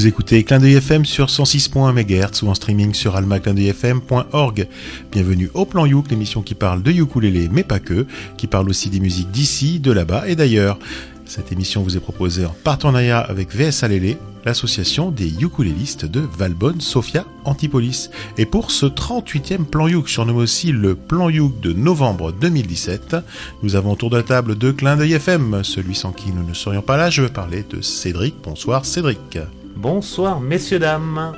[0.00, 4.66] Vous écoutez Clin d'œil FM sur 106.1 MHz ou en streaming sur almaclindeuilfm.org.
[5.12, 8.06] Bienvenue au Plan Youk, l'émission qui parle de ukulélé, mais pas que,
[8.38, 10.78] qui parle aussi des musiques d'ici, de là-bas et d'ailleurs.
[11.26, 16.80] Cette émission vous est proposée en partenariat avec VS Alélé, l'association des ukulélistes de Valbonne,
[16.80, 18.08] Sofia, Antipolis.
[18.38, 23.16] Et pour ce 38e plan Youk, surnommé aussi le plan Youk de novembre 2017,
[23.62, 26.54] nous avons autour de la table de Clin d'œil FM, celui sans qui nous ne
[26.54, 27.10] serions pas là.
[27.10, 28.36] Je veux parler de Cédric.
[28.42, 29.38] Bonsoir Cédric.
[29.76, 31.32] Bonsoir messieurs, dames.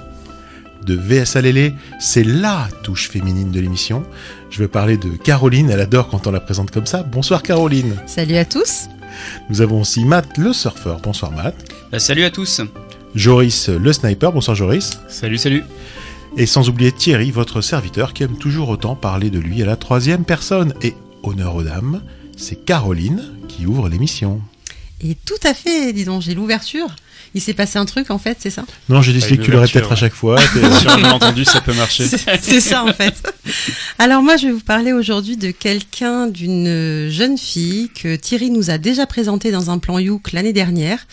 [0.84, 1.36] De VS
[2.00, 4.04] c'est LA touche féminine de l'émission.
[4.50, 7.02] Je veux parler de Caroline, elle adore quand on la présente comme ça.
[7.04, 7.94] Bonsoir Caroline.
[8.06, 8.88] Salut à tous.
[9.48, 11.00] Nous avons aussi Matt le surfeur.
[11.00, 11.54] Bonsoir Matt.
[11.92, 12.60] Bah, salut à tous.
[13.14, 14.32] Joris le sniper.
[14.32, 14.98] Bonsoir Joris.
[15.08, 15.62] Salut, salut.
[16.36, 19.76] Et sans oublier Thierry, votre serviteur, qui aime toujours autant parler de lui à la
[19.76, 20.74] troisième personne.
[20.82, 22.02] Et honneur aux dames,
[22.36, 24.40] c'est Caroline qui ouvre l'émission.
[25.00, 26.88] Et tout à fait, dis donc, j'ai l'ouverture.
[27.34, 28.64] Il s'est passé un truc en fait, c'est ça?
[28.88, 30.38] Non, j'ai décidé que tu l'aurais peut-être à chaque fois.
[30.80, 32.04] si on a entendu, ça peut marcher.
[32.06, 33.14] C'est ça en fait.
[33.98, 38.70] Alors moi, je vais vous parler aujourd'hui de quelqu'un, d'une jeune fille que Thierry nous
[38.70, 41.06] a déjà présentée dans un plan Youk l'année dernière.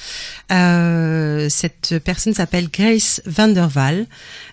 [0.52, 4.08] Euh, cette personne s'appelle Grace Vanderval.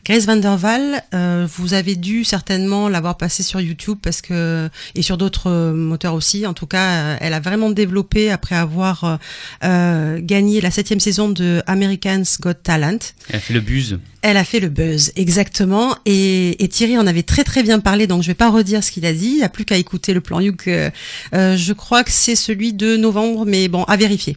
[0.07, 5.19] Grace Vanderval, euh, vous avez dû certainement l'avoir passée sur YouTube parce que et sur
[5.19, 6.47] d'autres moteurs aussi.
[6.47, 9.19] En tout cas, elle a vraiment développé après avoir
[9.65, 12.99] euh, gagné la septième saison de Americans Got Talent.
[13.31, 13.99] Elle a fait le buzz.
[14.23, 15.97] Elle a fait le buzz, exactement.
[16.05, 18.93] Et, et, Thierry en avait très très bien parlé, donc je vais pas redire ce
[18.93, 19.31] qu'il a dit.
[19.31, 20.69] Il n'y a plus qu'à écouter le plan Youk.
[20.69, 20.91] Euh,
[21.33, 24.37] je crois que c'est celui de novembre, mais bon, à vérifier.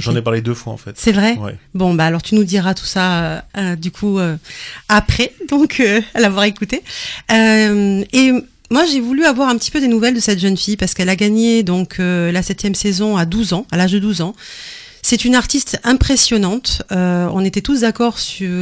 [0.00, 0.92] J'en ai parlé deux fois en fait.
[0.96, 1.36] C'est vrai?
[1.36, 1.56] Ouais.
[1.74, 4.36] Bon bah alors tu nous diras tout ça euh, euh, du coup euh,
[4.88, 5.82] après, donc
[6.14, 6.82] à l'avoir écouté.
[7.30, 8.32] et
[8.72, 11.08] moi, j'ai voulu avoir un petit peu des nouvelles de cette jeune fille parce qu'elle
[11.08, 14.34] a gagné donc la septième saison à 12 ans, à l'âge de 12 ans.
[15.02, 16.82] C'est une artiste impressionnante.
[16.90, 18.16] on était tous d'accord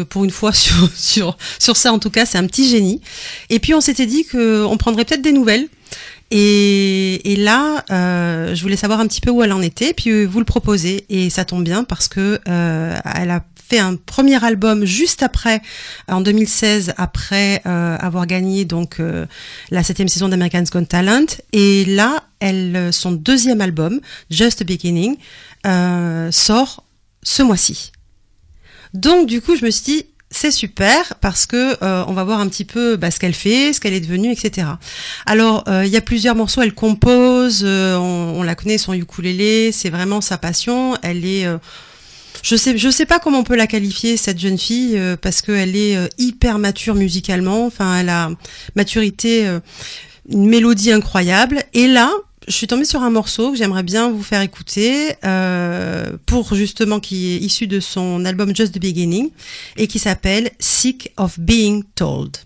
[0.09, 1.93] pour une fois sur, sur, sur ça.
[1.93, 3.03] En tout cas, c'est un petit génie.
[3.51, 5.69] Et puis, on s'était dit qu'on prendrait peut-être des nouvelles
[6.31, 10.11] et, et là, euh, je voulais savoir un petit peu où elle en était, puis
[10.11, 13.97] euh, vous le proposez, et ça tombe bien parce que euh, elle a fait un
[13.97, 15.63] premier album juste après,
[16.07, 19.27] en 2016, après euh, avoir gagné donc euh,
[19.71, 24.01] la septième saison d'American's Got Talent, et là, elle, son deuxième album,
[24.31, 25.17] Just a Beginning,
[26.31, 26.85] sort
[27.23, 27.93] ce mois-ci.
[28.95, 32.41] Donc du coup, je me suis dit, c'est super parce que euh, on va voir
[32.41, 34.67] un petit peu bah, ce qu'elle fait, ce qu'elle est devenue, etc.
[35.27, 39.73] Alors euh, il y a plusieurs morceaux, elle compose, euh, on, la connaît son ukulélé,
[39.73, 40.97] c'est vraiment sa passion.
[41.03, 41.47] Elle est,
[42.43, 45.77] je sais, je sais pas comment on peut la qualifier cette jeune fille parce qu'elle
[45.77, 47.67] est hyper mature musicalement.
[47.67, 48.31] Enfin, elle a
[48.75, 49.47] maturité,
[50.31, 51.63] une mélodie incroyable.
[51.75, 52.11] Et là,
[52.49, 56.99] je suis tombée sur un morceau que j'aimerais bien vous faire écouter euh, pour justement
[56.99, 59.31] qui est issu de son album Just the Beginning
[59.77, 62.39] et qui s'appelle Sick of Being Told.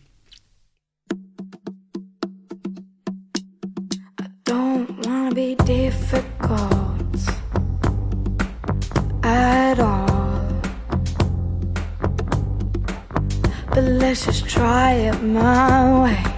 [4.20, 6.50] I don't wanna be difficult
[9.22, 10.06] at all.
[13.70, 16.32] But let's just try it my way.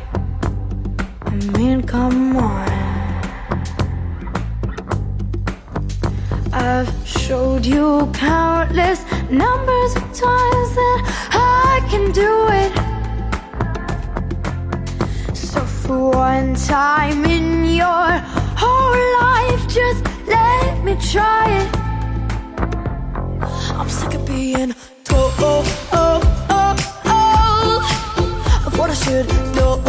[6.56, 11.00] I've showed you countless numbers of times that
[11.32, 12.72] I can do it.
[15.36, 18.22] So for one time in your
[18.56, 21.68] whole life, just let me try it.
[23.76, 26.22] I'm sick of being told oh, oh,
[27.06, 29.26] oh, of what I should
[29.56, 29.84] know.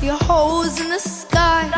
[0.09, 1.69] you just see holes in the sky.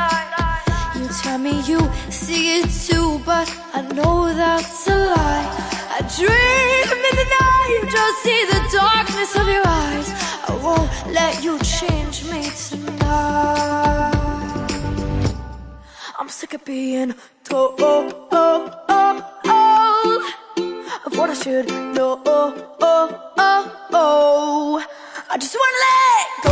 [0.94, 1.80] You tell me you
[2.10, 5.48] see it too, but I know that's a lie.
[5.96, 10.08] I dream in the night, just see the darkness of your eyes.
[10.48, 14.12] I won't let you change me tonight.
[16.18, 18.02] I'm sick of being told of
[21.16, 22.20] what I should know.
[25.32, 26.49] I just wanna let go.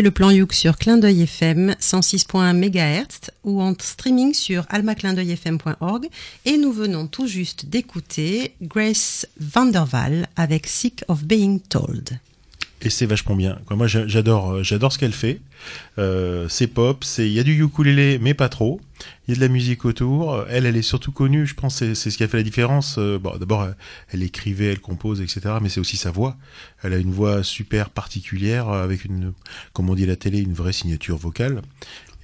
[0.00, 6.08] Le plan Youk sur Clin d'œil FM 106.1 MHz ou en streaming sur almaclindeuilfm.org
[6.46, 12.18] et nous venons tout juste d'écouter Grace Vanderval avec Sick of Being Told.
[12.84, 13.58] Et c'est vachement bien.
[13.66, 13.76] Quoi.
[13.76, 15.40] Moi, j'a- j'adore, euh, j'adore ce qu'elle fait.
[15.98, 18.80] Euh, c'est pop, c'est, il y a du ukulélé, mais pas trop.
[19.26, 20.32] Il y a de la musique autour.
[20.34, 21.46] Euh, Elle, elle est surtout connue.
[21.46, 22.96] Je pense, que c'est, c'est ce qui a fait la différence.
[22.98, 23.76] Euh, bon, d'abord, elle,
[24.12, 25.40] elle écrivait, elle compose, etc.
[25.62, 26.36] Mais c'est aussi sa voix.
[26.82, 29.32] Elle a une voix super particulière, avec une,
[29.72, 31.62] comme on dit à la télé, une vraie signature vocale.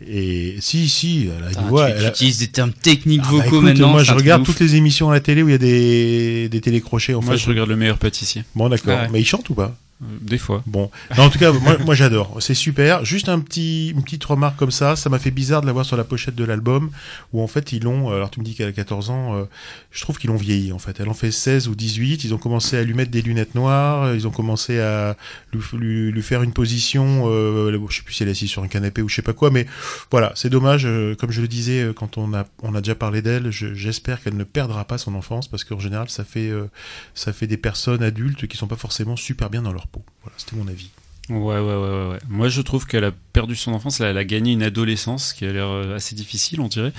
[0.07, 1.91] Et si, si, elle a une voix.
[1.91, 3.89] tu, elle a- utilises des termes techniques Ah bah vocaux écoute, maintenant.
[3.91, 6.61] moi, je regarde toutes les émissions à la télé où il y a des, des
[6.61, 7.15] télécrochets.
[7.15, 7.39] En Moi, fait.
[7.39, 8.45] je regarde le meilleur pâtissier.
[8.55, 8.97] Bon, d'accord.
[8.99, 9.09] Ah ouais.
[9.13, 9.77] Mais il chante ou pas?
[10.01, 10.63] Des fois.
[10.67, 12.37] Bon, en tout cas, moi, moi j'adore.
[12.41, 13.05] C'est super.
[13.05, 14.95] Juste un petit, une petite remarque comme ça.
[14.95, 16.91] Ça m'a fait bizarre de la voir sur la pochette de l'album,
[17.33, 18.11] où en fait ils l'ont.
[18.13, 19.35] Alors tu me dis qu'elle a 14 ans.
[19.37, 19.45] euh,
[19.91, 21.01] je trouve qu'ils l'ont vieilli en fait.
[21.01, 22.23] Elle en fait 16 ou 18.
[22.23, 24.15] Ils ont commencé à lui mettre des lunettes noires.
[24.15, 25.17] Ils ont commencé à
[25.53, 27.25] lui, lui, lui faire une position.
[27.27, 29.33] Euh, je sais plus si elle est assise sur un canapé ou je sais pas
[29.33, 29.51] quoi.
[29.51, 29.67] Mais
[30.13, 30.83] voilà, c'est dommage.
[30.87, 33.51] euh, Comme je le disais euh, quand on a, on a déjà parlé d'elle.
[33.51, 36.67] je- J'espère qu'elle ne perdra pas son enfance parce qu'en général, ça fait, euh,
[37.15, 40.05] ça fait des personnes adultes qui sont pas forcément super bien dans leur peau.
[40.23, 40.91] Voilà, c'était mon avis.
[41.31, 42.19] Ouais, ouais, ouais.
[42.29, 44.01] Moi, je trouve qu'elle a perdu son enfance.
[44.01, 46.93] Elle a gagné une adolescence qui a l'air euh, assez difficile, on dirait.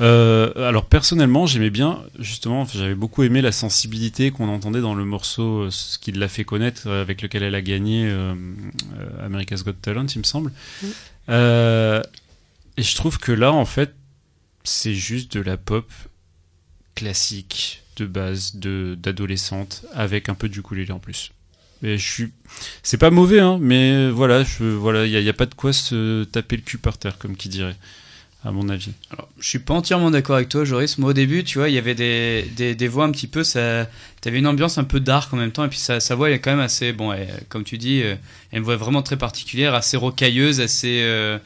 [0.00, 5.04] Euh, alors personnellement, j'aimais bien, justement, j'avais beaucoup aimé la sensibilité qu'on entendait dans le
[5.04, 8.34] morceau, euh, ce qui l'a fait connaître, avec lequel elle a gagné euh,
[8.98, 10.50] euh, America's Got Talent, il me semble.
[10.82, 10.86] Mm.
[11.28, 12.02] Euh,
[12.76, 13.94] et je trouve que là, en fait,
[14.64, 15.90] c'est juste de la pop
[16.94, 21.32] classique, de base, de d'adolescente, avec un peu du ukulélé en plus.
[22.82, 26.24] C'est pas mauvais, hein, mais voilà, je, voilà, il y, a- pas de quoi se
[26.24, 27.74] taper le cul par terre, comme qui dirait,
[28.44, 28.92] à mon avis.
[29.10, 30.98] Alors, je suis pas entièrement d'accord avec toi, Joris.
[30.98, 33.88] Au début, tu vois, il y avait des, des, des voix un petit peu, ça,
[34.20, 36.40] t'avais une ambiance un peu dark en même temps, et puis sa, voix, elle est
[36.40, 37.14] quand même assez, bon,
[37.48, 38.14] comme tu dis, euh,
[38.50, 41.38] elle a une voix vraiment très particulière, assez rocailleuse, assez, euh,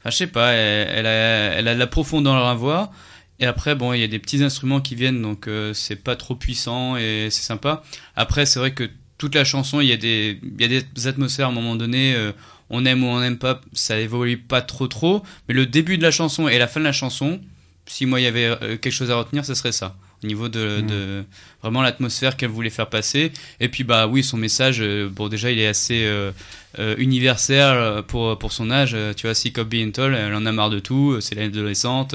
[0.00, 2.92] enfin, je sais pas, elle, elle a de la profondeur dans la voix.
[3.40, 6.14] Et après, bon, il y a des petits instruments qui viennent, donc euh, c'est pas
[6.14, 7.82] trop puissant et c'est sympa.
[8.14, 8.88] Après, c'est vrai que
[9.22, 12.12] toute la chanson, il y a des, y a des atmosphères à un moment donné.
[12.16, 12.32] euh,
[12.70, 15.22] on aime ou on n'aime pas, ça évolue pas trop trop.
[15.46, 17.40] Mais le début de la chanson et la fin de la chanson,
[17.86, 19.94] si moi il y avait euh, quelque chose à retenir, ce serait ça.
[20.22, 20.86] Au niveau de, Mhm.
[20.86, 21.24] de
[21.62, 23.32] vraiment l'atmosphère qu'elle voulait faire passer.
[23.58, 26.30] Et puis bah oui, son message, euh, bon déjà il est assez euh,
[26.78, 28.96] euh, universel pour pour son âge.
[29.16, 31.20] Tu vois, si Cobb Intel, elle en a marre de tout.
[31.20, 32.14] C'est l'adolescente.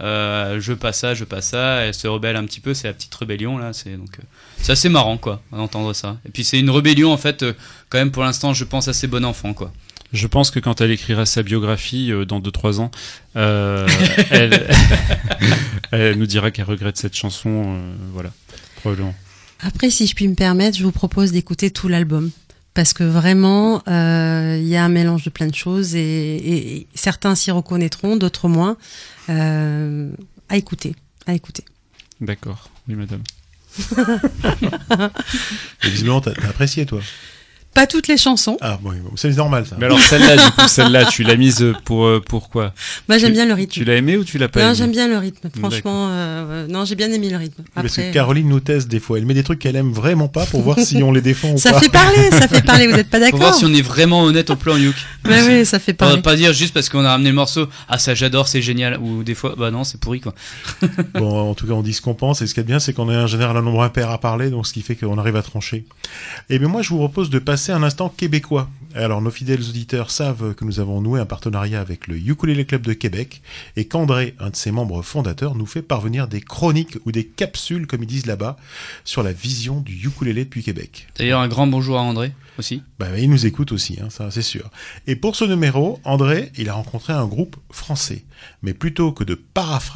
[0.00, 1.82] Je veux pas ça, je veux pas ça.
[1.82, 2.74] Elle se rebelle un petit peu.
[2.74, 3.72] C'est la petite rébellion là.
[3.72, 4.18] C'est donc
[4.58, 6.16] c'est assez marrant quoi d'entendre ça.
[6.26, 7.44] Et puis c'est une rébellion en fait
[7.88, 9.72] quand même pour l'instant, je pense assez bon enfant quoi.
[10.12, 12.90] Je pense que quand elle écrira sa biographie euh, dans 2-3 ans,
[13.36, 13.86] euh,
[14.30, 14.66] elle,
[15.92, 18.30] elle nous dira qu'elle regrette cette chanson, euh, voilà,
[18.76, 19.14] probablement.
[19.60, 22.30] Après, si je puis me permettre, je vous propose d'écouter tout l'album.
[22.74, 26.76] Parce que vraiment, euh, il y a un mélange de plein de choses et, et-
[26.76, 28.76] et certains s'y reconnaîtront, d'autres moins.
[29.30, 30.10] Euh,
[30.50, 30.94] à écouter,
[31.26, 31.64] à écouter.
[32.20, 33.22] D'accord, oui madame.
[35.82, 37.00] Visiblement, t'as apprécié, toi.
[37.76, 38.56] Pas toutes les chansons.
[38.62, 39.76] Ah bon, c'est normal ça.
[39.78, 42.72] Mais alors celle-là, du coup, celle-là, tu l'as mise pour euh, pourquoi
[43.06, 43.70] Moi, j'aime bien le rythme.
[43.70, 45.50] Tu l'as aimé ou tu l'as pas Non, aimé j'aime bien le rythme.
[45.58, 47.64] Franchement, euh, non, j'ai bien aimé le rythme.
[47.74, 49.18] Parce que Après, Caroline nous teste des fois.
[49.18, 51.58] Elle met des trucs qu'elle aime vraiment pas pour voir si on les défend ou
[51.58, 51.80] ça pas.
[51.80, 52.86] fait parler, ça fait parler.
[52.86, 54.94] Vous êtes pas Pour d'accord voir si on est vraiment honnête au plan Youk.
[55.26, 56.22] Ouais, oui, ça fait Pas, parler.
[56.22, 59.24] pas dire juste parce qu'on a ramené le morceau, ah ça j'adore, c'est génial, ou
[59.24, 60.32] des fois, bah non, c'est pourri quoi.
[61.14, 62.42] Bon, en tout cas, on dit ce qu'on pense.
[62.42, 64.50] Et ce qui est bien, c'est qu'on est en général un nombre impair à parler,
[64.50, 65.84] donc ce qui fait qu'on arrive à trancher.
[66.48, 68.68] Et bien moi, je vous propose de passer un instant québécois.
[68.94, 72.82] Alors, nos fidèles auditeurs savent que nous avons noué un partenariat avec le Ukulele Club
[72.82, 73.42] de Québec
[73.76, 77.86] et qu'André, un de ses membres fondateurs, nous fait parvenir des chroniques ou des capsules,
[77.86, 78.56] comme ils disent là-bas,
[79.04, 81.08] sur la vision du ukulélé depuis Québec.
[81.18, 82.82] D'ailleurs, un grand bonjour à André aussi.
[82.98, 84.70] Bah, il nous écoute aussi, hein, ça c'est sûr.
[85.06, 88.24] Et pour ce numéro, André, il a rencontré un groupe français.
[88.62, 89.38] Mais plutôt que de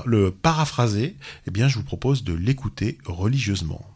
[0.06, 3.89] le paraphraser, eh bien, je vous propose de l'écouter religieusement.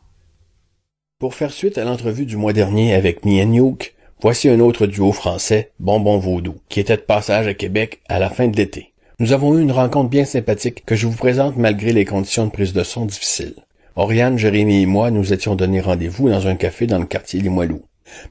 [1.24, 4.86] Pour faire suite à l'entrevue du mois dernier avec Me and Youk, voici un autre
[4.86, 8.92] duo français, Bonbon Vaudou, qui était de passage à Québec à la fin de l'été.
[9.20, 12.50] Nous avons eu une rencontre bien sympathique que je vous présente malgré les conditions de
[12.50, 13.54] prise de son difficiles.
[13.96, 17.80] Oriane, Jérémy et moi nous étions donné rendez-vous dans un café dans le quartier Limoilou.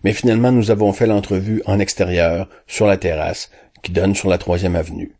[0.03, 3.49] Mais finalement, nous avons fait l'entrevue en extérieur, sur la terrasse,
[3.81, 5.13] qui donne sur la troisième avenue.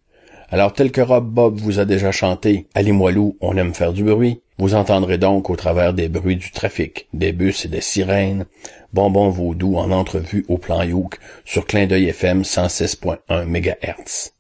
[0.52, 4.04] Alors, tel que Rob Bob vous a déjà chanté, à Limoilou, on aime faire du
[4.04, 8.46] bruit, vous entendrez donc au travers des bruits du trafic, des bus et des sirènes,
[8.94, 14.34] Bonbon Vaudou en entrevue au plan Youk sur Clin d'œil FM 106.1 MHz.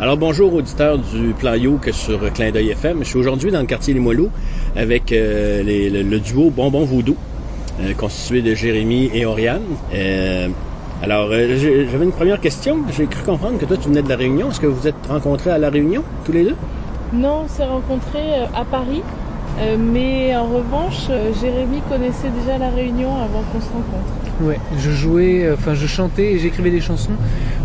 [0.00, 3.00] Alors bonjour auditeurs du plan Youk sur Clin d'œil FM.
[3.00, 4.30] Je suis aujourd'hui dans le quartier Limoilou
[4.74, 7.16] avec euh, le, duo Bonbon Vaudou,
[7.80, 9.62] euh, constitué de Jérémy et Oriane.
[9.94, 10.48] Euh,
[11.02, 12.78] alors, j'avais une première question.
[12.94, 14.50] J'ai cru comprendre que toi, tu venais de La Réunion.
[14.50, 16.56] Est-ce que vous êtes rencontrés à La Réunion, tous les deux?
[17.12, 19.02] Non, on s'est rencontrés euh, à Paris,
[19.58, 24.06] euh, mais en revanche, euh, Jérémy connaissait déjà la Réunion avant qu'on se rencontre.
[24.42, 27.10] Ouais, je jouais, enfin je chantais et j'écrivais des chansons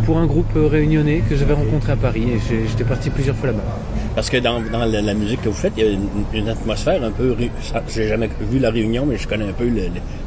[0.05, 3.63] pour un groupe réunionnais que j'avais rencontré à Paris et j'étais parti plusieurs fois là-bas.
[4.13, 6.49] Parce que dans, dans la, la musique que vous faites, il y a une, une
[6.49, 7.35] atmosphère un peu...
[7.87, 9.69] J'ai jamais vu La Réunion, mais je connais un peu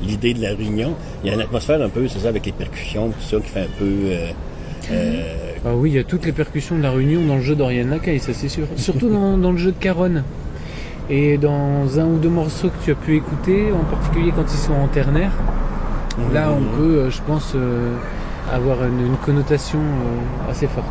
[0.03, 0.95] l'idée de La Réunion.
[1.23, 3.49] Il y a une atmosphère un peu, c'est ça, avec les percussions, tout ça, qui
[3.49, 3.85] fait un peu...
[3.85, 4.31] euh,
[4.91, 5.23] euh,
[5.65, 7.91] Ah oui, il y a toutes les percussions de la Réunion dans le jeu d'Oriane
[7.91, 8.67] Lacaille, ça c'est sûr.
[8.77, 10.23] Surtout dans, dans le jeu de Caronne.
[11.11, 14.59] Et dans un ou deux morceaux que tu as pu écouter, en particulier quand ils
[14.59, 15.33] sont en ternaire,
[16.33, 17.95] là on peut, euh, je pense, euh,
[18.53, 20.87] avoir une, une connotation euh, assez forte.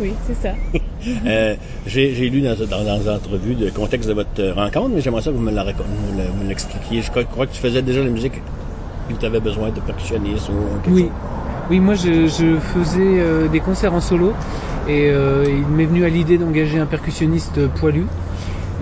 [0.00, 0.54] Oui, c'est ça.
[1.26, 5.20] Euh, J'ai j'ai lu dans, dans, dans l'entrevue le contexte de votre rencontre, mais j'aimerais
[5.20, 7.02] ça que vous me la raco- me le- me l'expliquiez.
[7.02, 8.34] Je crois, crois que tu faisais déjà la musique
[9.18, 10.52] tu avais besoin de percussionniste ou
[10.84, 11.10] quelque Oui, chose.
[11.72, 14.34] Oui, moi je, faisais euh, des concerts en solo
[14.86, 18.04] et euh, il m'est venu à l'idée d'engager un percussionniste poilu.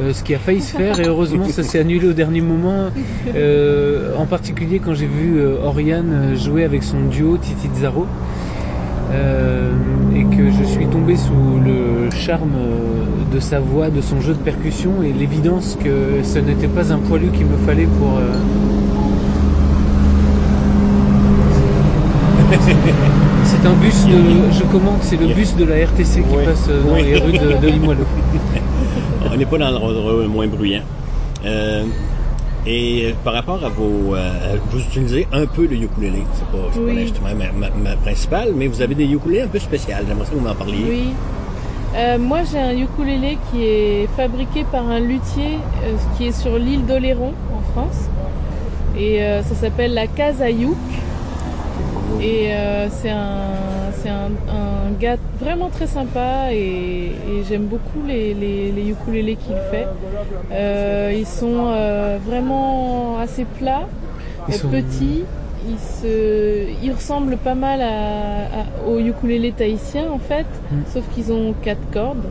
[0.00, 2.90] euh, ce qui a failli se faire et heureusement ça s'est annulé au dernier moment.
[4.18, 8.08] En particulier quand j'ai vu Oriane jouer avec son duo Titi Zaro
[9.12, 12.58] et que je suis tombé sous le charme
[13.32, 16.98] de sa voix, de son jeu de percussion et l'évidence que ce n'était pas un
[16.98, 18.18] poilu qu'il me fallait pour,
[23.44, 26.44] C'est un bus de, je commande, c'est le bus de la RTC qui Oui.
[26.44, 27.02] passe dans Oui.
[27.04, 28.04] les rues de, de Limoilou.
[29.32, 30.82] On n'est pas dans l'endroit le moins bruyant.
[31.44, 31.84] Euh,
[32.66, 34.14] et par rapport à vos...
[34.14, 36.22] euh, vous utilisez un peu le ukulélé.
[36.34, 36.96] C'est pas, Oui.
[36.96, 40.04] l'instrument ma, ma- ma principal, mais vous avez des ukulélés un peu spéciales.
[40.08, 40.84] J'aimerais que vous m'en parliez.
[40.88, 41.04] Oui.
[41.96, 46.56] Euh, moi, j'ai un ukulélé qui est fabriqué par un luthier euh, qui est sur
[46.58, 48.08] l'île d'Oléron, en France.
[48.98, 50.76] Et euh, ça s'appelle la Casa Youk.
[52.20, 53.38] Et euh, c'est un,
[54.02, 59.36] c'est un, un gars vraiment très sympa et, et j'aime beaucoup les, les, les ukulélés
[59.36, 59.86] qu'il fait.
[60.52, 63.86] Euh, ils sont euh, vraiment assez plats,
[64.48, 65.24] Ils sont- petits.
[65.68, 70.76] Ils, se, ils ressemblent pas mal à, à- aux ukulélés tahitiens en fait, Mm.
[70.92, 72.24] sauf qu'ils ont quatre cordes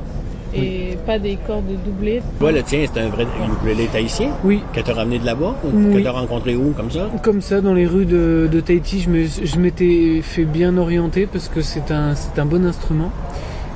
[0.55, 2.21] et pas des cordes doublées.
[2.39, 5.55] Toi, le tien, c'est un vrai ukulélé tahitien Oui, que tu as ramené de là-bas
[5.63, 5.95] ou Oui.
[5.95, 7.09] que tu as rencontré où, comme ça?
[7.23, 8.99] comme ça dans les rues de, de Tahiti,
[9.43, 12.13] je m'étais fait bien orienter parce que c'est un,
[12.45, 13.11] bon instrument.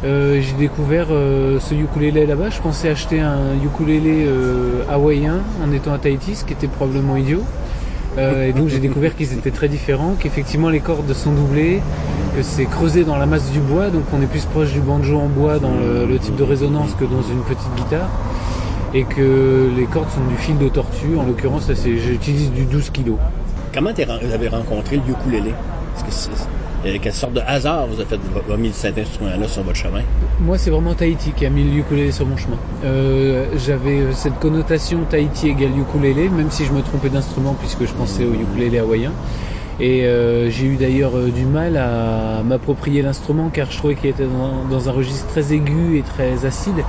[0.06, 2.50] Euh, j'ai découvert euh, ce ukulélé là-bas.
[2.50, 7.16] Je pensais acheter un ukulélé euh, hawaïen en étant à Tahiti, ce qui était probablement
[7.16, 7.42] idiot.
[8.18, 11.80] Euh, et donc j'ai découvert qu'ils étaient très différents, qu'effectivement les cordes sont doublées,
[12.36, 15.18] que c'est creusé dans la masse du bois, donc on est plus proche du banjo
[15.18, 18.10] en bois dans le, le type de résonance que dans une petite guitare.
[18.96, 23.14] Et que les cordes sont du fil de tortue, en l'occurrence j'utilise du 12 kg.
[23.74, 25.52] Comment vous avez rencontré le ukulélé?
[26.84, 29.64] Que euh, quelle sorte de hasard vous avez fait vous avez mis cet instrument-là sur
[29.64, 30.02] votre chemin?
[30.42, 32.58] Moi, c'est vraiment Tahiti qui a mis le ukulélé sur mon chemin.
[32.84, 37.86] Euh, J'avais euh, cette connotation Tahiti égale ukulélé, même si je me trompais d'instrument puisque
[37.88, 39.12] je pensais au ukulélé hawaïen.
[39.86, 44.10] Et euh, j'ai eu d'ailleurs euh, du mal à m'approprier l'instrument car je trouvais qu'il
[44.10, 44.24] était
[44.72, 46.86] dans, un registre très aigu et très acide.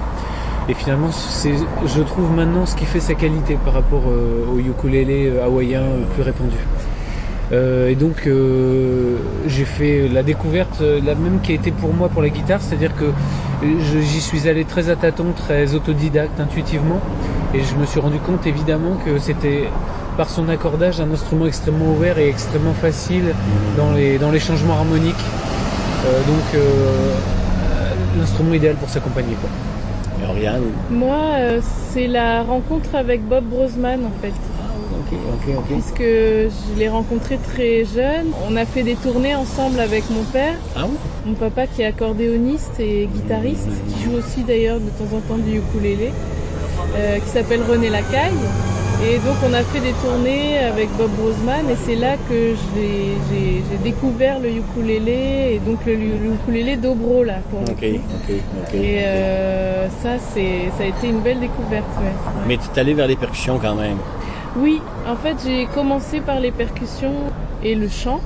[0.68, 5.26] Et finalement, je trouve maintenant ce qui fait sa qualité par rapport euh, au ukulélé
[5.26, 5.82] euh, hawaïen
[6.14, 6.56] plus répandu.
[7.52, 8.28] Et donc,
[9.46, 12.96] j'ai fait la découverte, la même qui a été pour moi pour la guitare, c'est-à-dire
[12.96, 13.12] que
[14.02, 17.00] j'y suis allé très à tâtons, très autodidacte, intuitivement,
[17.52, 19.68] et je me suis rendu compte évidemment que c'était
[20.16, 23.34] par son accordage un instrument extrêmement ouvert et extrêmement facile
[23.76, 25.14] dans les, dans les changements harmoniques.
[26.06, 27.12] Euh, donc, euh,
[28.18, 29.34] l'instrument idéal pour s'accompagner.
[29.40, 29.50] Quoi.
[30.22, 30.62] Et Oriane.
[30.90, 31.60] Moi, euh,
[31.92, 34.32] c'est la rencontre avec Bob Brosman en fait.
[34.92, 35.64] Ok, ok, ok.
[35.68, 38.26] Puisque je l'ai rencontré très jeune.
[38.48, 40.96] On a fait des tournées ensemble avec mon père, Ah oui?
[41.26, 45.38] mon papa qui est accordéoniste et guitariste, qui joue aussi d'ailleurs de temps en temps
[45.38, 46.12] du ukulélé,
[46.96, 48.32] euh, qui s'appelle René Lacaille.
[49.02, 53.14] Et donc on a fait des tournées avec Bob Brosman et c'est là que j'ai-
[53.82, 57.34] découvert le ukulélé et donc le, le ukulélé dobro là.
[57.50, 58.74] Pour Ok, ok, ok.
[58.74, 61.84] Et euh, ça, c'est, ça a été une belle découverte.
[61.98, 62.12] ouais.
[62.48, 63.98] Mais tu es allé vers les percussions quand même.
[64.56, 67.12] Oui, en fait, j'ai commencé par les percussions
[67.62, 68.20] et le chant.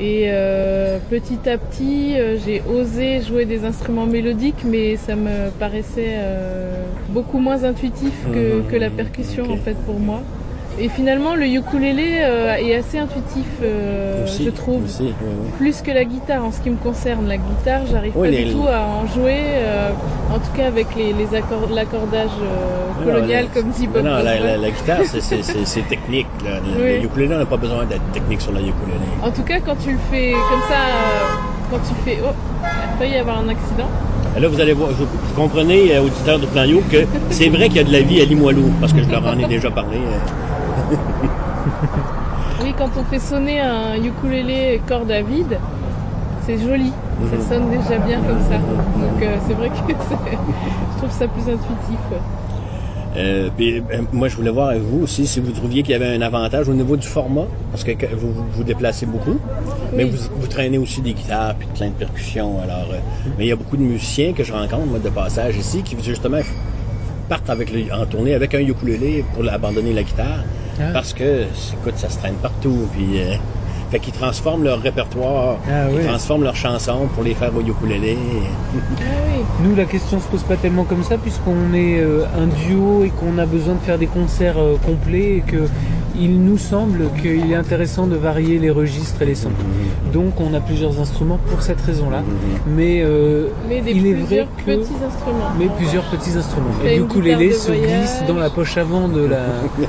[0.00, 5.50] Et euh, petit à petit, euh, j'ai osé jouer des instruments mélodiques, mais ça me
[5.58, 8.66] paraissait euh, beaucoup moins intuitif que, Mhm.
[8.70, 10.22] que la percussion, en fait, pour moi.
[10.80, 14.84] Et finalement, le ukulélé euh, est assez intuitif, euh, Aussi, je trouve.
[14.84, 15.50] Aussi, oui, oui.
[15.58, 17.26] Plus que la guitare en ce qui me concerne.
[17.26, 19.90] La guitare, j'arrive Oui, pas les- du tout à en jouer, euh,
[20.32, 22.30] en tout cas avec les, les accords, l'accordage
[23.00, 26.26] Non, colonial, la- comme dit Non, Bob non, la, la- la guitare, c'est- technique.
[26.44, 26.60] Là.
[26.78, 29.08] Le, le ukulélé, on n'a pas besoin d'être technique sur le ukulélé.
[29.22, 30.76] En tout cas, quand tu le fais comme ça,
[31.72, 32.18] quand tu fais.
[32.24, 32.28] Oh,
[32.62, 33.88] il a failli y avoir un accident.
[34.36, 36.98] Et là, vous allez voir, vous, vous comprenez, auditeurs de Plan You, que
[37.30, 39.36] c'est vrai qu'il y a de la vie à Limoilou, parce que je leur en
[39.38, 39.98] ai déjà parlé.
[42.62, 45.58] Oui, quand on fait sonner un ukulélé corde à vide,
[46.44, 46.92] c'est joli.
[47.30, 48.56] Ça sonne déjà bien comme ça.
[48.56, 51.98] Donc euh, c'est vrai que je trouve ça plus intuitif.
[53.16, 55.94] Euh, puis, euh, moi, je voulais voir avec vous aussi si vous trouviez qu'il y
[55.94, 59.38] avait un avantage au niveau du format, parce que vous vous, vous déplacez beaucoup,
[59.94, 62.60] mais vous, vous traînez aussi des guitares puis plein de percussions.
[62.62, 62.98] Alors, euh,
[63.38, 65.96] mais il y a beaucoup de musiciens que je rencontre moi, de passage ici qui
[66.02, 66.38] justement
[67.28, 70.44] partent avec le- en tournée avec un ukulélé pour abandonner la guitare,
[70.92, 72.88] Parce que écoute, ça se traîne partout.
[72.92, 73.36] Puis, euh,
[73.90, 78.16] fait qu'ils transforment leur répertoire, Ah ils transforment leurs chansons pour les faire au ukulélé.
[78.16, 79.44] Ah oui.
[79.62, 83.10] Nous, la question se pose pas tellement comme ça, puisqu'on est euh, un duo et
[83.10, 85.68] qu'on a besoin de faire des concerts euh, complets et que
[86.20, 89.50] il nous semble qu'il est intéressant de varier les registres et les sons.
[90.12, 92.22] Donc, on a plusieurs instruments pour cette raison-là.
[92.66, 95.50] Mais, euh, Mais des il est vrai plusieurs que petits instruments.
[95.58, 96.70] mais plusieurs petits instruments.
[96.84, 99.44] Et ukulélé se glisse dans la poche avant de la,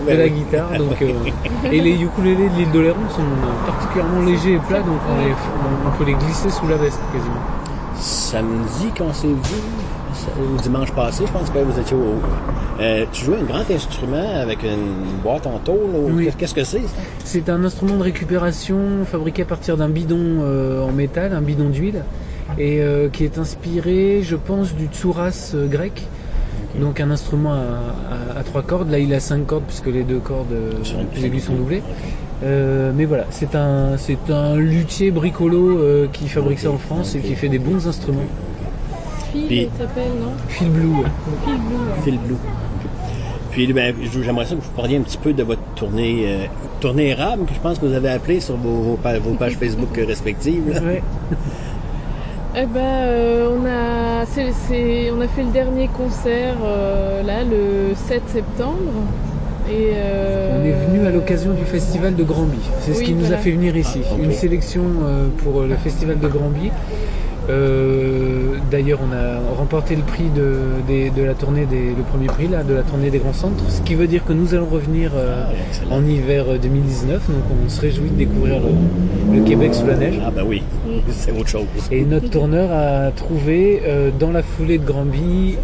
[0.13, 0.71] de la guitare.
[0.77, 1.13] Donc, euh,
[1.71, 3.23] et les ukulélés de l'île d'Oléron sont
[3.65, 3.88] particulièrement
[4.25, 7.41] légers et plats, donc on, les- on- peut les glisser sous la veste quasiment.
[7.95, 8.91] Samedi
[9.25, 9.55] vu,
[10.13, 12.81] ça- ou dimanche passé, je pense que vous étiez au.
[12.81, 15.75] Euh, tu jouais un grand instrument avec une boîte en tôle.
[15.95, 16.29] ou- Oui.
[16.37, 16.81] Qu'est-ce que c'est?
[17.25, 21.69] C'est un instrument de récupération fabriqué à partir d'un bidon euh, en métal, un bidon
[21.69, 22.03] d'huile,
[22.57, 26.07] et euh, qui est inspiré, je pense, du tsouras euh, grec.
[26.79, 28.89] Donc un instrument à, à- à trois cordes.
[28.91, 30.53] Là, il a cinq cordes puisque les deux cordes,
[31.41, 31.81] sont doublés.
[32.43, 37.15] Euh, mais voilà, c'est un, c'est un luthier bricolo euh, qui fabrique ça en France
[37.15, 38.19] et qui fait des bons instruments.
[39.31, 40.87] Phil, Puis- il s'appelle, non Phil Blue.
[40.87, 41.03] ouais.
[41.45, 41.75] Phil Blue.
[41.75, 42.01] ouais.
[42.03, 42.35] Phil Blue.
[43.51, 46.45] Puis ben, je- j'aimerais ça que vous parliez un petit peu de votre tournée, euh,
[46.79, 49.57] tournée érable, que je pense que vous avez appelé sur vos, vos pa- vos pages
[49.57, 50.71] Facebook respectives.
[50.73, 50.81] là.
[50.81, 51.03] Ouais.
[52.55, 57.43] Eh ben, euh, on a, c'est- c'est- on a fait le dernier concert euh, là
[57.43, 58.75] le 7 septembre.
[59.69, 62.57] Et euh, On est venu à l'occasion du festival de Granby.
[62.81, 64.01] C'est ce Oui, qui nous a fait venir ici.
[64.09, 64.15] Ah.
[64.21, 66.71] Une sélection euh, pour le festival de Granby.
[67.49, 72.61] Euh, D'ailleurs, on a remporté le prix de, la tournée des, le premier prix là,
[72.63, 75.45] de la tournée des grands centres, ce qui veut dire que nous allons revenir euh,
[75.89, 77.27] Ah, en hiver euh, 2019.
[77.29, 80.19] Donc, on se réjouit de découvrir le, le Québec sous la neige.
[80.23, 80.61] Ah ben oui,
[81.09, 81.65] c'est autre chose.
[81.91, 85.55] Et notre tourneur a trouvé, euh, dans la foulée de Granby,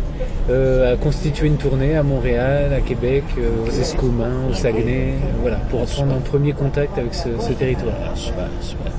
[0.50, 5.28] euh, à constituer une tournée à Montréal, à Québec, euh, aux Escoumins, au Saguenay, euh,
[5.42, 7.94] voilà, pour prendre un premier contact avec ce, ce territoire.
[8.16, 8.92] Super, super.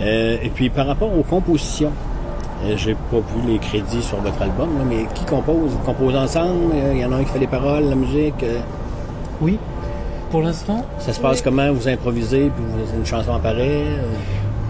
[0.00, 1.92] Euh, et puis par rapport aux compositions,
[2.76, 5.70] j'ai pas vu les crédits sur votre album, là, mais qui compose?
[5.70, 6.74] Vous composez ensemble?
[6.92, 8.44] Il y en a un qui fait les paroles, la musique.
[9.40, 9.58] Oui,
[10.30, 11.42] pour l'instant, ça se passe Oui.
[11.44, 11.72] comment?
[11.72, 13.84] Vous improvisez, puis vous, une chanson apparaît?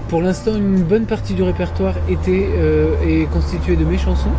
[0.08, 2.48] pour l'instant, une bonne partie du répertoire était
[3.06, 4.30] est constituée de mes chansons.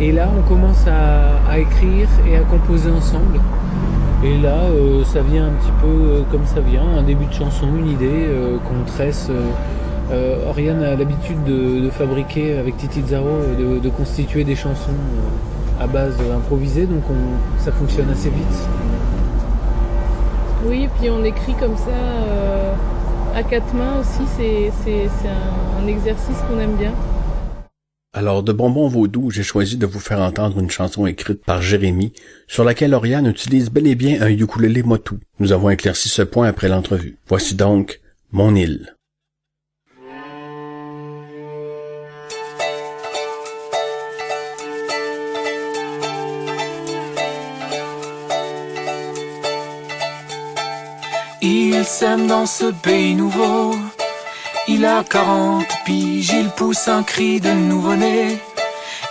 [0.00, 3.40] Et là, on commence à, écrire et à composer ensemble.
[4.24, 7.32] Et là, euh, ça vient un petit peu euh, comme ça vient, un début de
[7.32, 9.30] chanson, une idée euh, qu'on tresse.
[10.48, 13.40] Oriane a l'habitude de, fabriquer avec Titi Zaro,
[13.82, 14.92] de, constituer des chansons
[15.80, 18.68] à base improvisée, donc on- ça fonctionne assez vite.
[20.68, 21.90] Oui, puis on écrit comme ça
[23.34, 24.70] à quatre mains aussi, c'est
[25.82, 26.92] un exercice qu'on aime bien.
[28.16, 32.12] Alors, de Bonbon Vaudou, j'ai choisi de vous faire entendre une chanson écrite par Jérémy,
[32.46, 35.16] sur laquelle Oriane utilise bel et bien un ukulélé motu.
[35.40, 37.16] Nous avons éclairci ce point après l'entrevue.
[37.26, 38.00] Voici donc
[38.30, 38.94] Mon île.
[52.28, 53.74] Dans ce pays nouveau.
[54.66, 58.38] Il a 40 piges, il pousse un cri de nouveau-né.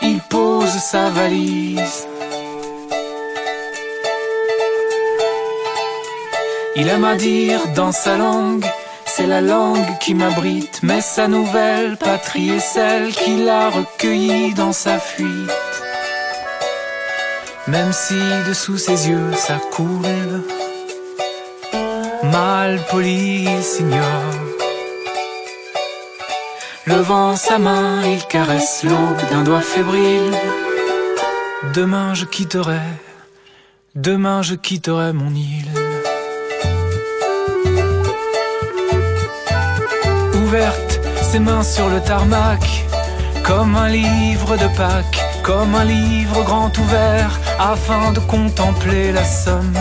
[0.01, 2.07] Il pose sa valise.
[6.75, 8.65] Il aime à dire dans sa langue,
[9.05, 14.73] c'est la langue qui m'abrite, mais sa nouvelle patrie est celle qu'il a recueillie dans
[14.73, 15.51] sa fuite.
[17.67, 20.41] Même si dessous ses yeux ça coule,
[22.23, 24.42] mal poli s'ignore.
[26.85, 30.35] Levant sa main, il caresse l'aube d'un doigt fébrile.
[31.73, 32.81] Demain je quitterai,
[33.95, 35.71] demain je quitterai mon île.
[40.43, 42.59] Ouverte, ses mains sur le tarmac,
[43.45, 49.73] comme un livre de Pâques, comme un livre grand ouvert, afin de contempler la somme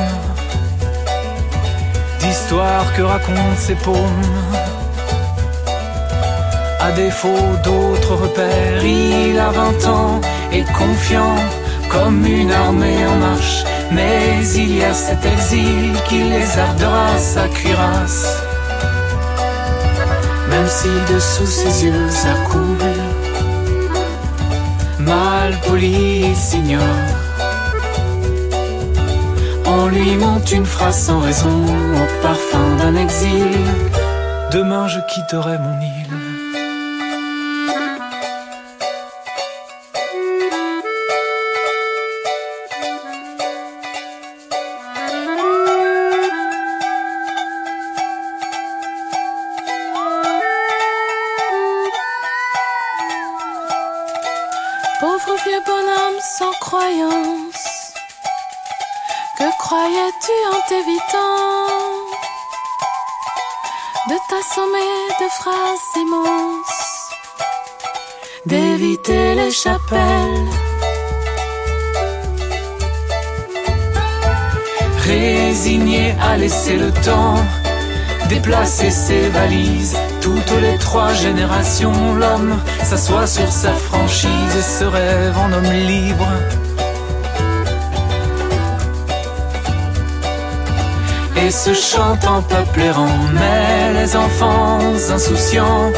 [2.21, 4.62] d'histoires que racontent ses paumes.
[6.85, 7.29] À défaut
[7.63, 11.37] d'autres repères, il a vingt ans et confiant
[11.89, 13.63] comme une armée en marche.
[13.93, 18.43] Mais il y a cet exil qui les ardera sa cuirasse.
[20.51, 22.97] Même si dessous ses yeux ça coule,
[24.99, 27.07] mal poli il s'ignore.
[29.67, 31.65] On lui monte une phrase sans raison
[32.03, 33.57] au parfum d'un exil.
[34.51, 36.02] Demain je quitterai mon île.
[76.13, 77.37] Résigné à laisser le temps
[78.29, 79.97] déplacer ses valises.
[80.21, 86.29] Toutes les trois générations, l'homme s'assoit sur sa franchise et se rêve en homme libre.
[91.37, 94.79] Et se chante en peuple errant, mais les enfants
[95.11, 95.91] insouciants,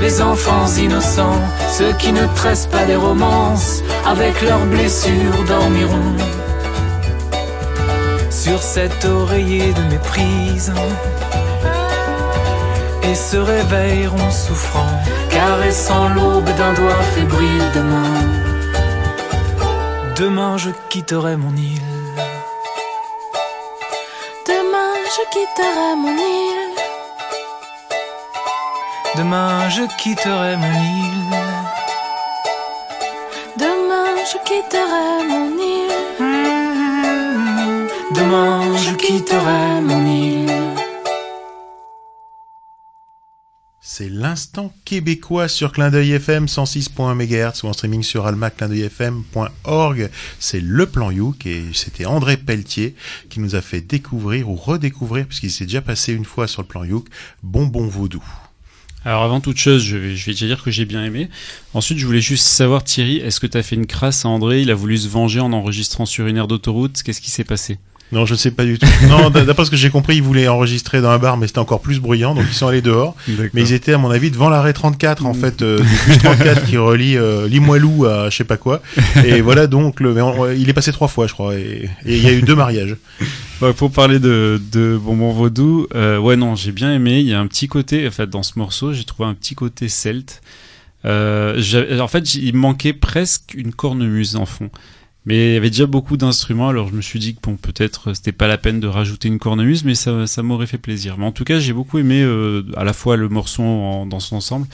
[0.00, 6.39] les enfants innocents, ceux qui ne tressent pas des romances, avec leurs blessures dormiront
[8.50, 10.72] sur cet oreiller de méprise
[13.04, 14.92] et se réveilleront souffrant,
[15.30, 18.12] caressant l'aube d'un doigt fébrile demain.
[20.16, 21.92] Demain je quitterai mon île.
[24.48, 26.76] Demain je quitterai mon île.
[29.16, 31.36] Demain je quitterai mon île.
[33.64, 35.79] Demain je quitterai mon île.
[38.20, 40.52] Demain je quitterai mon île.
[43.80, 50.10] C'est l'instant québécois sur Clin d'œil FM 106.1 MHz ou en streaming sur almaclindeuilfm.org.
[50.38, 52.94] C'est le plan Youk et c'était André Pelletier
[53.30, 56.68] qui nous a fait découvrir ou redécouvrir, puisqu'il s'est déjà passé une fois sur le
[56.68, 57.06] plan Youk,
[57.42, 58.22] Bonbon Vaudou.
[59.06, 61.30] Alors avant toute chose, je vais, je vais te dire que j'ai bien aimé.
[61.72, 64.60] Ensuite, je voulais juste savoir, Thierry, est-ce que tu as fait une crasse à André?
[64.60, 67.02] Il a voulu se venger en enregistrant sur une aire d'autoroute.
[67.02, 67.78] Qu'est-ce qui s'est passé?
[68.12, 68.86] Non, je ne sais pas du tout.
[69.08, 71.80] Non, d'après ce que j'ai compris, ils voulaient enregistrer dans un bar, mais c'était encore
[71.80, 73.14] plus bruyant, donc ils sont allés dehors.
[73.54, 76.66] Mais ils étaient, à mon avis, devant l'arrêt 34, en fait, euh, du bus 34
[76.66, 78.82] qui relie euh, Limoilou à je sais pas quoi.
[79.24, 82.16] Et voilà, donc, le, mais on- il est passé trois fois, je crois, et et
[82.16, 82.96] il y a eu deux mariages.
[83.62, 87.20] Ouais, pour parler de, de Bonbon Vaudou, euh, ouais non, j'ai bien aimé.
[87.20, 89.54] Il y a un petit côté, en fait, dans ce morceau, j'ai trouvé un petit
[89.54, 90.40] côté celte.
[91.04, 91.60] Euh,
[92.00, 94.70] en fait, il manquait presque une cornemuse en fond.
[95.26, 98.14] Mais il y avait déjà beaucoup d'instruments, alors je me suis dit que bon, peut-être
[98.14, 101.18] c'était pas la peine de rajouter une cornemuse, mais ça, m'aurait fait plaisir.
[101.18, 103.62] Mais en tout cas, j'ai beaucoup aimé euh, à la fois le morceau
[104.06, 104.66] dans son ensemble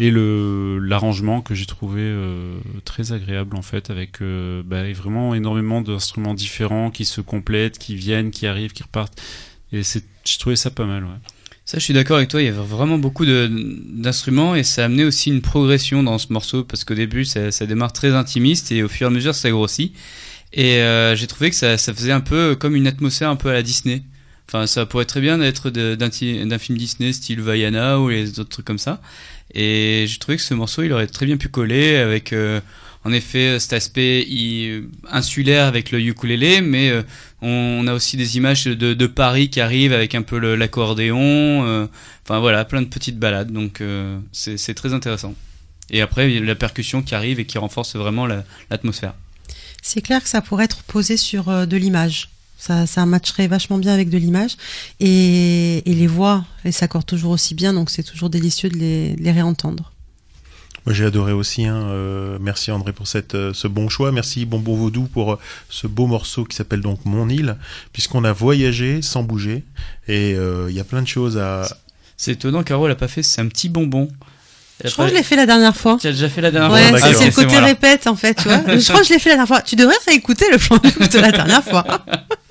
[0.00, 5.34] et le l'arrangement que j'ai trouvé euh, très agréable en fait, avec euh, bah, vraiment
[5.34, 9.20] énormément d'instruments différents qui se complètent, qui viennent, qui arrivent, qui repartent.
[9.72, 11.06] Et j'ai trouvé ça pas mal.
[11.70, 12.42] Ça, je suis d'accord avec toi.
[12.42, 16.32] Il y avait vraiment beaucoup d'instruments et ça a amené aussi une progression dans ce
[16.32, 19.50] morceau parce qu'au début, ça, démarre très intimiste et au fur et à mesure, ça
[19.50, 19.94] grossit.
[20.52, 23.52] Et euh, j'ai trouvé que ça, faisait un peu comme une atmosphère un peu à
[23.52, 24.02] la Disney.
[24.48, 28.66] Enfin, ça pourrait très bien être d'un film Disney style Vaiana ou les autres trucs
[28.66, 29.00] comme ça.
[29.54, 32.60] Et j'ai trouvé que ce morceau, il aurait très bien pu coller avec, euh,
[33.04, 34.26] en effet, cet aspect
[35.08, 37.02] insulaire avec le ukulélé, mais euh,
[37.42, 41.64] on a aussi des images de, Paris qui arrivent avec un peu l'accordéon.
[41.66, 41.86] euh,
[42.24, 45.34] Enfin voilà, plein de petites balades, donc euh, c'est très intéressant.
[45.90, 49.14] Et après, il y a la percussion qui arrive et qui renforce vraiment la- l'atmosphère.
[49.82, 52.28] C'est clair que ça pourrait être posé sur euh, de l'image.
[52.58, 54.58] Ça, matcherait vachement bien avec de l'image.
[55.00, 59.92] Et, les voix, elles s'accordent toujours aussi bien, donc c'est toujours délicieux de les réentendre.
[60.86, 61.66] Moi j'ai adoré aussi.
[61.66, 64.12] Hein, euh, merci André pour cette, euh, ce bon choix.
[64.12, 65.38] Merci Bonbon Vaudou pour euh,
[65.68, 67.56] ce beau morceau qui s'appelle donc Mon île,
[67.92, 69.64] puisqu'on a voyagé sans bouger.
[70.08, 71.68] Et euh, il y a plein de choses à.
[72.16, 74.08] C'est étonnant, Caro l'a pas fait, c'est un petit bonbon.
[74.82, 75.98] Je crois que je l'ai fait la dernière fois.
[76.00, 78.48] Tu as déjà fait la dernière Ouais, fois c'est le côté répète en fait, tu
[78.48, 78.58] vois.
[78.78, 79.60] Je crois que je l'ai fait la dernière fois.
[79.60, 81.84] Tu devrais réécouter le plan de la dernière fois.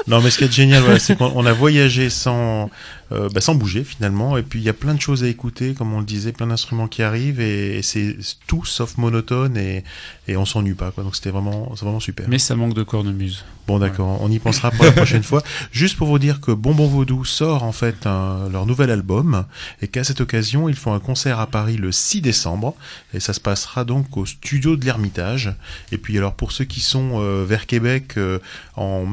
[0.08, 2.70] Non, mais ce qui est génial, voilà, c'est qu'on on a voyagé sans,
[3.12, 4.38] euh, bah, sans bouger finalement.
[4.38, 6.48] Et puis il y a plein de choses à écouter, comme on le disait, plein
[6.48, 8.16] d'instruments qui arrivent et, et c'est
[8.48, 9.84] tout sauf monotone et,
[10.28, 10.92] et on s'ennuie pas.
[10.92, 11.04] Quoi.
[11.04, 12.28] Donc c'était vraiment, c'est vraiment super.
[12.30, 13.44] Mais ça manque de cornemuse.
[13.68, 15.44] Bon, d'accord, on y pensera pour la prochaine fois.
[15.72, 19.46] Juste pour vous dire que Bonbon Vaudou sort en fait un- leur nouvel album
[19.84, 22.74] et qu'à cette occasion, ils font un concert à Paris le 6 décembre
[23.14, 25.54] et ça se passera donc au studio de l'Ermitage.
[25.92, 28.40] Et puis alors pour ceux qui sont euh, vers Québec euh,
[28.76, 29.06] en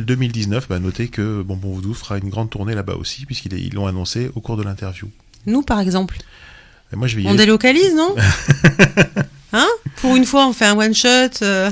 [0.00, 3.74] mars-avril 2019, bah, notez que Bonbon Vaudou fera une grande tournée là-bas aussi puisqu'ils ils
[3.74, 5.08] l'ont annoncé au cours de l'interview.
[5.46, 6.16] Nous, par exemple.
[6.92, 7.38] Et moi je vais y On aller.
[7.38, 8.14] délocalise, non
[9.52, 11.42] Hein Pour une fois, on fait un one shot.
[11.42, 11.70] euh.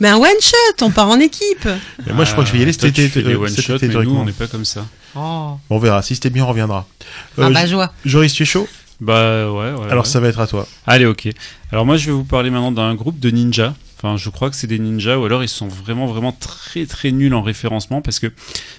[0.00, 1.68] Mais un one shot, on part en équipe.
[2.12, 3.24] Moi je crois que je vais y aller cet tu été.
[3.24, 4.86] euh, one cet shot, été, mais nous, on n'est pas comme ça.
[5.14, 5.58] Oh.
[5.68, 6.02] Bon, on verra.
[6.02, 6.86] Si c'était bien, on reviendra.
[7.38, 7.92] Ah Euh, bah joie.
[8.04, 8.68] Joris, tu es chaud
[9.00, 9.90] Bah ouais, ouais.
[9.90, 10.10] Alors ouais.
[10.10, 10.66] ça va être à toi.
[10.86, 11.28] Allez, ok.
[11.72, 13.74] Alors moi, je vais vous parler maintenant d'un groupe de ninjas.
[13.98, 17.10] Enfin, je crois que c'est des ninjas, ou alors ils sont vraiment, vraiment très, très
[17.10, 18.32] nuls en référencement, parce que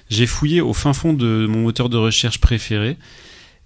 [0.09, 2.95] j'ai fouillé au fin fond de mon moteur de recherche préféré,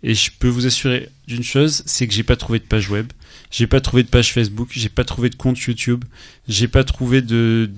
[0.02, 3.06] et je peux vous assurer d'une chose, c'est que j'ai pas trouvé de page web,
[3.52, 6.04] j'ai pas trouvé de page Facebook, j'ai pas trouvé de compte YouTube,
[6.48, 7.70] j'ai pas trouvé de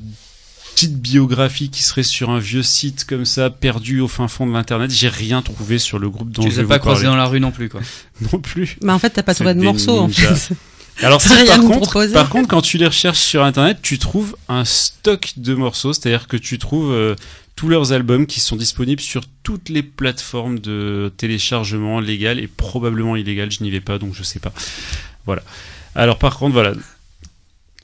[0.74, 4.54] petite biographie qui serait sur un vieux site comme ça, perdu au fin fond de
[4.54, 4.90] l'internet.
[4.92, 7.16] J'ai rien trouvé sur le groupe dont Tu je les vais as pas croisés dans
[7.16, 7.82] la rue non plus, quoi.
[8.34, 8.78] Non plus.
[8.82, 10.56] Bah en fait, t'as pas trouvé de morceaux en fait.
[11.02, 11.30] Alors si,
[11.68, 15.94] contre, par contre, quand tu les recherches sur internet, tu trouves un stock de morceaux,
[15.94, 17.16] c'est-à-dire que tu trouves euh,
[17.56, 23.16] tous leurs albums qui sont disponibles sur toutes les plateformes de téléchargement légales et probablement
[23.16, 23.52] illégales.
[23.52, 24.54] Je n'y vais pas, donc je sais pas.
[25.26, 25.44] Voilà.
[25.96, 26.74] Alors par contre, voilà.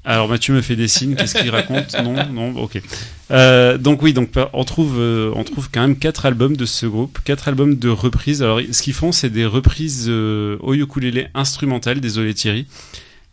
[0.04, 1.16] Alors Mathieu me fait des signes.
[1.16, 2.82] Qu'est-ce qu'il raconte Non, non, ok.
[3.30, 6.86] Euh, donc oui, donc on trouve, euh, on trouve quand même quatre albums de ce
[6.86, 8.42] groupe, quatre albums de reprises.
[8.42, 12.00] Alors ce qu'ils font, c'est des reprises euh, au ukulélé instrumentales.
[12.02, 12.66] Désolé Thierry,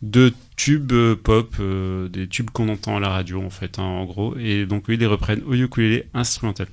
[0.03, 1.55] de tubes euh, pop,
[2.11, 4.35] des tubes qu'on entend à la radio en fait, hein, en gros.
[4.37, 6.67] Et donc oui, ils les reprennent au ukulélé instrumental.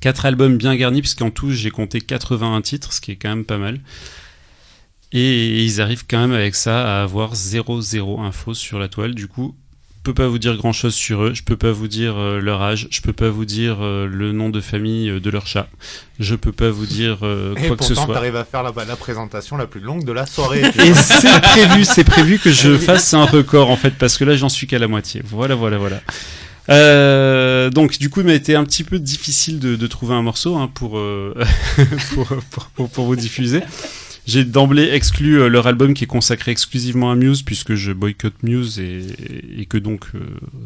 [0.00, 3.44] Quatre albums bien garnis, puisqu'en tout j'ai compté 81 titres, ce qui est quand même
[3.44, 3.80] pas mal.
[5.16, 9.14] Et ils arrivent quand même avec ça à avoir 0,0 info sur la toile.
[9.14, 9.54] Du coup,
[9.96, 11.32] je peux pas vous dire grand chose sur eux.
[11.34, 12.88] Je peux pas vous dire euh, leur âge.
[12.90, 15.68] Je peux pas vous dire euh, le nom de famille euh, de leur chat.
[16.18, 18.14] Je peux pas vous dire euh, Et quoi que ce pourtant, soit.
[18.14, 20.62] t'arrives à faire la, la présentation la plus longue de la soirée.
[20.84, 24.34] Et c'est prévu, c'est prévu que je fasse un record en fait, parce que là
[24.34, 25.22] j'en suis qu'à la moitié.
[25.24, 26.00] Voilà, voilà, voilà.
[26.70, 30.22] Euh, donc du coup il m'a été un petit peu difficile de, de trouver un
[30.22, 31.34] morceau hein, pour, euh,
[32.14, 33.60] pour, pour, pour- pour vous diffuser.
[34.26, 38.42] J'ai d'emblée exclu euh, leur album qui est consacré exclusivement à Muse puisque je boycotte
[38.42, 39.02] Muse et,
[39.58, 40.20] et que donc euh,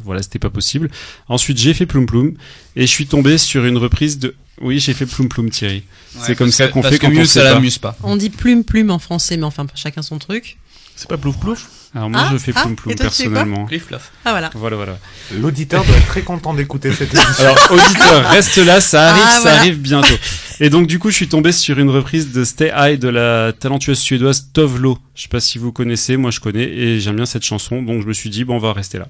[0.05, 0.91] voilà c'était pas possible.
[1.29, 2.35] Ensuite j'ai fait Ploum Ploum
[2.77, 5.83] et je suis tombé sur une reprise de oui j'ai fait Ploum Ploum Thierry.
[6.23, 7.55] c'est comme ça qu'on fait quand on sait ça pas.
[7.55, 7.97] l'amuse pas.
[8.03, 10.59] On dit plume plume en français, mais enfin chacun son truc.
[10.99, 13.67] C'est pas plouf plouf Alors moi Ah, je fais ah, sais quoi personnellement.
[13.67, 14.11] Cliff Fluff.
[14.25, 14.51] Ah voilà.
[14.53, 14.99] Voilà voilà.
[15.33, 17.45] L'auditeur doit être très content d'écouter cette émission.
[17.45, 19.59] Alors, auditeur, reste là, ça arrive, Ah, ça voilà.
[19.59, 20.15] arrive bientôt.
[20.59, 23.53] Et donc, du coup, je suis tombé sur une reprise de Stay High de la
[23.53, 24.99] talentueuse suédoise Tove Lo.
[25.15, 28.03] Je sais pas si vous connaissez, moi je connais, et j'aime bien cette chanson, donc
[28.03, 29.07] je me suis dit, bon, on va rester là.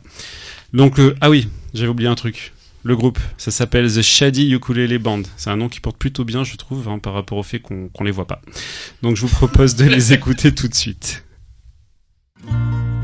[0.74, 2.52] Donc, euh, ah oui, j'avais oublié un truc.
[2.82, 5.22] Le groupe, ça s'appelle The Shady Ukulele Band.
[5.38, 7.88] C'est un nom qui porte plutôt bien, je trouve, hein, par rapport au fait qu'on
[7.88, 8.42] qu'on les voit pas.
[9.02, 11.24] Donc, je vous propose de les écouter tout de suite.
[12.46, 12.97] Thank you.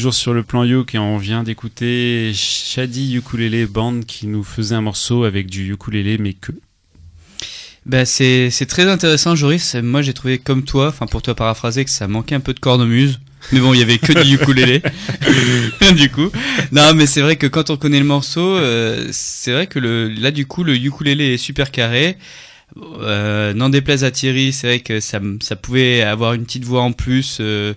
[0.00, 4.74] Toujours sur le plan Youk et on vient d'écouter Shadi Ukulele Band qui nous faisait
[4.74, 6.52] un morceau avec du ukulélé mais que.
[7.84, 9.74] Bah, c'est très intéressant, Joris.
[9.74, 12.60] Moi, j'ai trouvé comme toi, enfin pour toi paraphraser, que ça manquait un peu de
[12.60, 13.20] cornemuse.
[13.52, 14.80] Mais bon, il y avait que du ukulélé.
[15.94, 16.30] du coup,
[16.72, 20.08] non, mais c'est vrai que quand on connaît le morceau, euh, c'est vrai que le
[20.08, 22.16] là du coup le ukulélé est super carré.
[22.76, 25.20] Euh, N'en déplaise à Thierry, c'est vrai que ça,
[25.56, 27.38] pouvait avoir une petite voix en plus.
[27.40, 27.74] euh,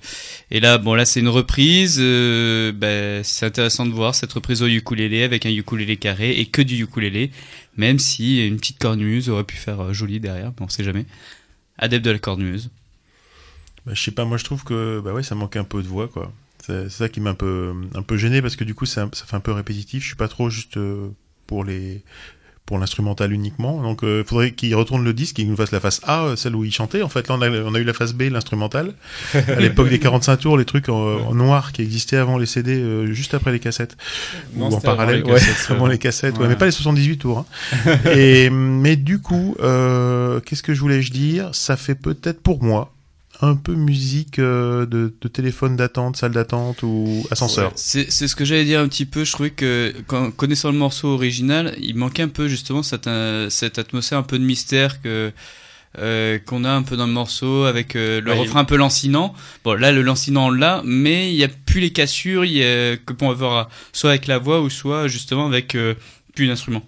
[0.52, 1.98] et là, bon, là c'est une reprise.
[2.00, 6.46] euh, bah, c'est intéressant de voir cette reprise au ukulélé avec un ukulélé carré et
[6.46, 7.32] que du ukulélé,
[7.78, 11.06] même si une petite cornemuse aurait pu faire euh, joli derrière, mais on sait jamais.
[11.78, 12.70] Adepte de la cornemuse.
[13.86, 15.88] Bah, je sais pas, moi je trouve que bah ouais, ça manque un peu de
[15.88, 16.32] voix quoi.
[16.66, 19.36] C'est ça qui m'a un peu un peu gêné parce que du coup ça, fait
[19.36, 20.02] un peu répétitif.
[20.04, 20.80] Je suis pas trop juste
[21.46, 22.04] pour les
[22.66, 23.82] pour l'instrumental uniquement.
[23.82, 26.36] Donc il faudrait qu'il retourne le disque et qu'il nous fasse la face A, euh,
[26.36, 27.02] celle où il chantait.
[27.02, 28.94] En fait, là on a, on a eu la face B, l'instrumental.
[29.34, 32.72] à l'époque des 45 tours, les trucs en, en noir qui existaient avant les CD,
[32.76, 33.98] euh, juste après les cassettes.
[34.56, 36.48] Non, Ou en c'était avant parallèle, les ouais, cassettes, avant euh, les cassettes, ouais, ouais.
[36.48, 37.40] mais pas les 78 tours.
[37.40, 37.98] hein.
[38.16, 41.50] et mais du coup, euh, qu'est-ce que je voulais je dire?
[41.54, 42.94] Ça fait peut-être pour moi
[43.44, 47.72] un peu musique euh, de, de téléphone d'attente, salle d'attente ou ascenseur.
[47.76, 49.24] C'est c'est ce que j'allais dire un petit peu.
[49.24, 53.50] Je trouvais que, quand, connaissant le morceau original, il manquait un peu justement cette, euh,
[53.50, 55.32] cette atmosphère un peu de mystère que
[56.00, 58.78] euh, qu'on a un peu dans le morceau avec euh, le Ouais, refrain un peu
[58.78, 59.36] lancinant.
[59.64, 62.64] Bon, là, le lancinant on l'a, mais il y a plus les cassures, il y
[62.64, 65.94] a, que peut avoir soit avec la voix ou soit justement avec euh,
[66.34, 66.82] plus d'instrument.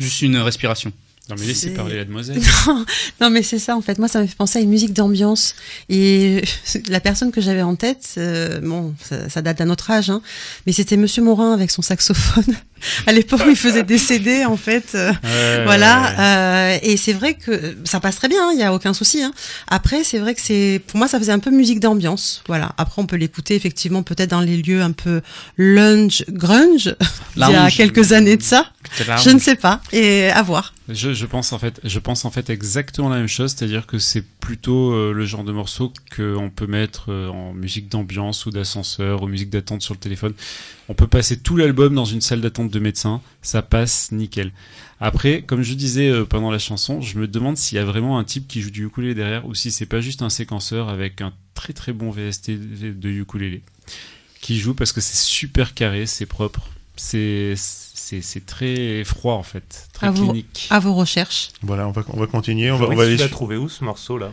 [0.00, 0.92] Juste une respiration.
[1.28, 2.38] Non mais laissez C'est- parler la demoiselle.
[2.68, 2.84] non,
[3.20, 3.98] non, mais c'est ça en fait.
[3.98, 5.54] Moi, ça me fait penser à une musique d'ambiance.
[5.88, 6.42] Et
[6.88, 10.22] la personne que j'avais en tête, euh, bon, ça, ça date d'un autre âge, hein,
[10.66, 12.44] mais c'était Monsieur Morin avec son saxophone.
[13.08, 14.92] à l'époque il faisait des CD, en fait.
[14.94, 16.74] euh, Ouais, voilà.
[16.74, 18.52] euh, et c'est vrai que ça passe très bien.
[18.52, 19.22] Il y a aucun souci.
[19.22, 19.32] Hein.
[19.66, 22.42] Après, c'est vrai que c'est, pour moi, ça faisait un peu musique d'ambiance.
[22.46, 22.72] Voilà.
[22.78, 25.22] Après, on peut l'écouter effectivement peut-être dans les lieux un peu
[25.56, 26.94] lunge, grunge,
[27.36, 28.70] il y a quelques années de ça.
[28.98, 29.80] Je ne sais pas.
[29.92, 30.74] Et à voir.
[30.88, 33.98] Je, je pense en fait, je pense en fait exactement la même chose, c'est-à-dire que
[33.98, 38.50] c'est plutôt euh, le genre de morceau qu'on peut mettre euh, en musique d'ambiance ou
[38.50, 40.32] d'ascenseur ou musique d'attente sur le téléphone.
[40.88, 44.52] On peut passer tout l'album dans une salle d'attente de médecin, ça passe nickel.
[45.00, 48.18] Après, comme je disais euh, pendant la chanson, je me demande s'il y a vraiment
[48.18, 51.20] un type qui joue du ukulélé derrière ou si c'est pas juste un séquenceur avec
[51.20, 53.62] un très très bon VST de ukulélé
[54.40, 59.42] qui joue parce que c'est super carré, c'est propre, c'est c'est c'est très froid en
[59.42, 60.66] fait, très À clinique.
[60.70, 61.50] À vos recherches.
[61.62, 62.70] Voilà, on va, on va continuer.
[62.70, 64.30] On va, on va tu aller l'as sur- trouvé où ce morceau-là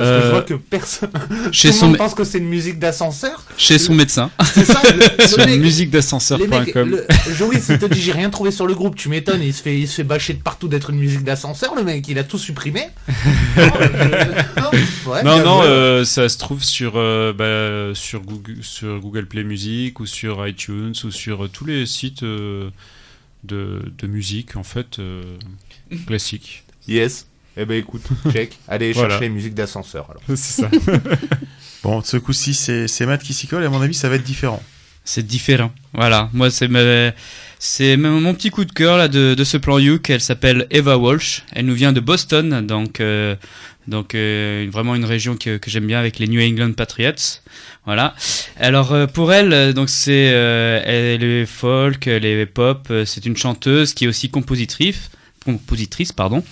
[0.00, 1.10] Parce que Euh, je vois que personne.
[1.52, 3.44] Chez Tout le son, monde pense que c'est une musique d'ascenseur.
[3.56, 4.30] chez son médecin.
[4.54, 6.88] C'est ça, le, sur musiquedascenseur.com.
[6.90, 9.62] le- Joris, il te dit j'ai rien trouvé sur le groupe, tu m'étonnes, il se
[9.62, 12.24] fait, il se fait bâcher de partout d'être une musique d'ascenseur, le mec, il a
[12.24, 12.88] tout supprimé.
[13.56, 14.70] non, je- non,
[15.12, 15.68] ouais, Non, bien non, joué.
[15.70, 20.46] euh, ça se trouve sur, euh, bah, sur, Google, sur Google Play Music ou sur
[20.46, 22.70] iTunes ou sur euh, tous les sites euh,
[23.44, 25.22] de, de musique, en fait, euh,
[26.06, 26.64] classiques.
[26.88, 27.26] Yes.
[27.62, 28.02] Eh ben écoute,
[28.32, 28.58] check.
[28.68, 29.10] Allez Voilà.
[29.10, 30.22] chercher les musiques d'ascenseur alors.
[30.28, 30.70] C'est ça.
[31.82, 33.62] Bon, ce coup-ci, c'est c'est Matt qui s'y colle.
[33.62, 34.62] Et à mon avis, ça va être différent.
[35.04, 35.72] C'est différent.
[35.94, 36.28] Voilà.
[36.34, 37.12] Moi, c'est ma-
[37.58, 40.10] c'est mon mon petit coup de cœur là de, de ce plan Youk.
[40.10, 41.42] Elle s'appelle Eva Walsh.
[41.52, 43.34] Elle nous vient de Boston, donc euh,
[43.88, 47.40] donc euh, vraiment une région que, que j'aime bien avec les New England Patriots.
[47.86, 48.14] Voilà.
[48.58, 52.92] Alors euh, pour elle, donc c'est euh, elle est folk, elle est pop.
[53.06, 55.10] C'est une chanteuse qui est aussi compositrice,
[55.46, 56.44] compositrice pardon.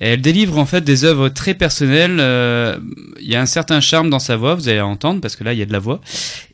[0.00, 2.18] Elle délivre en fait des œuvres très personnelles.
[2.20, 2.78] euh,
[3.20, 5.52] Il y a un certain charme dans sa voix, vous allez entendre parce que là
[5.52, 6.00] il y a de la voix.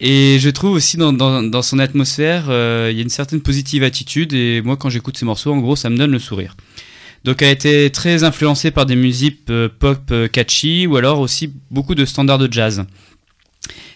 [0.01, 3.41] Et je trouve aussi dans, dans, dans son atmosphère, euh, il y a une certaine
[3.41, 4.33] positive attitude.
[4.33, 6.57] Et moi, quand j'écoute ces morceaux, en gros, ça me donne le sourire.
[7.25, 11.21] Donc, elle a été très influencée par des musiques euh, pop euh, catchy ou alors
[11.21, 12.85] aussi beaucoup de standards de jazz.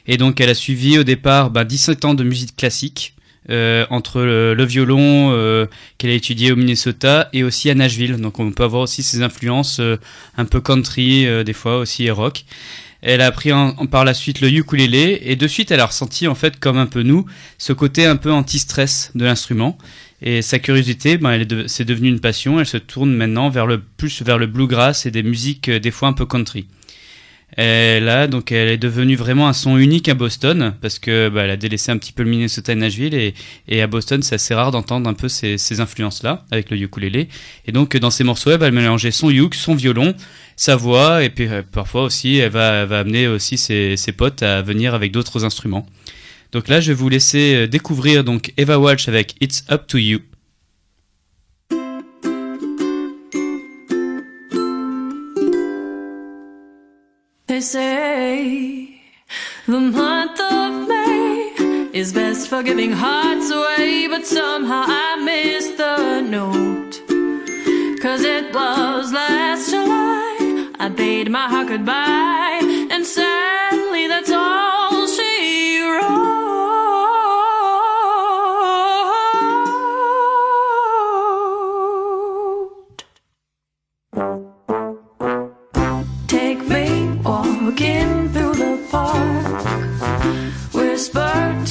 [0.07, 3.16] Et donc, elle a suivi au départ bah, 17 ans de musique classique.
[3.51, 5.66] Euh, entre le, le violon euh,
[5.99, 8.16] qu'elle a étudié au Minnesota et aussi à Nashville.
[8.16, 9.97] Donc on peut avoir aussi ses influences euh,
[10.36, 12.44] un peu country, euh, des fois aussi et rock.
[13.03, 16.26] Elle a appris en, par la suite le ukulélé et de suite elle a ressenti
[16.26, 17.26] en fait comme un peu nous
[17.59, 19.76] ce côté un peu anti-stress de l'instrument
[20.22, 23.51] et sa curiosité ben elle est de- c'est devenu une passion elle se tourne maintenant
[23.51, 26.66] vers le plus vers le bluegrass et des musiques euh, des fois un peu country
[27.59, 31.44] et là donc elle est devenue vraiment un son unique à Boston parce que bah,
[31.44, 33.34] elle a délaissé un petit peu le Minnesota et Nashville et,
[33.68, 36.76] et à Boston c'est assez rare d'entendre un peu ces, ces influences là avec le
[36.76, 37.28] ukulélé
[37.66, 40.14] et donc dans ses morceaux elle va mélanger son uk son violon
[40.57, 44.12] sa voix et puis euh, parfois aussi elle va, elle va amener aussi ses, ses
[44.12, 45.86] potes à venir avec d'autres instruments.
[46.52, 49.98] Donc là je vais vous laisser euh, découvrir donc Eva Walsh avec It's Up to
[49.98, 50.20] You.
[57.57, 59.00] They say
[59.66, 66.20] the month of May is best for giving hearts away, but somehow I missed the
[66.20, 67.00] note.
[68.02, 72.61] Cause it was last July, I bade my heart goodbye,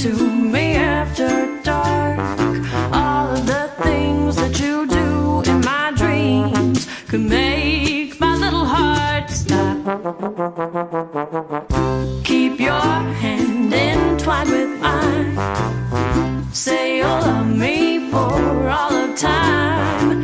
[0.06, 1.30] to me after
[1.64, 2.20] dark.
[2.94, 9.32] All of the things that you do in my dreams could make my little heart
[9.32, 9.78] stop.
[12.24, 12.92] Keep your
[13.24, 16.54] hand entwined with mine.
[16.54, 20.22] Say you'll love me for all of time.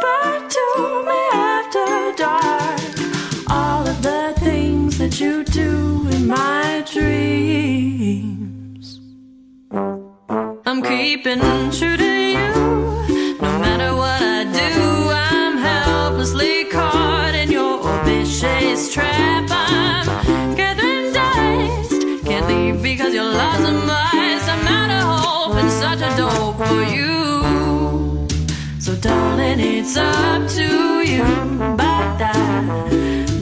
[0.00, 0.66] Whisper to
[1.04, 2.80] me after dark.
[3.48, 7.80] All of the things that you do in my dreams.
[9.72, 11.40] I'm keeping
[11.70, 12.50] true to you.
[13.40, 19.50] No matter what I do, I'm helplessly caught in your vicious trap.
[19.50, 22.24] I'm gathering dust.
[22.24, 24.48] Can't leave because lost in my eyes.
[24.48, 27.09] I'm out of hope and such a dope for you.
[29.50, 31.24] Darling, it's up to you.
[31.76, 32.32] Ba-da.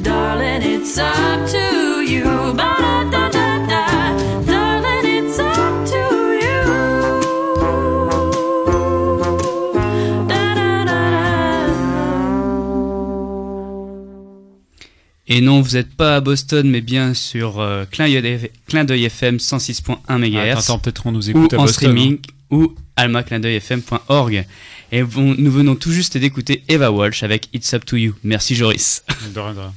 [0.03, 2.25] Darling, it's up to you.
[2.55, 4.17] Ba-da-da-da-da.
[4.47, 5.99] Darling, it's up to
[6.33, 6.65] you.
[15.27, 19.05] Et non, vous n'êtes pas à Boston, mais bien sur euh, Clin d'œil Clin d'œil
[19.05, 20.37] FM 106.1 MHz.
[20.39, 22.19] Attends, attends, peut-être on nous ou écoute à en Boston, streaming
[22.51, 24.47] ou almaclindeuilfm.org.
[24.91, 28.15] Et bon, nous venons tout juste d'écouter Eva Walsh avec It's Up to You.
[28.23, 29.03] Merci Joris.
[29.35, 29.75] De rien, de rien.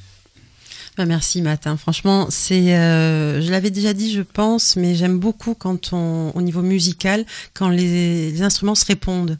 [0.98, 1.76] Bah, merci Matin.
[1.78, 6.42] Franchement, c'est, euh, je l'avais déjà dit, je pense, mais j'aime beaucoup quand on, au
[6.42, 9.38] niveau musical, quand les, les instruments se répondent.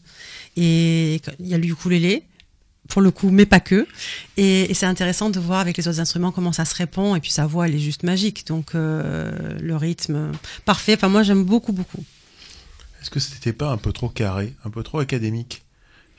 [0.58, 2.24] Et il y a le ukulélé,
[2.90, 3.88] pour le coup, mais pas que.
[4.36, 7.16] Et, et c'est intéressant de voir avec les autres instruments comment ça se répond.
[7.16, 8.46] Et puis sa voix, elle est juste magique.
[8.48, 10.32] Donc euh, le rythme,
[10.66, 10.96] parfait.
[10.96, 12.04] Enfin, moi, j'aime beaucoup, beaucoup.
[13.02, 15.61] Est-ce que c'était pas un peu trop carré, un peu trop académique?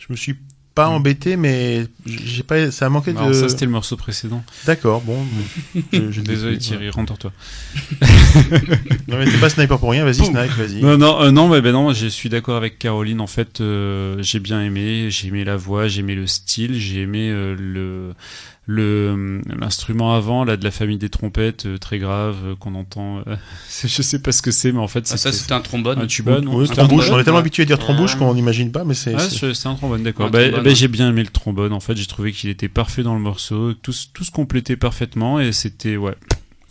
[0.07, 0.35] Je me suis
[0.75, 3.33] pas embêté, mais j'ai pas, ça a manqué Non, de.
[3.35, 4.43] ça c'était le morceau précédent.
[4.65, 5.19] D'accord, bon.
[5.93, 7.31] je- je- Désolé Thierry, rentre-toi.
[9.09, 10.81] non mais t'es pas sniper pour rien, vas-y snipe, vas-y.
[10.83, 13.21] Non, non, euh, non, mais ben non, je suis d'accord avec Caroline.
[13.21, 17.03] En fait, euh, j'ai bien aimé, j'ai aimé la voix, j'ai aimé le style, j'ai
[17.03, 18.15] aimé euh, le
[18.67, 23.19] le l'instrument avant là de la famille des trompettes euh, très grave euh, qu'on entend.
[23.27, 23.37] euh,
[23.85, 25.99] je sais pas ce que c'est, mais en fait Ah, ça, c'était un trombone.
[25.99, 27.41] Un tuba, non Oui, Un trombouche, on est tellement ouais.
[27.41, 29.15] habitué à dire trombouche qu'on n'imagine pas, mais c'est.
[29.15, 30.31] Ah, c'est- un trombone, d'accord.
[30.31, 31.73] Bah, bah, j'ai bien aimé le trombone.
[31.73, 34.77] En fait, j'ai trouvé qu'il était parfait dans le morceau, tout, se- tout se complétait
[34.77, 36.15] parfaitement et c'était ouais.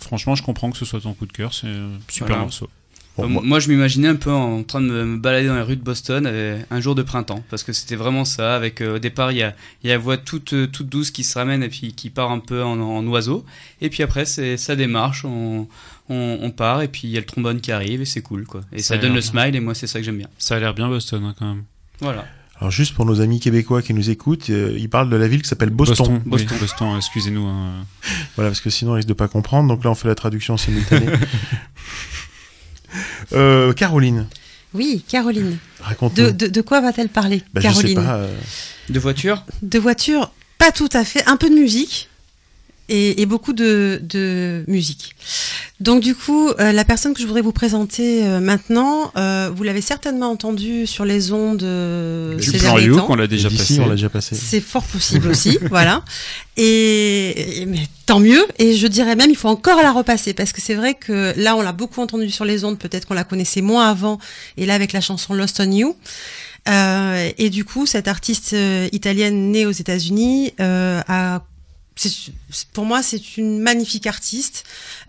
[0.01, 1.53] Franchement, je comprends que ce soit ton coup de cœur.
[1.53, 2.43] C'est un super Voilà.
[2.43, 2.69] morceau.
[3.17, 5.55] Bon, Euh, moi- moi, je m'imaginais un peu en train de me me balader dans
[5.55, 8.55] les rues de Boston euh, un jour de printemps, parce que c'était vraiment ça.
[8.55, 9.53] Avec euh, au départ, il y a,
[9.83, 12.31] il y a la voix toute, toute douce qui se ramène et puis qui part
[12.31, 13.45] un peu en, en oiseau.
[13.81, 15.67] Et puis après, c'est ça démarche, on,
[16.09, 18.45] on, on part et puis il y a le trombone qui arrive et c'est cool
[18.45, 18.61] quoi.
[18.71, 19.29] Et Ça donne le bien.
[19.29, 20.29] smile et moi c'est ça que j'aime bien.
[20.37, 21.63] Ça a l'air bien Boston hein, quand même.
[21.99, 22.25] Voilà.
[22.59, 25.41] Alors juste pour nos amis québécois qui nous écoutent, euh, ils parlent de la ville
[25.41, 26.21] qui s'appelle Boston.
[26.25, 26.57] Boston.
[26.59, 27.45] Boston, excusez-nous.
[27.47, 27.71] hein.
[28.35, 29.67] Voilà, parce que sinon on risque de pas comprendre.
[29.67, 31.07] Donc là, on fait la traduction simultanée.
[33.33, 34.27] euh, Caroline,
[34.73, 35.57] Oui, Caroline.
[35.81, 36.25] raconte-nous.
[36.27, 38.15] De, de, de quoi va-t-elle parler, Bah, je sais Caroline pas.
[38.15, 38.33] euh,
[38.89, 39.45] De voiture?
[39.61, 42.09] De voiture, pas tout à fait, un peu de musique
[42.89, 45.15] et, et beaucoup de, de musique.
[45.79, 49.63] Donc du coup, euh, la personne que je voudrais vous présenter euh, maintenant, euh, vous
[49.63, 53.07] l'avez certainement entendu sur les ondes euh, Du ces plan derniers You temps.
[53.07, 53.79] qu'on l'a déjà d'ici, passé.
[53.79, 54.35] on l'a déjà passé.
[54.35, 56.03] C'est fort possible aussi, voilà.
[56.57, 58.45] Et, et- mais tant mieux.
[58.59, 61.55] Et je dirais même, il faut encore la repasser parce que c'est vrai que là,
[61.55, 62.77] on l'a beaucoup entendu sur les ondes.
[62.77, 64.19] Peut-être qu'on la connaissait moins avant.
[64.57, 65.95] Et là, avec la chanson Lost on You.
[66.69, 71.41] Euh, et du coup, cette artiste euh, italienne née aux États-Unis euh, a
[72.73, 74.63] pour moi, c'est une magnifique artiste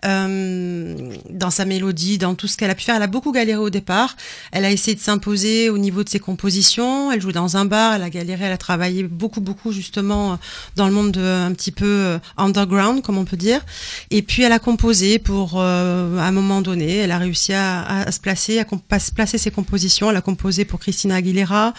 [0.05, 2.95] euh, dans sa mélodie, dans tout ce qu'elle a pu faire.
[2.95, 4.15] Elle a beaucoup galéré au départ.
[4.51, 7.11] Elle a essayé de s'imposer au niveau de ses compositions.
[7.11, 7.95] Elle joue dans un bar.
[7.95, 8.45] Elle a galéré.
[8.45, 10.37] Elle a travaillé beaucoup, beaucoup justement
[10.75, 13.61] dans le monde de, un petit peu euh, underground, comme on peut dire.
[14.11, 16.97] Et puis elle a composé pour euh, à un moment donné.
[16.97, 20.09] Elle a réussi à, se placer, à, se placer ses compositions.
[20.09, 21.73] Elle a composé pour Christina Aguilera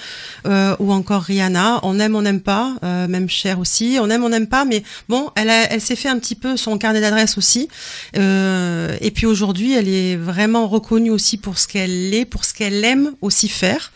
[0.45, 1.81] ou encore Rihanna.
[1.83, 2.75] On aime, on n'aime pas.
[2.83, 3.99] même Cher aussi.
[4.01, 4.65] On aime, on n'aime pas.
[4.65, 7.69] Mais bon, elle, elle s'est fait un petit peu son carnet d'adresses aussi.
[8.17, 12.55] Euh, et puis aujourd'hui, elle est vraiment reconnue aussi pour ce qu'elle est, pour ce
[12.55, 13.93] qu'elle aime aussi faire.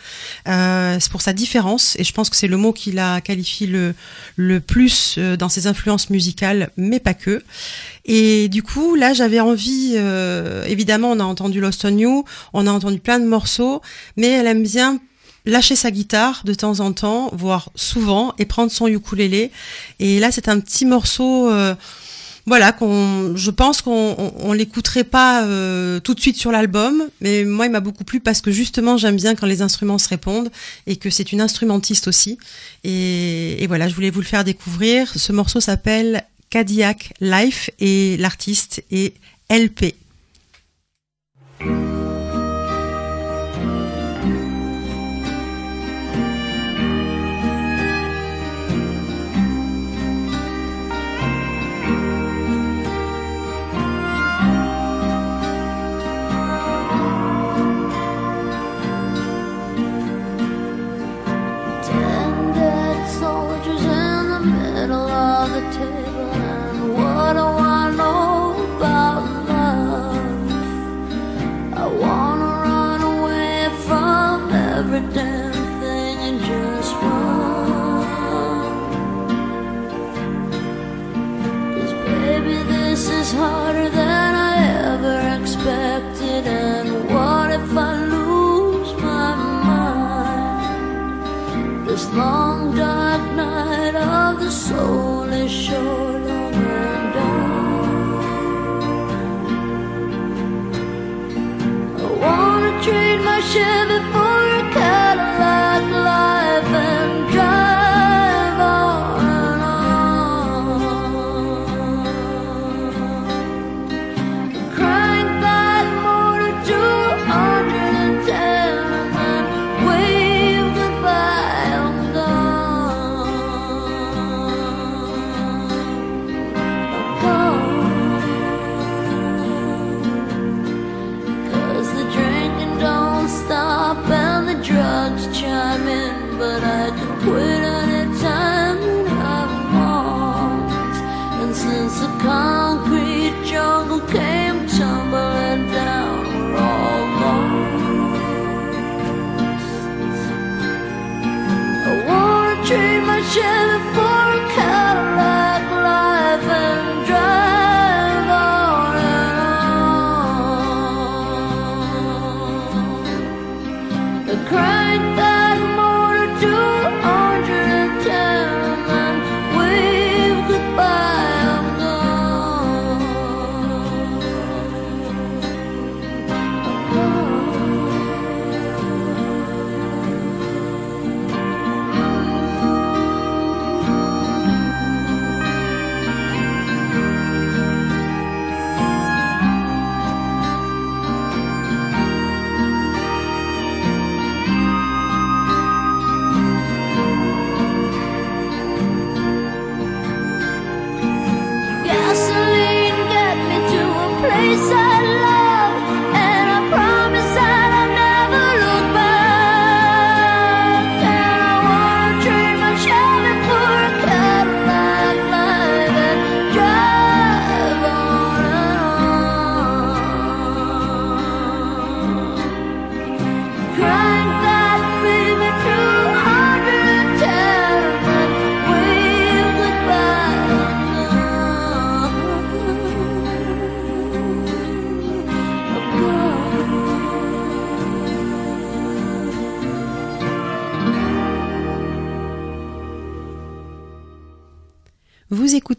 [0.48, 1.96] Euh, c'est pour sa différence.
[1.98, 3.94] Et je pense que c'est le mot qui la qualifie le,
[4.36, 7.42] le plus euh, dans ses influences musicales, mais pas que.
[8.04, 12.66] Et du coup, là, j'avais envie, euh, évidemment, on a entendu Lost on You, on
[12.66, 13.82] a entendu plein de morceaux,
[14.16, 14.98] mais elle aime bien
[15.48, 19.50] lâcher sa guitare de temps en temps, voire souvent, et prendre son ukulélé.
[19.98, 21.74] Et là, c'est un petit morceau, euh,
[22.46, 27.44] voilà, qu'on, je pense qu'on on, l'écouterait pas euh, tout de suite sur l'album, mais
[27.44, 30.50] moi, il m'a beaucoup plu parce que justement, j'aime bien quand les instruments se répondent
[30.86, 32.38] et que c'est une instrumentiste aussi.
[32.84, 35.10] Et, et voilà, je voulais vous le faire découvrir.
[35.16, 39.14] Ce morceau s'appelle Cadillac Life et l'artiste est
[39.50, 39.94] LP.
[83.28, 84.56] Is harder than I
[84.92, 89.34] ever expected, and what if I lose my
[89.68, 90.76] mind?
[91.86, 96.06] This long dark night of the soul is sure.
[102.00, 103.97] I wanna trade my Chevy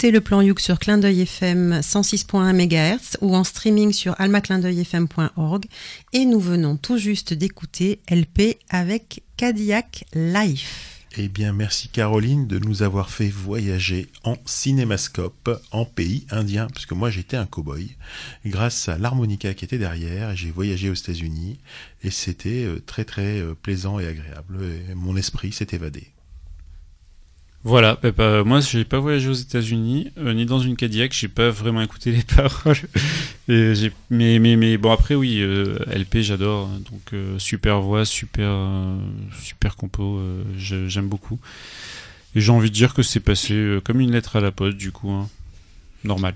[0.08, 5.66] le plan Youk sur Clin d'œil FM 106.1 MHz ou en streaming sur almaclindeuilfm.org
[6.14, 11.04] et nous venons tout juste d'écouter LP avec Cadillac Life.
[11.18, 16.86] Eh bien, merci Caroline de nous avoir fait voyager en cinémascope en pays indien, parce
[16.86, 17.90] que moi j'étais un cow-boy,
[18.46, 20.36] grâce à l'harmonica qui était derrière.
[20.36, 21.60] J'ai voyagé aux États-Unis
[22.04, 24.64] et c'était euh, très très euh, plaisant et agréable.
[24.64, 26.08] Et mon esprit s'est évadé.
[27.66, 31.28] Voilà, bah, bah, moi j'ai pas voyagé aux États-Unis euh, ni dans une Cadillac, j'ai
[31.28, 32.78] pas vraiment écouté les paroles.
[33.50, 38.50] Mais, mais, bon après oui, euh, LP j'adore, donc euh, super voix, super
[39.42, 40.22] super compo,
[40.58, 41.40] j'aime beaucoup.
[42.36, 44.92] Et j'ai envie de dire que c'est passé comme une lettre à la poste du
[44.92, 45.28] coup, hein.
[46.04, 46.36] normal.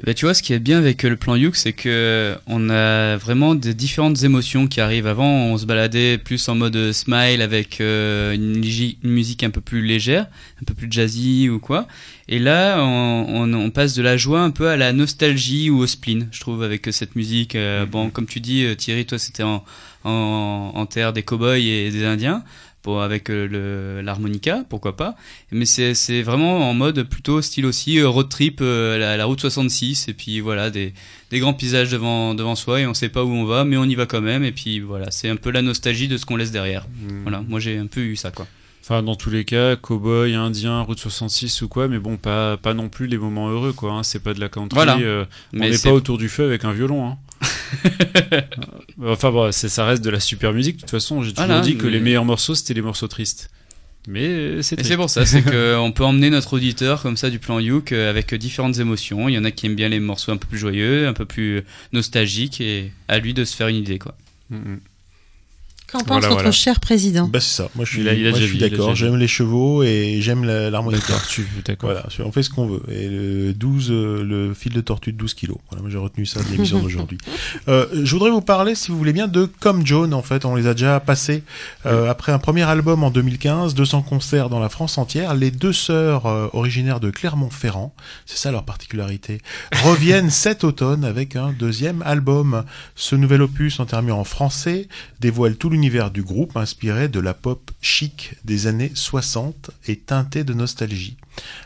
[0.00, 2.36] Et ben tu vois, ce qui est bien avec euh, le plan Youk, c'est que
[2.46, 5.08] on a vraiment des différentes émotions qui arrivent.
[5.08, 8.60] Avant, on se baladait plus en mode euh, smile avec euh, une,
[9.02, 10.26] musique un peu plus légère,
[10.62, 11.88] un peu plus jazzy ou quoi.
[12.28, 15.78] Et là, on, on- on passe de la joie un peu à la nostalgie ou
[15.80, 17.56] au spleen, je trouve, avec cette musique.
[17.56, 19.64] Euh, Bon, comme tu dis, Thierry, toi, c'était en,
[20.04, 22.44] en, en terre des cow-boys et des Indiens.
[22.96, 25.14] Avec euh, l'harmonica, pourquoi pas.
[25.52, 29.40] Mais c'est vraiment en mode plutôt style aussi euh, road trip, euh, la, la route
[29.40, 30.94] 66, et puis voilà, des,
[31.30, 33.84] des grands paysages devant, devant soi, et on sait pas où on va, mais on
[33.84, 36.36] y va quand même, et puis voilà, c'est un peu la nostalgie de ce qu'on
[36.36, 36.86] laisse derrière.
[37.22, 38.46] Voilà, moi j'ai un peu eu ça, quoi.
[38.82, 42.72] Enfin, dans tous les cas, cowboy, indien, route 66 ou quoi, mais bon, pas, pas
[42.72, 43.92] non plus les moments heureux, quoi.
[43.92, 44.02] hein.
[44.02, 44.74] C'est pas de la country.
[44.74, 44.96] Voilà.
[44.98, 47.06] euh, on n'est pas autour du feu avec un violon.
[47.06, 47.18] Hein.
[49.04, 50.76] enfin, bon, c'est- ça reste de la super musique.
[50.76, 53.50] De toute façon, j'ai toujours dit que mais- les meilleurs morceaux, c'était les morceaux tristes.
[54.06, 54.90] Mais c'est Et triste.
[54.90, 55.42] c'est pour ça, c'est
[55.78, 59.28] qu'on peut emmener notre auditeur comme ça du plan Youk euh, avec différentes émotions.
[59.28, 61.26] Il y en a qui aiment bien les morceaux un peu plus joyeux, un peu
[61.26, 61.62] plus
[61.92, 64.14] nostalgiques, et à lui de se faire une idée, quoi.
[65.90, 67.70] Qu'en pense notre cher président Bah, c'est ça.
[67.74, 68.94] Moi, je suis, Il a- il a moi, je déjà suis vu, il a d'accord.
[68.94, 71.14] J'aime les chevaux et j'aime l'harmonica.
[71.64, 71.90] D'accord.
[71.90, 72.82] Voilà, on fait ce qu'on veut.
[72.90, 75.56] Et le 12, euh, le fil de tortue de 12 kilos.
[75.70, 77.16] Voilà, moi, j'ai retenu ça de l'émission d'aujourd'hui.
[77.68, 80.12] Euh, je voudrais vous parler, si vous voulez bien, de Comme Joan.
[80.12, 81.42] En fait, on les a déjà passés
[81.86, 85.34] euh, après un premier album en 2015, 200 concerts dans la France entière.
[85.34, 87.94] Les deux sœurs euh, originaires de Clermont-Ferrand,
[88.26, 89.40] c'est ça leur particularité,
[89.84, 92.64] reviennent cet automne avec un deuxième album.
[92.94, 94.86] Ce nouvel opus, enterré en français,
[95.20, 100.42] dévoile tout l'univers du groupe, inspiré de la pop chic des années 60 et teinté
[100.42, 101.16] de nostalgie.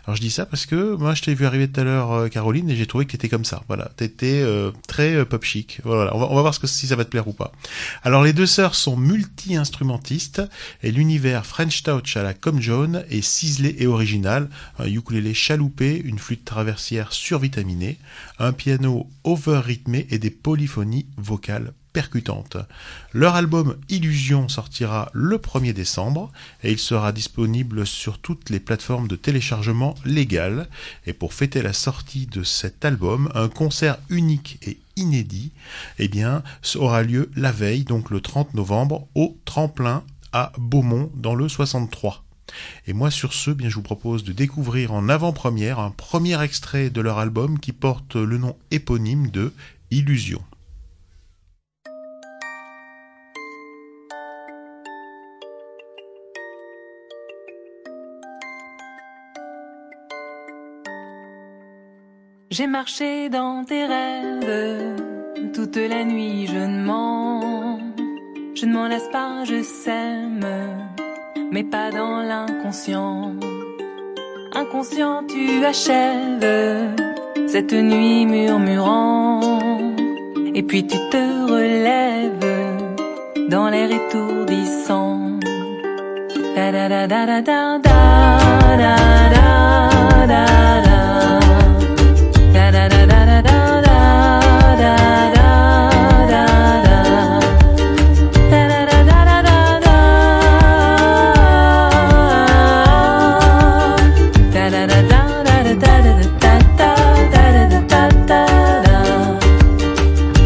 [0.05, 2.29] Alors je dis ça parce que moi je t'ai vu arriver tout à l'heure euh,
[2.29, 3.63] Caroline et j'ai trouvé que t'étais comme ça.
[3.69, 5.81] Voilà, t'étais euh, très euh, pop chic.
[5.85, 7.53] Voilà, on va, voir ce que, si ça va te plaire ou pas.
[8.03, 10.43] Alors les deux sœurs sont multi-instrumentistes
[10.83, 14.51] et l'univers French Touch à la Comme Joan est ciselé et original.
[14.79, 17.99] Un ukulélé chaloupé, une flûte traversière survitaminée,
[18.39, 22.57] un piano over-rythmé et des polyphonies vocales percutantes.
[23.13, 26.31] Leur album Illusion sortira le 1er décembre
[26.63, 30.69] et il sera disponible sur toutes les plateformes de téléchargement légales.
[31.07, 35.53] Et pour fêter la sortie de cet album, un concert unique et inédit
[35.99, 36.43] eh bien,
[36.77, 42.25] aura lieu la veille, donc le 30 novembre, au Tremplin à Beaumont dans le 63.
[42.87, 46.91] Et moi sur ce, bien je vous propose de découvrir en avant-première un premier extrait
[46.91, 49.53] de leur album qui porte le nom éponyme de
[49.91, 50.43] Illusion.
[62.53, 64.99] J'ai marché dans tes rêves
[65.55, 67.81] toute la nuit, je ne mens.
[68.55, 70.47] Je ne m'en lasse pas, je sème,
[71.51, 73.37] mais pas dans l'inconscient.
[74.53, 76.95] Inconscient, tu achèves
[77.47, 79.41] cette nuit murmurant.
[80.55, 85.23] Et puis tu te relèves dans l'air étourdissant.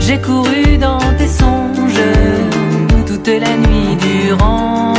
[0.00, 2.00] J'ai couru dans tes songes
[3.06, 4.94] toute la nuit durant.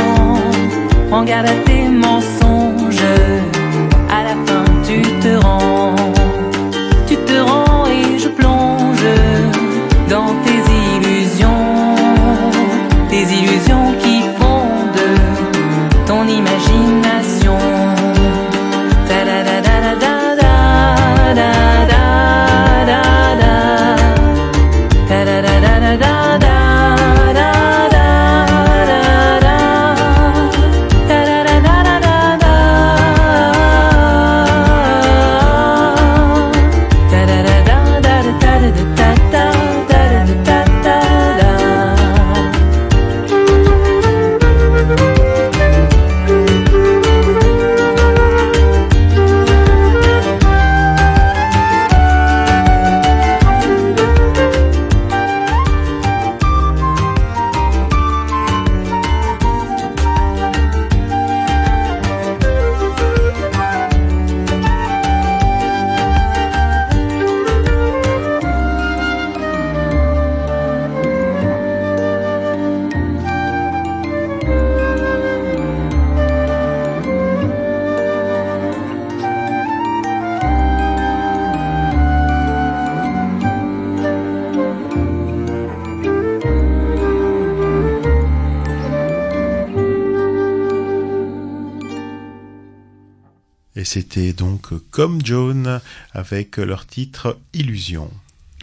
[93.88, 95.80] C'était donc comme Joan
[96.12, 98.10] avec leur titre Illusion.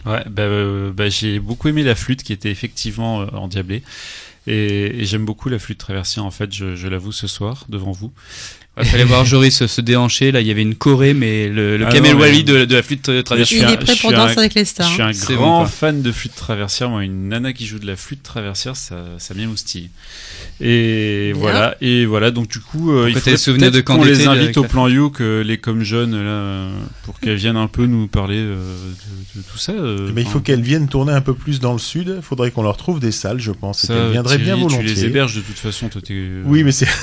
[0.04, 3.82] Ouais, bah, euh, bah, j'ai beaucoup aimé la flûte qui était effectivement euh, endiablée.
[4.46, 7.90] Et, et j'aime beaucoup la flûte traversière, en fait, je, je l'avoue ce soir, devant
[7.90, 8.12] vous.
[8.78, 10.30] Il fallait voir Joris se déhancher.
[10.32, 12.66] Là, il y avait une choré, mais le, le Ah Kamel non, mais- Wally de,
[12.66, 13.68] de la flûte euh, traversière.
[13.70, 14.86] suis Il est prêt je pour suis un- Danse avec les stars.
[14.88, 16.90] Je suis un grand bon, fan de flûte traversière.
[16.90, 19.88] Moi, une nana qui joue de la flûte traversière, ça, ça m'émoustille.
[20.60, 21.40] Et Bien.
[21.40, 21.76] voilà.
[21.80, 22.30] Et voilà.
[22.30, 25.42] Donc du coup, euh, il souvenirs peut-être qu'on les invite au la plan You, que
[25.46, 26.70] les comme jeunes là, euh,
[27.04, 28.56] pour qu'elles viennent un peu nous parler euh,
[29.34, 29.72] de, de tout ça.
[29.72, 32.14] euh, Mais il faut qu'elles viennent tourner un peu plus dans le sud.
[32.16, 33.84] Il faudrait qu'on leur trouve des salles, je pense.
[33.84, 34.78] Et ça, qu'elles viendraient bien volontiers.
[34.78, 35.88] Tu les héberges de toute façon.
[35.88, 36.00] Toi,
[36.44, 36.88] Oui, mais c'est.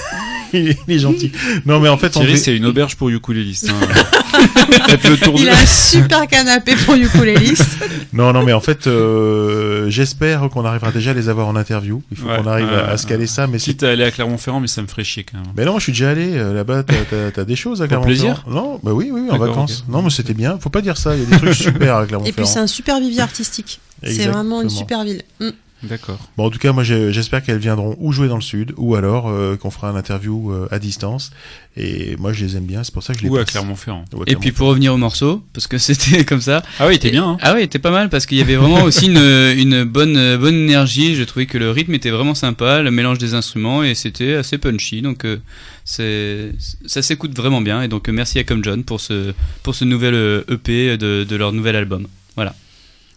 [0.53, 1.31] il est il est gentil.
[1.65, 3.69] Non, mais en fait, Thierry, c'est une auberge pour ukulélistes.
[3.69, 3.87] Hein.
[4.87, 5.39] Faites le tour de.
[5.41, 7.77] Il a un super canapé pour ukuléliste.
[8.13, 12.03] Non, non, mais en fait, euh, j'espère qu'on arrivera déjà à les avoir en interview.
[12.11, 13.57] Il faut Ouais, qu'on arrive à, se caler ça, mais.
[13.57, 15.47] Quitte à aller à Clermont-Ferrand, mais ça me ferait chier quand même.
[15.57, 16.83] Mais non, je suis déjà allé euh, là-bas.
[16.83, 19.83] T'as, t'as- t'as des choses à Pour Clermont-Ferrand plaisir Non, bah oui, oui, en vacances.
[19.89, 20.59] Non, mais c'était bien.
[20.59, 21.15] Faut pas dire ça.
[21.15, 22.25] Il y a des trucs super à Clermont-Ferrand.
[22.25, 23.79] Et puis c'est un super vivier artistique.
[24.03, 25.23] C'est vraiment une super ville.
[25.39, 25.49] Mm.
[25.83, 26.17] D'accord.
[26.37, 29.27] Bon, en tout cas, moi, j'espère qu'elles viendront ou jouer dans le sud, ou alors
[29.27, 31.31] euh, qu'on fera un interview euh, à distance.
[31.75, 32.83] Et moi, je les aime bien.
[32.83, 33.51] C'est pour ça que je les Ou à passe.
[33.51, 34.05] Clermont-Ferrand.
[34.13, 36.63] Ou à Et puis pour revenir au morceau, parce que c'était comme ça.
[36.79, 37.31] Ah oui, il était bien.
[37.31, 37.37] Hein.
[37.41, 40.37] Ah oui, il était pas mal parce qu'il y avait vraiment aussi une, une bonne,
[40.37, 41.15] bonne énergie.
[41.15, 44.57] Je trouvais que le rythme était vraiment sympa, le mélange des instruments et c'était assez
[44.57, 45.01] punchy.
[45.01, 45.37] Donc euh,
[45.83, 46.53] c'est,
[46.85, 47.81] ça s'écoute vraiment bien.
[47.81, 51.51] Et donc merci à Comme John pour ce, pour ce nouvel EP de, de leur
[51.51, 52.07] nouvel album.
[52.35, 52.55] Voilà.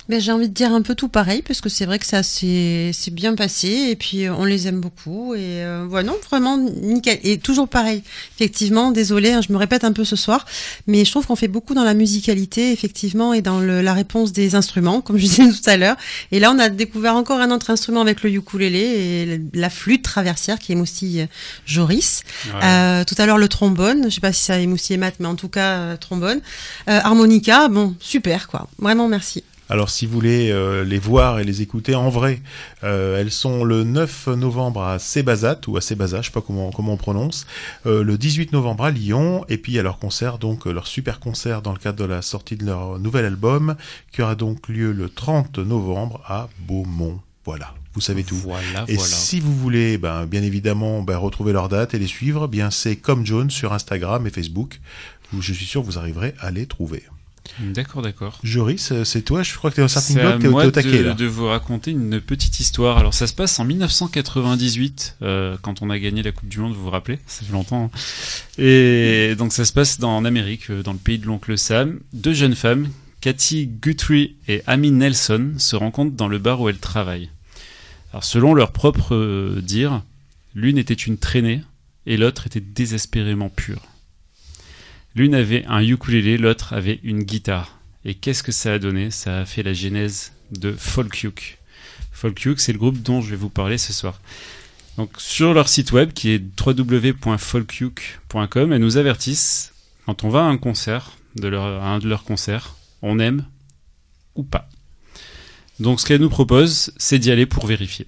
[0.09, 2.23] Ben, j'ai envie de dire un peu tout pareil parce que c'est vrai que ça
[2.23, 6.17] s'est c'est bien passé et puis euh, on les aime beaucoup et euh, voilà non
[6.31, 7.19] vraiment nickel.
[7.25, 8.03] Et toujours pareil.
[8.37, 10.47] Effectivement désolé hein, je me répète un peu ce soir
[10.87, 14.33] mais je trouve qu'on fait beaucoup dans la musicalité effectivement et dans le- la réponse
[14.33, 15.97] des instruments comme je disais tout à l'heure.
[16.31, 20.03] Et là on a découvert encore un autre instrument avec le ukulélé et la flûte
[20.03, 21.27] traversière qui émoustille euh,
[21.67, 22.23] Joris.
[22.47, 22.61] Ouais.
[22.63, 24.05] Euh, tout à l'heure le trombone.
[24.05, 26.41] Je sais pas si ça a émoustillé Matt mais en tout cas euh, trombone.
[26.89, 28.69] Euh, harmonica bon super quoi.
[28.79, 32.41] Vraiment merci Alors, si vous voulez euh, les voir et les écouter en vrai,
[32.85, 36.71] euh, elles sont le 9 novembre à Sebazat, ou à Sebaza, je sais pas comment,
[36.71, 37.47] comment on prononce,
[37.87, 41.63] euh, le 18 novembre à Lyon, et puis à leur concert, donc leur super concert
[41.63, 43.75] dans le cadre de la sortie de leur nouvel album,
[44.13, 47.21] qui aura donc lieu le 30 novembre à Beaumont.
[47.45, 48.37] Voilà, vous savez tout.
[48.37, 49.03] Voilà, Et voilà.
[49.03, 52.97] si vous voulez, ben, bien évidemment, ben, retrouver leurs dates et les suivre, bien c'est
[52.97, 54.81] comme Jones sur Instagram et Facebook,
[55.33, 57.03] où je suis sûr que vous arriverez à les trouver.
[57.61, 58.39] D'accord, d'accord.
[58.43, 60.71] Joris, c'est toi, je crois que t'es au starting C'est à block, moi t'es au
[60.71, 61.15] taquet de, là.
[61.15, 62.99] de vous raconter une petite histoire.
[62.99, 66.75] Alors ça se passe en 1998, euh, quand on a gagné la Coupe du Monde,
[66.75, 67.19] vous vous rappelez?
[67.27, 67.91] Ça fait longtemps.
[67.95, 67.99] hein.
[68.59, 72.01] Et donc ça se passe dans, en Amérique, euh, dans le pays de l'oncle Sam.
[72.13, 72.89] Deux jeunes femmes,
[73.21, 77.31] Cathy Guthrie et Amy Nelson, se rencontrent dans le bar où elles travaillent.
[78.13, 80.03] Alors selon leur propre euh, dire,
[80.55, 81.63] l'une était une traînée
[82.07, 83.83] et l'autre était désespérément pure.
[85.17, 87.79] L'une avait un ukulélé, l'autre avait une guitare.
[88.05, 89.11] Et qu'est-ce que ça a donné?
[89.11, 91.57] Ça a fait la genèse de Folkuk.
[92.13, 94.21] Folkuk, c'est le groupe dont je vais vous parler ce soir.
[94.99, 99.73] Donc sur leur site web qui est www.folkuk.com, elles nous avertissent
[100.05, 101.13] quand on va à un concert,
[101.43, 103.47] à un de leurs concerts, on aime
[104.35, 104.69] ou pas.
[105.81, 108.07] Donc ce qu'elles nous proposent, c'est d'y aller pour vérifier.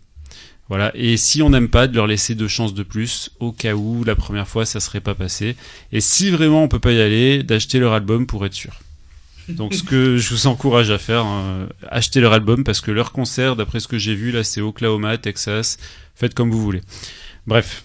[0.69, 3.75] Voilà, et si on n'aime pas, de leur laisser deux chances de plus, au cas
[3.75, 5.57] où la première fois ça serait pas passé.
[5.93, 8.81] Et si vraiment on peut pas y aller, d'acheter leur album pour être sûr.
[9.49, 13.13] Donc ce que je vous encourage à faire, hein, achetez leur album parce que leur
[13.13, 15.79] concert, d'après ce que j'ai vu là, c'est Oklahoma, Texas.
[16.15, 16.83] Faites comme vous voulez.
[17.47, 17.85] Bref.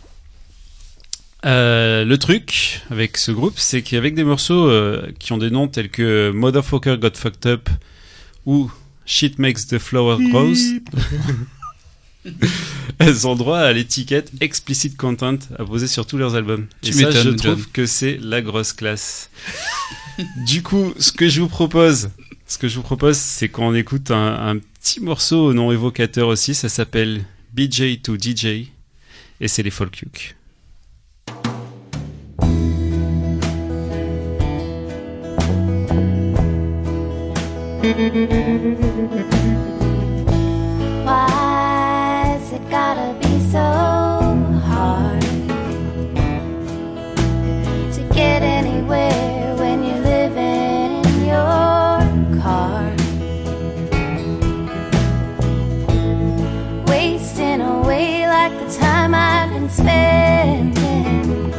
[1.46, 5.68] Euh, le truc avec ce groupe, c'est qu'avec des morceaux euh, qui ont des noms
[5.68, 7.70] tels que Motherfucker Got Fucked Up
[8.46, 8.72] ou
[9.06, 10.54] Shit Makes the Flower Grows,
[13.00, 16.68] elles ont droit à l'étiquette explicit content à poser sur tous leurs albums.
[16.82, 17.66] Tu Et ça, je trouve John.
[17.74, 19.30] que c'est la grosse classe.
[20.46, 22.10] du coup, ce que je vous propose,
[22.48, 26.28] ce que je vous propose, c'est qu'on écoute un, un petit morceau au nom évocateur
[26.28, 26.56] aussi.
[26.56, 28.46] Ça s'appelle BJ to DJ
[29.42, 30.36] et c'est les Folkuk.
[37.84, 39.30] Why's
[42.74, 43.70] gotta be so
[44.66, 45.22] hard
[47.94, 52.00] to get anywhere when you're living in your
[52.42, 52.84] car?
[56.88, 61.52] Wasting away like the time I've been spending.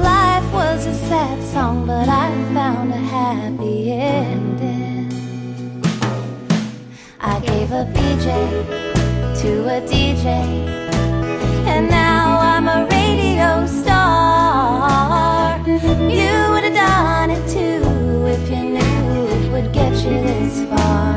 [0.00, 5.10] Life was a sad song, but I found a happy ending.
[7.18, 8.79] I gave a BJ
[10.20, 10.26] DJ.
[11.66, 15.58] And now I'm a radio star.
[15.66, 21.10] You would have done it too if you knew it would get you this far.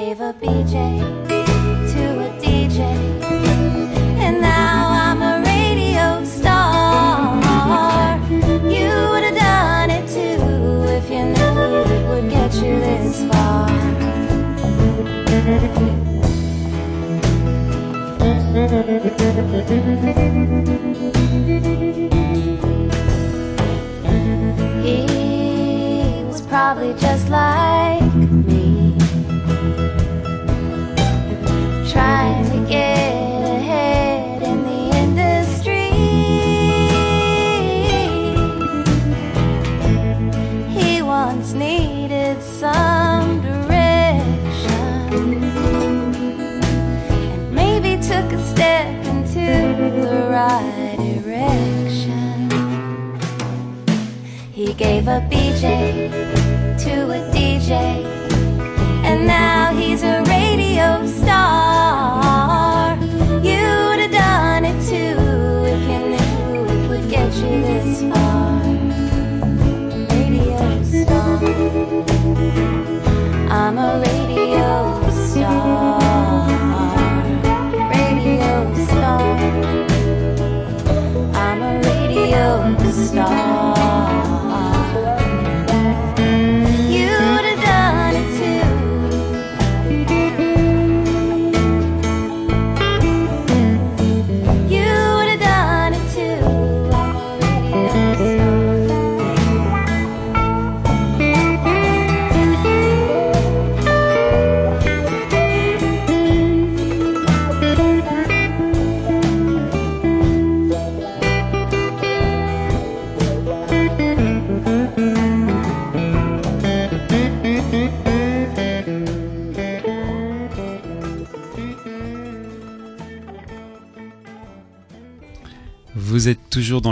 [0.00, 1.29] Gave a BJ
[55.62, 56.09] a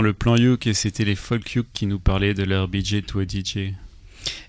[0.01, 3.19] le plan Youk et c'était les Folk Youk qui nous parlaient de leur BJ to
[3.19, 3.73] a DJ.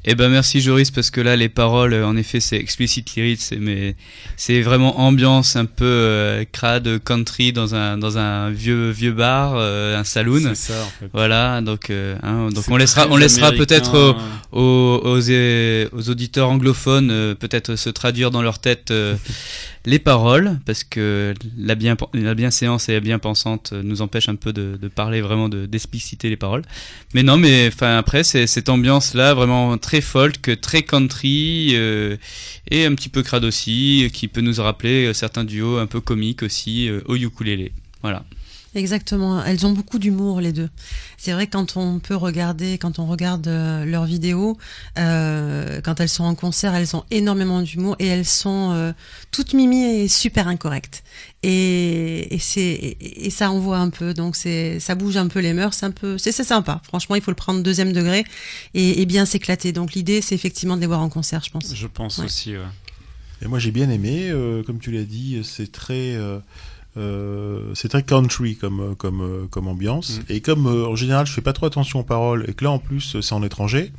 [0.04, 3.52] Eh ben merci Joris parce que là les paroles euh, en effet c'est explicit lyrics
[3.58, 3.94] mais
[4.36, 9.54] c'est vraiment ambiance un peu euh, crade country dans un dans un vieux vieux bar
[9.56, 11.10] euh, un saloon ça, en fait.
[11.12, 14.16] voilà donc euh, hein, donc on laissera on laissera peut-être
[14.52, 18.92] aux, aux, aux, aux auditeurs anglophones peut-être se traduire dans leur tête
[19.86, 24.34] les paroles parce que la bien la bienséance et la bien pensante nous empêche un
[24.34, 26.62] peu de, de parler vraiment de d'expliciter les paroles.
[27.14, 32.16] Mais non mais enfin après c'est cette ambiance là vraiment très folk très country euh,
[32.70, 36.00] et un petit peu crade aussi qui peut nous rappeler euh, certains duos un peu
[36.00, 37.72] comiques aussi euh, au ukulélé.
[38.02, 38.24] Voilà
[38.74, 39.42] Exactement.
[39.44, 40.68] Elles ont beaucoup d'humour les deux.
[41.18, 44.56] C'est vrai que quand on peut regarder, quand on regarde euh, leurs vidéos,
[44.98, 48.92] euh, quand elles sont en concert, elles ont énormément d'humour et elles sont euh,
[49.32, 51.02] toutes mimi et super incorrectes.
[51.42, 54.14] Et, et c'est et, et ça envoie un peu.
[54.14, 55.74] Donc c'est ça bouge un peu les mœurs.
[55.74, 56.80] C'est un peu c'est sympa.
[56.84, 58.24] Franchement, il faut le prendre deuxième degré
[58.74, 59.72] et, et bien s'éclater.
[59.72, 61.74] Donc l'idée, c'est effectivement de les voir en concert, je pense.
[61.74, 62.24] Je pense Ouais.
[62.26, 62.62] aussi, ouais.
[63.42, 66.14] Et moi j'ai bien aimé, euh, comme tu l'as dit, c'est très,
[67.00, 70.18] euh, c'est très country comme euh, comme euh, comme ambiance.
[70.18, 70.32] Mm.
[70.32, 72.70] Et comme euh, en général je fais pas trop attention aux paroles et que là
[72.70, 73.92] en plus c'est en étranger,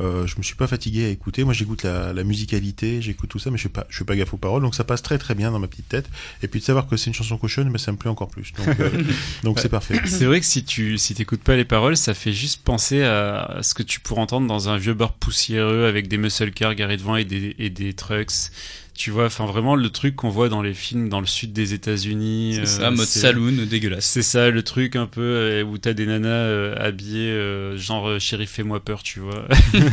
[0.00, 1.42] euh, je me suis pas fatigué à écouter.
[1.42, 4.14] Moi j'écoute la, la musicalité, j'écoute tout ça, mais je fais pas je fais pas
[4.14, 6.08] gaffe aux paroles, donc ça passe très très bien dans ma petite tête.
[6.42, 8.52] Et puis de savoir que c'est une chanson cochonne, mais ça me plaît encore plus.
[8.52, 8.90] Donc euh,
[9.42, 10.00] donc c'est parfait.
[10.06, 13.40] C'est vrai que si tu si t'écoutes pas les paroles, ça fait juste penser à,
[13.40, 16.74] à ce que tu pourrais entendre dans un vieux bar poussiéreux avec des muscle cars
[16.74, 18.52] garés devant et des, et des trucks.
[18.98, 21.72] Tu vois, enfin vraiment le truc qu'on voit dans les films dans le sud des
[21.72, 22.54] États-Unis.
[22.56, 24.04] C'est euh, ça, mode c'est- saloon dégueulasse.
[24.04, 28.08] C'est ça, le truc un peu euh, où t'as des nanas euh, habillées euh, genre
[28.08, 29.46] euh, chérie fais-moi peur, tu vois.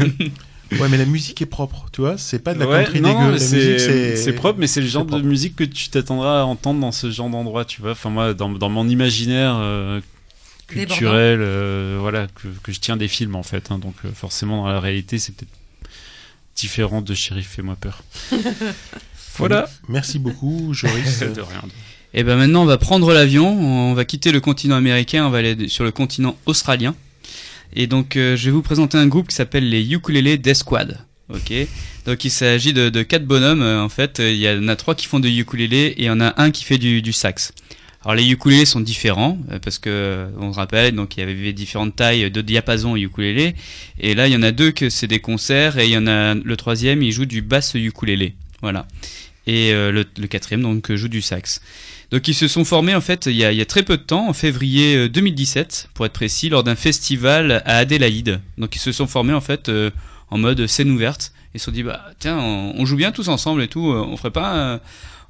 [0.80, 2.18] Ouais, mais la musique est propre, tu vois.
[2.18, 3.38] C'est pas de la Ouais, country non, dégueu.
[3.38, 7.12] c'est propre, mais c'est le genre de musique que tu t'attendras à entendre dans ce
[7.12, 7.92] genre d'endroit, tu vois.
[7.92, 10.02] Enfin moi, dans, dans mon imaginaire euh,
[10.68, 13.70] culturel, euh, voilà, que, que je tiens des films en fait.
[13.72, 13.78] hein.
[13.78, 15.52] donc euh, forcément dans la réalité, c'est peut-être
[16.56, 18.04] différent de Shérif fais-moi peur.
[19.38, 19.70] voilà.
[19.88, 21.20] Merci beaucoup, Joris.
[21.36, 21.62] de rien.
[22.14, 25.40] Et ben maintenant on va prendre l'avion, on va quitter le continent américain, on va
[25.40, 26.96] aller sur le continent australien.
[27.74, 31.00] Et donc euh, je vais vous présenter un groupe qui s'appelle les Ukulele Death Squad.
[31.28, 31.52] Ok.
[32.06, 33.64] Donc il s'agit de, de quatre bonhommes.
[33.64, 36.10] euh, En fait, il y en a trois qui font du ukulélé et il y
[36.10, 37.52] en a un qui fait du, du sax.
[38.06, 41.24] Alors les ukulélés sont différents euh, parce que euh, on se rappelle donc il y
[41.24, 43.56] avait différentes tailles de diapason ukulélé
[44.00, 46.08] et là il y en a deux que c'est des concerts et il y en
[46.08, 48.86] a le troisième il joue du basse ukulélé voilà
[49.48, 51.62] et euh, le, le quatrième donc euh, joue du sax.
[52.12, 53.98] Donc ils se sont formés en fait il y a, il y a très peu
[53.98, 58.40] de temps en février euh, 2017 pour être précis lors d'un festival à Adélaïde.
[58.58, 59.92] Donc ils se sont formés en fait euh,
[60.30, 61.34] en mode scène ouverte.
[61.54, 64.18] Ils se sont dit bah tiens on, joue bien tous ensemble et tout, euh, on
[64.18, 64.78] ferait pas euh,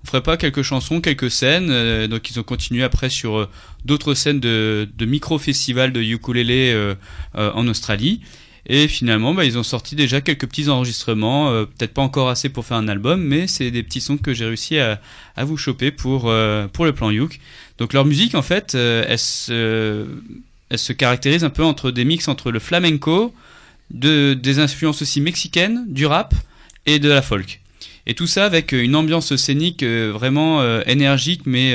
[0.06, 1.70] on ferait pas quelques chansons, quelques scènes.
[1.72, 3.50] euh, donc ils ont continué après sur euh,
[3.86, 6.96] d'autres scènes de, micro-festivals de ukulélé euh,
[7.34, 8.22] en Australie.
[8.68, 12.66] Et finalement, bah, ils ont sorti déjà quelques petits enregistrements, peut-être pas encore assez pour
[12.66, 15.00] faire un album, mais c'est des petits sons que j'ai réussi à,
[15.38, 16.34] vous choper pour,
[16.74, 17.40] pour le plan Youk.
[17.78, 20.08] Donc leur musique, en fait, elle, se,
[20.98, 23.36] caractérise un peu entre des mix entre le flamenco,
[23.92, 26.34] de, des influences aussi mexicaines, du rap
[26.88, 27.62] et de la folk.
[28.08, 31.74] Et tout ça avec euh, une ambiance scénique euh, vraiment euh, énergique, mais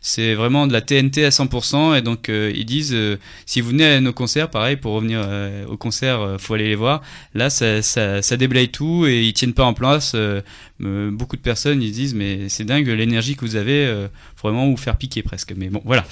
[0.00, 1.98] c'est vraiment de la TNT à 100%.
[1.98, 2.96] Et donc ils disent,
[3.44, 5.26] si vous venez à nos concerts, pareil, pour revenir
[5.68, 7.02] au concert, faut aller les voir.
[7.34, 10.16] Là, ça, ça, ça déblaye tout et ils tiennent pas en place.
[10.84, 14.08] Euh, beaucoup de personnes ils disent, mais c'est dingue l'énergie que vous avez, euh,
[14.40, 15.54] vraiment vous faire piquer presque.
[15.56, 16.04] Mais bon, voilà.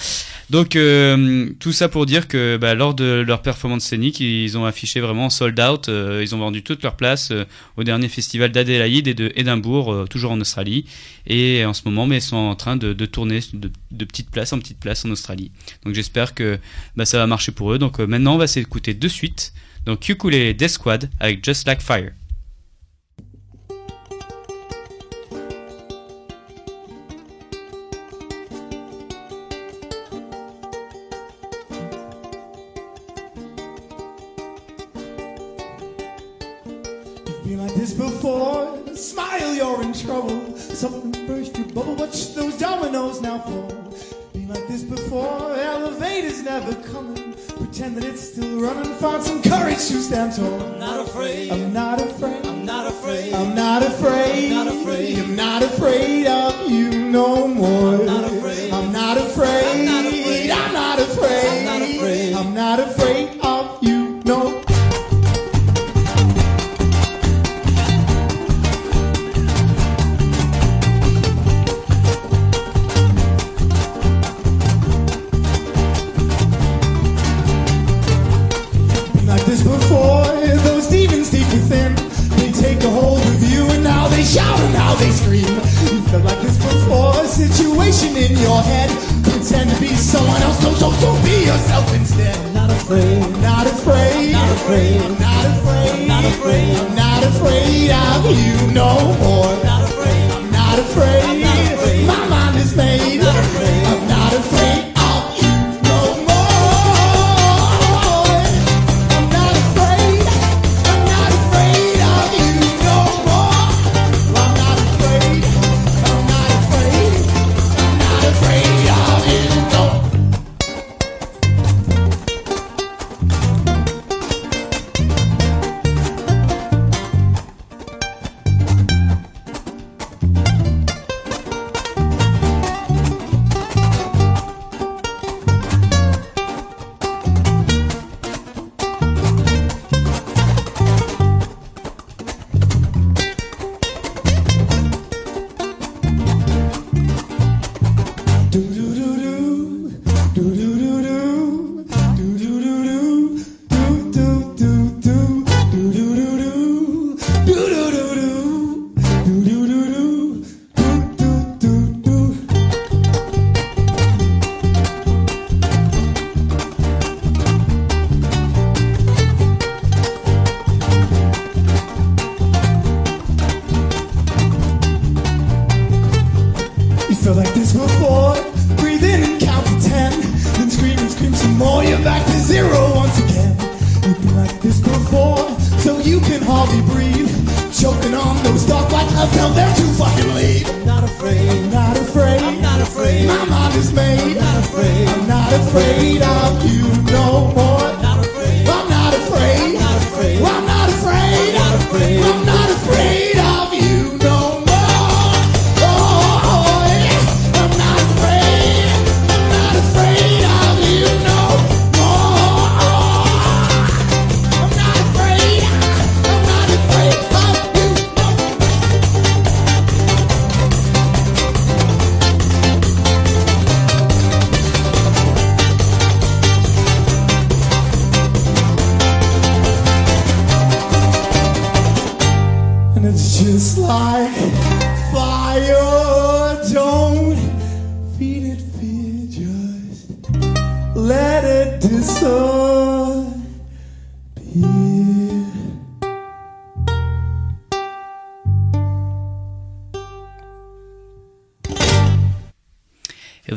[0.49, 4.65] Donc euh, tout ça pour dire que bah, lors de leur performance scénique, ils ont
[4.65, 5.89] affiché vraiment sold out.
[5.89, 7.31] euh, ils ont vendu toutes leurs places
[7.77, 10.85] au dernier festival d'Adélaïde et de Édimbourg, toujours en Australie.
[11.27, 14.53] Et en ce moment, mais ils sont en train de, tourner de, de petite place
[14.53, 15.51] en petite place en Australie.
[15.83, 16.57] Donc j'espère que
[16.95, 17.77] bah, ça va marcher pour eux.
[17.77, 19.53] Donc maintenant, on va s'écouter de suite.
[19.85, 22.11] Donc Ukulele Death Squad avec Just Like Fire.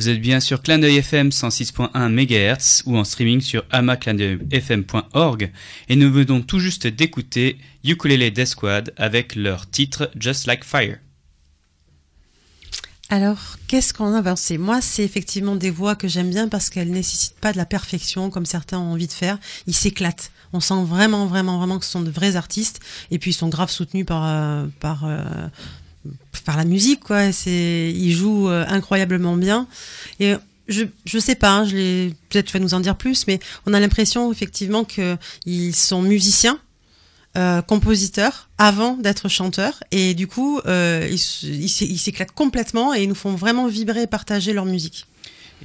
[0.09, 5.53] Vous êtes bien sur Clin d'œil FM 106.1 MHz ou en streaming sur amaclindeuilfm.org
[5.91, 10.97] et nous venons tout juste d'écouter Ukulele Death Squad avec leur titre Just Like Fire.
[13.11, 14.57] Alors, qu'est-ce qu'on a avancé?
[14.57, 18.31] Moi, c'est effectivement des voix que j'aime bien parce qu'elles nécessitent pas de la perfection
[18.31, 19.39] comme certains ont envie de faire.
[19.67, 20.31] Ils s'éclatent.
[20.55, 22.81] On sent vraiment, vraiment, vraiment que ce sont de vrais artistes.
[23.11, 24.67] Et puis, ils sont grave soutenus par, euh,
[25.05, 25.49] euh,
[26.45, 27.33] par la musique, quoi.
[27.33, 29.67] C'est, ils jouent euh, incroyablement bien.
[30.21, 30.35] Et
[30.69, 33.75] je, je sais pas, hein, je peut-être tu vas nous en dire plus, mais on
[33.75, 35.17] a l'impression effectivement que
[35.47, 36.59] ils sont musiciens.
[37.37, 43.15] euh, compositeurs avant d'être chanteurs et du coup euh, ils s'éclatent complètement et ils nous
[43.15, 45.07] font vraiment vibrer et partager leur musique.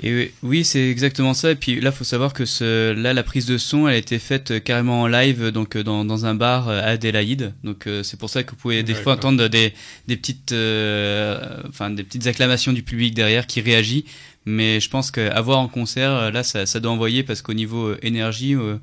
[0.02, 1.52] Et oui, c'est exactement ça.
[1.52, 4.18] Et puis là, faut savoir que ce, là, la prise de son, elle a été
[4.18, 7.54] faite euh, carrément en live, donc euh, dans, dans un bar euh, à Adélaïde.
[7.64, 9.74] Donc euh, c'est pour ça que vous pouvez des fois entendre des,
[10.08, 11.40] des petites, euh,
[11.70, 14.06] enfin des petites acclamations du public derrière qui réagit.
[14.46, 17.54] Mais je pense qu'à voir en concert, euh, là, ça, ça doit envoyer parce qu'au
[17.54, 18.78] niveau euh, énergie, euh,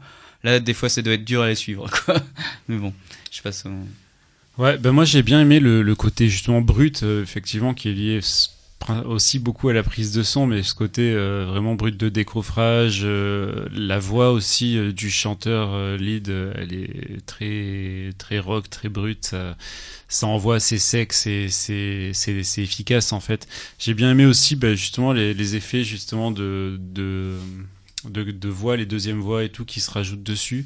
[0.45, 2.23] là, des fois, ça doit être dur à les suivre, quoi.
[2.69, 2.95] Mais bon,
[3.31, 3.53] je sais pas.
[3.53, 3.69] ça-
[4.59, 7.93] Ouais, ben moi j'ai bien aimé le, le côté justement brut, euh, effectivement, qui est
[7.95, 8.21] lié
[9.05, 13.01] aussi beaucoup à la prise de son, mais ce côté euh, vraiment brut de décoffrage,
[13.05, 19.27] euh, la voix aussi euh, du chanteur lead, elle est très très rock, très brute,
[19.27, 19.57] ça,
[20.09, 23.47] ça envoie assez sec, c'est c'est c'est c'est efficace en fait.
[23.79, 27.37] J'ai bien aimé aussi ben, justement les, effets justement de de
[28.05, 30.65] de, voix, les deuxièmes voix et tout qui se rajoutent dessus.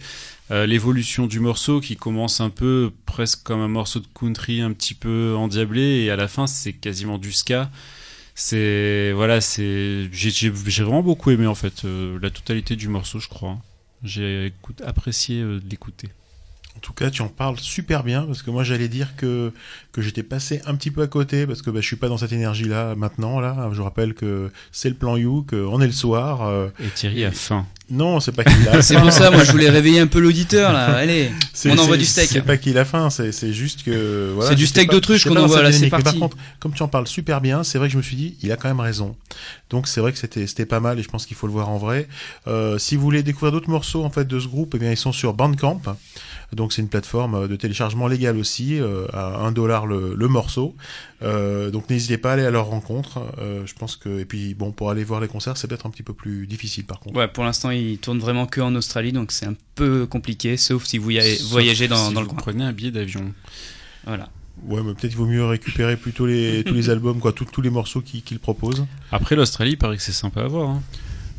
[0.51, 4.95] L'évolution du morceau qui commence un peu presque comme un morceau de country un petit
[4.95, 7.71] peu endiablé et à la fin c'est quasiment du ska.
[8.35, 12.89] C'est voilà, c'est j'ai j'ai- j'ai vraiment beaucoup aimé en fait euh, la totalité du
[12.89, 13.59] morceau, je crois.
[14.03, 16.09] J'ai écoute- apprécié euh, de l'écouter.
[16.77, 19.53] En tout cas, tu en parles super bien parce que moi j'allais dire que
[19.93, 22.19] que j'étais passé un petit peu à côté parce que bah, je suis pas dans
[22.19, 23.71] cette énergie là maintenant là.
[23.73, 26.43] Je rappelle que c'est le plan You, qu'on est le soir.
[26.43, 27.67] euh, Et Thierry a faim.
[27.91, 29.03] Non, c'est pas qu'il a C'est faim.
[29.03, 30.87] pour ça, moi, je voulais réveiller un peu l'auditeur, là.
[30.97, 32.29] Allez, C'est- on envoie c'est- du steak.
[32.31, 34.33] C'est pas qu'il a faim, c'est c'est juste que.
[34.35, 36.05] voilà, C'est du steak d'autruche qu'on envoie, là, c'est parti.
[36.05, 38.37] Par contre, comme tu en parles super bien, c'est vrai que je me suis dit,
[38.43, 39.17] il a quand même raison.
[39.71, 41.69] Donc c'est vrai que c'était c'était pas mal et je pense qu'il faut le voir
[41.69, 42.09] en vrai.
[42.47, 44.97] Euh, si vous voulez découvrir d'autres morceaux en fait de ce groupe, eh bien ils
[44.97, 45.81] sont sur Bandcamp.
[46.53, 50.77] Donc c'est une plateforme de téléchargement légal aussi, euh, à 1 dollar le, le morceau.
[51.23, 53.21] Euh, donc n'hésitez pas à aller à leur rencontre.
[53.41, 56.03] Je pense que et puis bon pour aller voir les concerts, c'est peut-être un petit
[56.05, 57.17] peu plus difficile par contre.
[57.17, 60.85] Ouais, pour l'instant, il tourne vraiment que en Australie, donc c'est un peu compliqué, sauf
[60.85, 62.43] si vous y Sauf voyagez dans, si dans le vous coin.
[62.43, 63.33] prenez un billet d'avion.
[64.07, 64.29] Voilà.
[64.67, 67.61] Ouais, mais peut-être il vaut mieux récupérer plutôt les tous les albums quoi, tous tous
[67.61, 68.87] les morceaux qu'ils qu'ils proposent.
[69.13, 70.71] Après l'Australie, il paraît que c'est sympa à voir.
[70.71, 70.83] hein.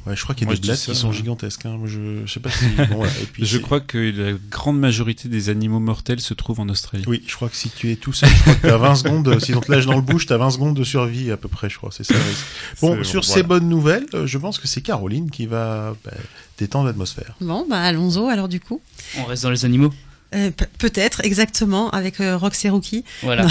[0.06, 1.14] Ouais, je crois qu'il y a Moi, des blattes ça, qui sont ouais.
[1.16, 1.66] gigantesques.
[1.66, 1.78] Hein.
[1.80, 2.66] Moi, Je, je sais pas si.
[2.90, 3.12] Bon, voilà.
[3.22, 6.70] Et puis, je c'est- crois que la grande majorité des animaux mortels se trouvent en
[6.70, 7.04] Australie.
[7.08, 9.40] Oui, je crois que si tu es tout seul, je crois que t'as 20 secondes.
[9.42, 11.70] Si on te lâche dans le bouche, t'as 20 secondes de survie à peu près,
[11.70, 11.90] je crois.
[11.92, 12.14] C'est ça.
[12.14, 12.46] le risque.
[12.82, 13.34] Bon, sur voilà.
[13.36, 16.12] ces bonnes nouvelles, euh, je pense que c'est Caroline qui va bah,
[16.60, 17.36] détendre l'atmosphère.
[17.42, 18.82] Bon, bah allons-y alors du coup.
[19.18, 19.92] On reste dans les animaux?
[20.36, 23.04] Euh, pe- Peut-être, exactement, avec euh, Roxy Rookie.
[23.24, 23.44] Voilà.
[23.44, 23.50] Non,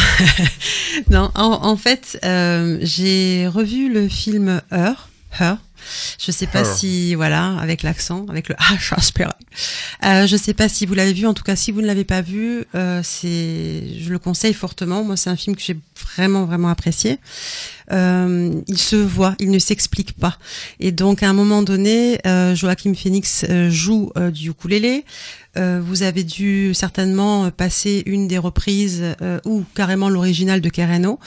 [1.10, 5.08] Non, en, en fait, euh, j'ai revu le film Her.
[5.40, 5.56] Her.
[6.18, 6.66] Je sais pas Her.
[6.66, 9.30] si, voilà, avec l'accent, avec le H aspiré.
[10.04, 11.26] Euh, je sais pas si vous l'avez vu.
[11.26, 15.04] En tout cas, si vous ne l'avez pas vu, euh, c'est, je le conseille fortement.
[15.04, 15.76] Moi, c'est un film que j'ai
[16.16, 17.18] vraiment, vraiment apprécié.
[17.92, 20.38] Euh, il se voit, il ne s'explique pas.
[20.80, 25.04] Et donc, à un moment donné, euh, Joachim Phoenix euh, joue euh, du ukulélé.
[25.56, 31.18] Euh, vous avez dû certainement passer une des reprises euh, ou carrément l'original de Kereno.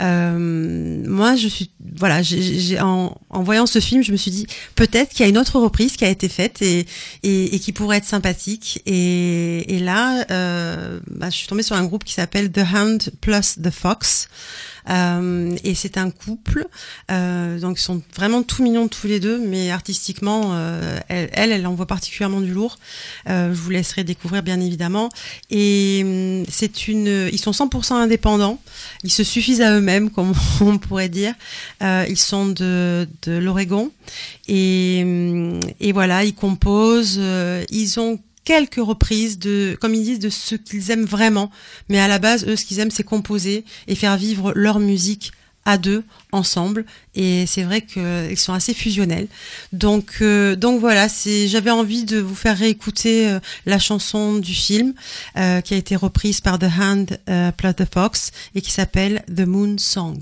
[0.00, 4.30] Euh, moi, je suis voilà, j'ai, j'ai- en, en voyant ce film, je me suis
[4.30, 4.46] dit
[4.76, 6.86] peut-être qu'il y a une autre reprise qui a été faite et,
[7.22, 8.80] et, et qui pourrait être sympathique.
[8.86, 13.10] Et, et là, euh, bah, je suis tombée sur un groupe qui s'appelle The Hound
[13.20, 14.28] plus The Fox.
[14.90, 16.66] Euh, et c'est un couple,
[17.10, 21.52] euh, donc ils sont vraiment tout mignons tous les deux, mais artistiquement, euh, elle, elle,
[21.52, 22.78] elle envoie particulièrement du lourd.
[23.28, 25.08] Euh, je vous laisserai découvrir bien évidemment.
[25.50, 28.58] Et hum, c'est une, ils sont 100% indépendants,
[29.04, 31.34] ils se suffisent à eux-mêmes, comme on pourrait dire.
[31.80, 33.90] Ils sont de, de l'Oregon
[34.48, 37.20] et, hum, et voilà, ils composent,
[37.70, 41.50] ils ont quelques reprises de, comme ils disent, de ce qu'ils aiment vraiment.
[41.88, 45.32] Mais à la base, eux, ce qu'ils aiment, c'est composer et faire vivre leur musique
[45.64, 46.02] à deux
[46.32, 49.28] ensemble et c'est vrai qu'ils sont assez fusionnels.
[49.72, 51.06] Donc euh, donc voilà,
[51.46, 54.94] j'avais envie de vous faire réécouter euh, la chanson du film
[55.36, 59.24] euh, qui a été reprise par The Hand euh, plus The Fox et qui s'appelle
[59.34, 60.18] The Moon Song.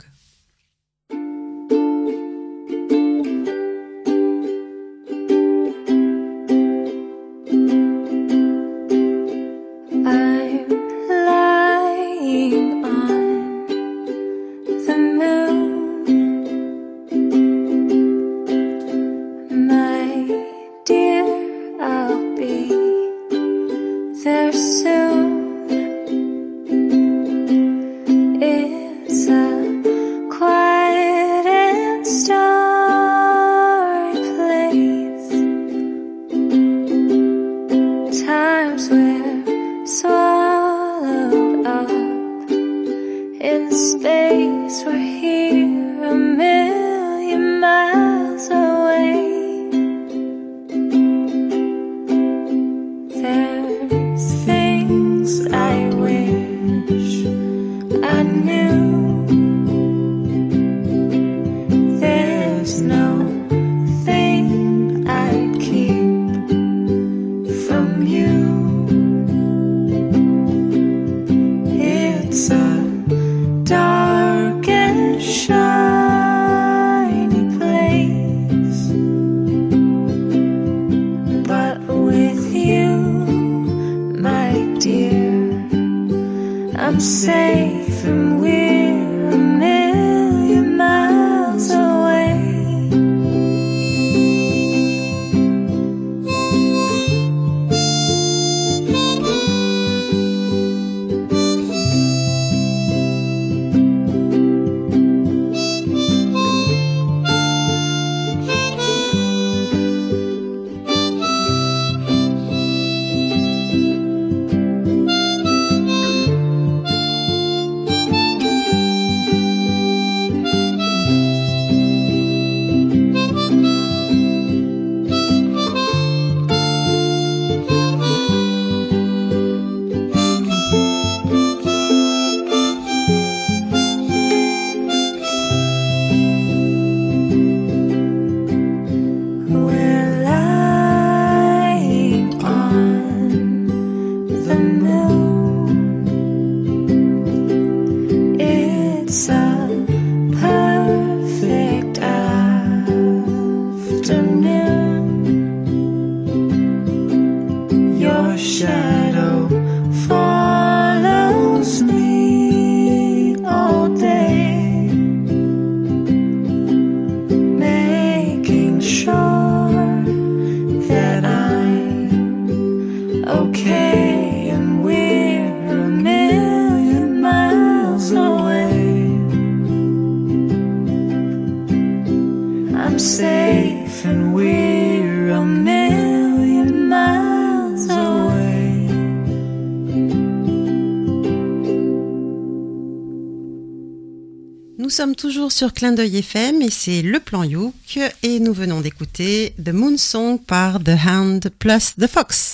[195.60, 199.98] Sur Clin d'œil FM et c'est le plan Youk et nous venons d'écouter The Moon
[199.98, 202.49] Song par The Hand plus The Fox.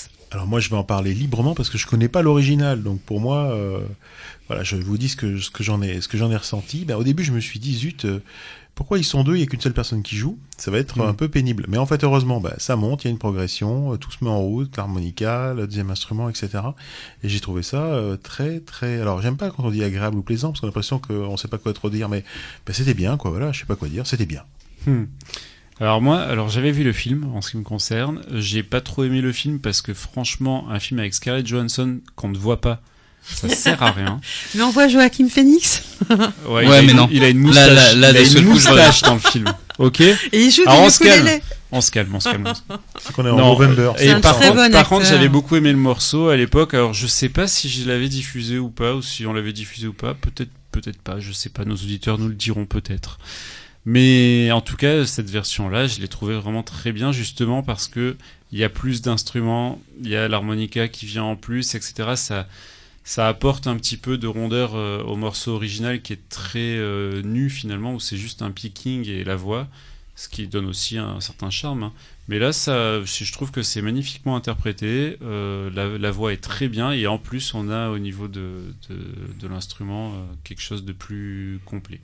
[0.46, 3.18] Alors moi je vais en parler librement parce que je connais pas l'original, donc pour
[3.18, 3.80] moi, euh,
[4.46, 6.84] voilà, je vous dis ce que ce que j'en ai ce que j'en ai ressenti.
[6.84, 8.20] Ben, au début je me suis dit zut, euh,
[8.76, 10.98] pourquoi ils sont deux, il y a qu'une seule personne qui joue, ça va être
[10.98, 11.08] Mm.
[11.08, 11.64] un peu pénible.
[11.66, 14.22] Mais en fait heureusement, ben, ça monte, il y a une progression, euh, tout se
[14.22, 16.62] met en route, l'harmonica, le deuxième instrument, etc.
[17.24, 19.00] Et j'ai trouvé ça euh, très très.
[19.00, 21.48] Alors j'aime pas quand on dit agréable ou plaisant parce qu'on a l'impression qu'on sait
[21.48, 22.22] pas quoi trop dire, mais
[22.66, 23.32] ben, c'était bien quoi.
[23.32, 24.44] Voilà, je sais pas quoi dire, c'était bien.
[24.86, 25.06] Hmm.
[25.80, 28.22] Alors moi, alors j'avais vu le film en ce qui me concerne.
[28.32, 32.28] J'ai pas trop aimé le film parce que franchement, un film avec Scarlett Johansson qu'on
[32.28, 32.80] ne voit pas,
[33.22, 34.20] ça sert à rien.
[34.54, 35.82] Mais on voit Joachim Phoenix.
[36.48, 37.08] Ouais, mais une- non.
[37.10, 37.74] Il a une moustache.
[37.74, 39.52] là, là, il a une moustache dans le film.
[39.78, 40.00] Ok.
[40.00, 41.28] Et il joue Alors du on se calme.
[41.72, 42.52] On se calme, on se calme.
[43.00, 43.92] C'est qu'on est en Non, November.
[43.98, 46.72] Et un par très contre, bon par contre, j'avais beaucoup aimé le morceau à l'époque.
[46.74, 49.86] Alors, je sais pas si je l'avais diffusé ou pas, ou si on l'avait diffusé
[49.88, 50.14] ou pas.
[50.14, 51.18] Peut-être, peut-être pas.
[51.18, 51.64] Je sais pas.
[51.64, 53.18] Nos auditeurs nous le diront peut-être.
[53.86, 58.16] Mais en tout cas, cette version-là, je l'ai trouvée vraiment très bien, justement parce que
[58.52, 62.16] il y a plus d'instruments, il y a l'harmonica qui vient en plus, etc.
[62.16, 62.48] Ça,
[63.04, 67.22] ça apporte un petit peu de rondeur euh, au morceau original qui est très euh,
[67.22, 69.68] nu finalement, où c'est juste un picking et la voix,
[70.16, 71.84] ce qui donne aussi un, certain charme.
[71.84, 71.92] hein.
[72.26, 75.16] Mais là, ça, je trouve que c'est magnifiquement interprété.
[75.22, 79.46] euh, la, voix est très bien et en plus, on a au niveau de, de,
[79.46, 82.00] l'instrument quelque chose de plus complet.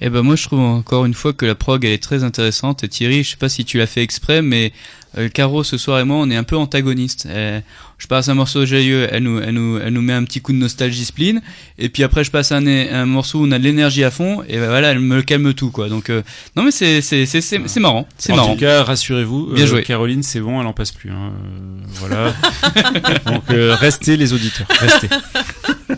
[0.00, 2.84] Eh ben moi je trouve encore une fois que la prog elle est très intéressante.
[2.84, 4.72] Et Thierry, je sais pas si tu l'as fait exprès, mais
[5.16, 7.26] euh, Caro ce soir et moi on est un peu antagonistes.
[7.28, 7.60] Euh,
[7.98, 10.52] je passe un morceau joyeux, elle nous, elle nous, elle nous met un petit coup
[10.52, 11.42] de nostalgie spleen,
[11.78, 14.44] et puis après je passe un, un morceau où on a de l'énergie à fond,
[14.48, 15.88] et ben voilà elle me calme tout quoi.
[15.88, 16.22] Donc euh,
[16.54, 18.54] non mais c'est c'est c'est c'est c'est marrant, c'est en marrant.
[18.54, 19.82] tout cas, rassurez-vous, Bien euh, joué.
[19.82, 21.10] Caroline, c'est bon, elle en passe plus.
[21.10, 21.32] hein.
[21.44, 22.34] Euh, voilà.
[23.26, 25.08] Donc euh, restez les auditeurs, restez.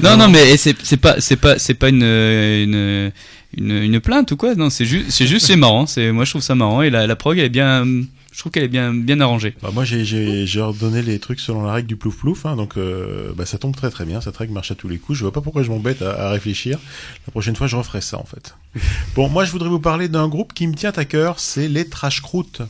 [0.00, 3.12] Non, non, mais c'est pas c'est pas c'est pas une une
[3.56, 4.54] une, une plainte ou quoi?
[4.54, 5.86] Non, c'est juste c'est juste c'est marrant.
[5.86, 7.84] C'est moi je trouve ça marrant et la la prog elle est bien.
[8.32, 9.54] Je trouve qu'elle est bien bien arrangée.
[9.60, 13.32] Bah, moi, j'ai ordonné les trucs selon la règle du plouf plouf, hein, donc euh,
[13.34, 14.20] bah, ça tombe très très bien.
[14.20, 15.18] Cette règle marche à tous les coups.
[15.18, 16.78] Je vois pas pourquoi je m'embête à, à réfléchir.
[17.26, 18.54] La prochaine fois, je referai ça en fait.
[19.16, 21.40] bon, moi, je voudrais vous parler d'un groupe qui me tient à cœur.
[21.40, 22.62] C'est les Trash Croûtes.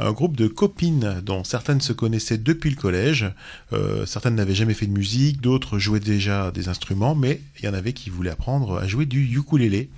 [0.00, 3.32] Un groupe de copines dont certaines se connaissaient depuis le collège.
[3.72, 7.68] Euh, certaines n'avaient jamais fait de musique, d'autres jouaient déjà des instruments, mais il y
[7.68, 9.90] en avait qui voulaient apprendre à jouer du ukulélé.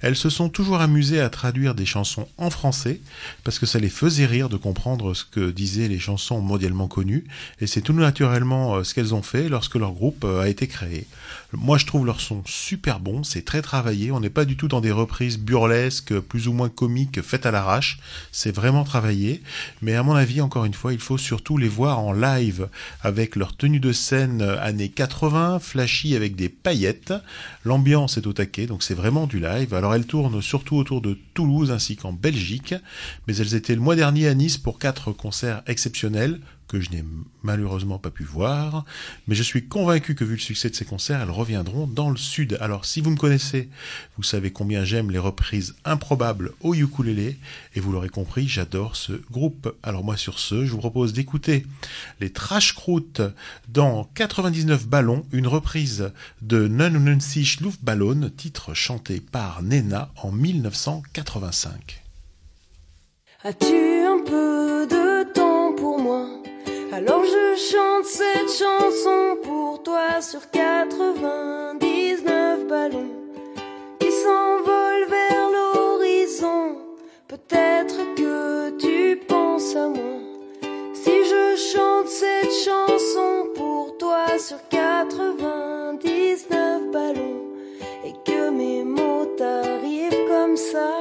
[0.00, 3.00] Elles se sont toujours amusées à traduire des chansons en français
[3.44, 7.24] parce que ça les faisait rire de comprendre ce que disaient les chansons mondialement connues
[7.60, 10.66] et c'est tout naturellement euh, ce qu'elles ont fait lorsque leur groupe euh, a été
[10.66, 11.06] créé.
[11.52, 14.68] Moi je trouve leur son super bon, c'est très travaillé, on n'est pas du tout
[14.68, 17.98] dans des reprises burlesques plus ou moins comiques faites à l'arrache,
[18.32, 19.42] c'est vraiment travaillé,
[19.80, 22.68] mais à mon avis encore une fois il faut surtout les voir en live
[23.02, 27.14] avec leur tenue de scène euh, années 80, flashy avec des paillettes,
[27.64, 29.74] l'ambiance est au taquet donc c'est vraiment du live.
[29.74, 32.74] Alors elles tournent surtout autour de Toulouse ainsi qu'en Belgique,
[33.26, 37.04] mais elles étaient le mois dernier à Nice pour quatre concerts exceptionnels que je n'ai
[37.42, 38.84] malheureusement pas pu voir,
[39.28, 42.16] mais je suis convaincu que vu le succès de ces concerts, elles reviendront dans le
[42.16, 42.58] sud.
[42.60, 43.68] Alors si vous me connaissez,
[44.16, 47.38] vous savez combien j'aime les reprises improbables au ukulélé,
[47.74, 49.76] et vous l'aurez compris, j'adore ce groupe.
[49.82, 51.66] Alors moi sur ce, je vous propose d'écouter
[52.20, 53.22] les Trash Croûtes
[53.68, 56.12] dans 99 ballons, une reprise
[56.42, 62.02] de 99 Luftballon, titre chanté par Nena en 1985.
[63.44, 66.45] As-tu un peu de temps pour moi?
[66.96, 73.10] Alors je chante cette chanson pour toi sur 99 ballons
[74.00, 76.78] qui s'envolent vers l'horizon.
[77.28, 80.20] Peut-être que tu penses à moi
[80.94, 87.42] si je chante cette chanson pour toi sur 99 ballons
[88.06, 90.95] et que mes mots t'arrivent comme ça.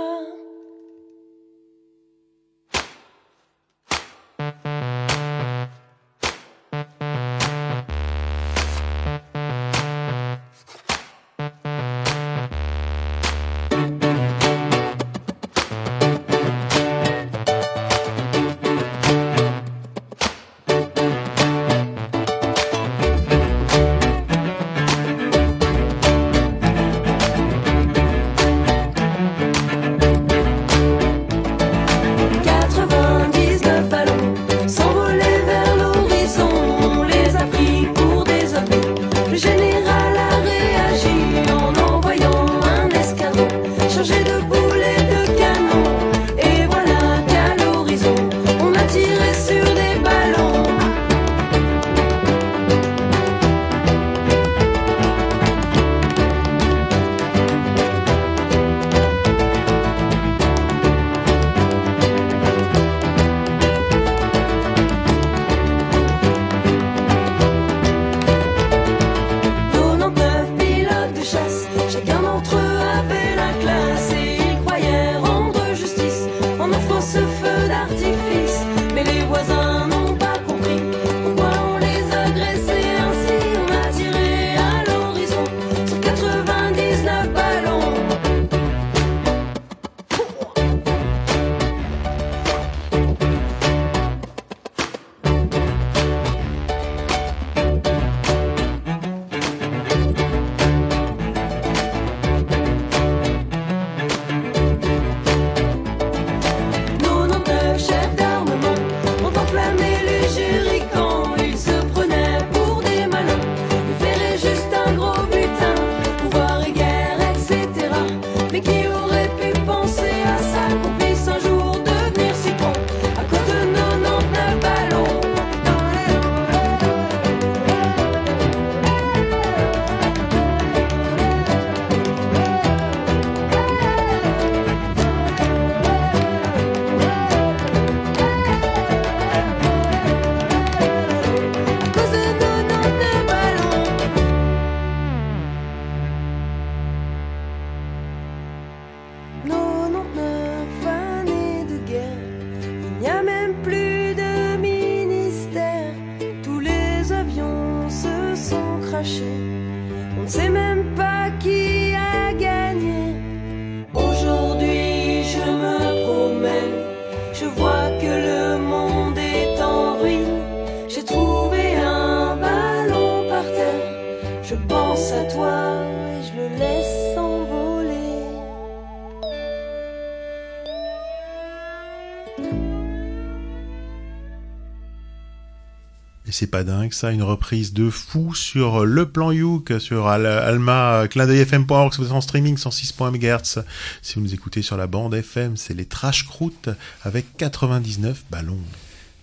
[186.36, 191.08] C'est pas dingue ça, une reprise de fou sur le plan Youk, sur Al- Alma,
[191.10, 193.64] clin d'œil FM.org, en streaming 106.MHz.
[194.02, 196.70] Si vous nous écoutez sur la bande FM, c'est les Trash Croûtes
[197.04, 198.60] avec 99 ballons.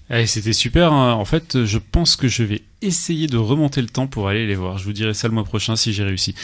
[0.08, 0.92] Allez, c'était super.
[0.92, 1.12] hein.
[1.12, 4.54] En fait, je pense que je vais essayer de remonter le temps pour aller les
[4.54, 4.78] voir.
[4.78, 6.34] Je vous dirai ça le mois prochain si j'ai réussi.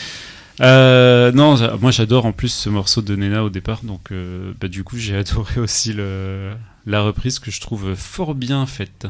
[0.60, 4.66] Euh, non, moi j'adore en plus ce morceau de Nena au départ, donc euh, bah,
[4.68, 9.06] du coup j'ai adoré aussi la reprise que je trouve fort bien faite.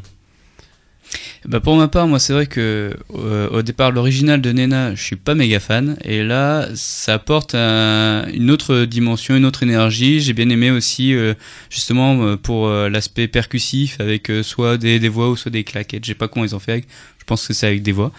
[1.47, 5.03] Bah pour ma part, moi c'est vrai que euh, au départ l'original de Nena, je
[5.03, 10.21] suis pas méga fan et là ça apporte un- une autre dimension, une autre énergie.
[10.21, 11.35] J'ai bien aimé aussi euh,
[11.71, 15.65] justement euh, pour euh, l'aspect percussif avec euh, soit des, des voix ou soit des
[15.65, 16.05] claquettes.
[16.05, 16.73] Je sais pas comment ils ont fait.
[16.73, 16.87] Avec.
[17.19, 18.13] Je pense que c'est avec des voix.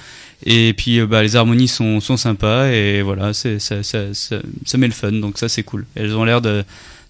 [0.45, 4.77] Et puis bah les harmonies sont sont sympas et voilà, c'est ça, ça ça ça
[4.77, 5.85] met le fun donc ça c'est cool.
[5.95, 6.63] Elles ont l'air de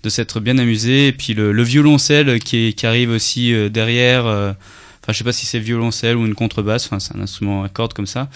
[0.03, 4.55] de s'être bien amusées et puis le, le violoncelle qui qui arrive aussi derrière.
[5.09, 6.85] Enfin, je sais pas si c'est violoncelle ou une contrebasse.
[6.85, 8.29] Enfin, c'est un instrument à cordes comme ça,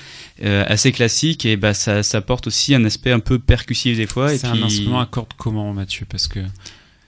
[0.44, 4.08] euh, assez classique et bah ça, ça apporte aussi un aspect un peu percussif des
[4.08, 4.30] fois.
[4.30, 6.40] C'est puis- un instrument à cordes comment, Mathieu Parce que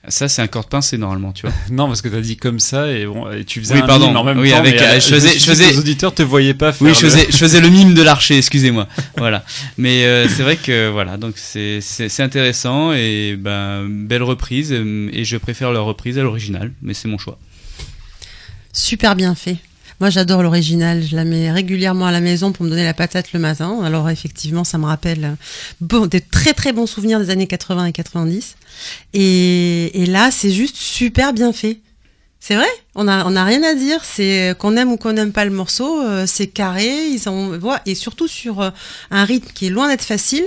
[0.08, 1.52] Ça, c'est un corde pincé normalement, tu vois.
[1.72, 4.06] non, parce que t'as dit comme ça et, bon, et tu faisais Oui, un pardon.
[4.06, 4.58] mime en même Oui, temps.
[4.58, 6.86] avec, mais, euh, je faisais- je faisais- les auditeurs te voyaient pas faire.
[6.86, 8.86] Oui, je le- faisais, je faisais le mime de l'archer, excusez-moi.
[9.16, 9.44] voilà.
[9.78, 15.24] Mais euh, c'est vrai que voilà, donc c'est c'est intéressant et ben belle reprise et
[15.24, 17.36] je préfère leur reprise à l'original, mais c'est mon choix.
[18.76, 19.56] Super bien fait.
[20.00, 21.02] Moi, j'adore l'original.
[21.02, 23.80] Je la mets régulièrement à la maison pour me donner la patate le matin.
[23.82, 25.38] Alors, effectivement, ça me rappelle
[25.80, 28.56] euh, des très très bons souvenirs des années 80 et 90.
[29.14, 31.80] Et, et là, c'est juste super bien fait.
[32.38, 34.04] C'est vrai, on a on a rien à dire.
[34.04, 37.08] C'est qu'on aime ou qu'on n'aime pas le morceau, euh, c'est carré.
[37.08, 38.70] Ils ont voilà, et surtout sur euh,
[39.10, 40.44] un rythme qui est loin d'être facile.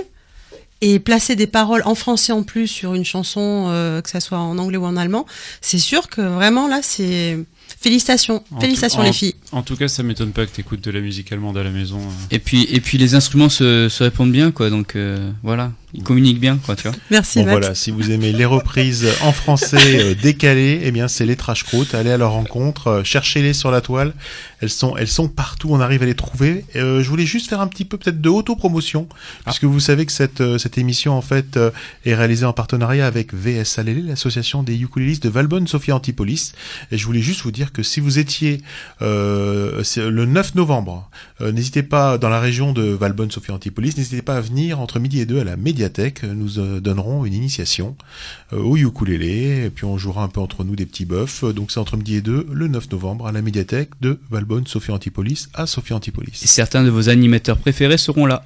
[0.82, 4.38] Et placer des paroles en français en plus sur une chanson, euh, que ça soit
[4.38, 5.26] en anglais ou en allemand,
[5.60, 7.36] c'est sûr que vraiment là, c'est
[7.80, 9.34] félicitations, En félicitations tout- les filles.
[9.52, 11.98] En tout cas, ça m'étonne pas que t'écoutes de la musique allemande à la maison.
[11.98, 12.26] euh.
[12.30, 16.04] Et puis et puis les instruments se, se répondent bien quoi, donc euh, voilà, ils
[16.04, 16.96] communiquent bien quoi, tu vois.
[17.10, 17.58] Merci Bon Matt.
[17.58, 21.64] voilà, si vous aimez les reprises en français euh, décalées, eh bien c'est les Trash
[21.64, 21.94] Croûtes.
[21.96, 24.14] Allez à leur rencontre, euh, cherchez-les sur la toile.
[24.62, 26.64] Elles sont, elles sont partout, on arrive à les trouver.
[26.76, 29.08] Euh, je voulais juste faire un petit peu peut-être de auto-promotion,
[29.46, 31.70] puisque vous savez que cette, euh, cette émission en fait euh,
[32.04, 36.52] est réalisée en partenariat avec VSALL, l'association des ukulélistes de Valbonne, Sophia Antipolis.
[36.92, 38.60] Et je voulais juste vous dire que si vous étiez
[39.00, 39.39] euh,
[39.82, 41.10] c'est le 9 novembre,
[41.40, 44.98] euh, n'hésitez pas dans la région de Valbonne, Sophia Antipolis, n'hésitez pas à venir entre
[44.98, 46.22] midi et deux à la médiathèque.
[46.22, 50.64] Nous euh, donnerons une initiation euh, au ukulélé et puis on jouera un peu entre
[50.64, 51.44] nous des petits bœufs.
[51.44, 54.66] Euh, Donc c'est entre midi et deux le 9 novembre à la médiathèque de Valbonne,
[54.66, 56.40] Sophia Antipolis à Sophia Antipolis.
[56.42, 58.44] Et certains de vos animateurs préférés seront là.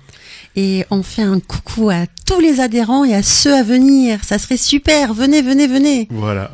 [0.56, 4.22] Et on fait un coucou à tous les adhérents et à ceux à venir.
[4.22, 5.12] Ça serait super.
[5.12, 6.06] Venez, venez, venez.
[6.10, 6.52] Voilà,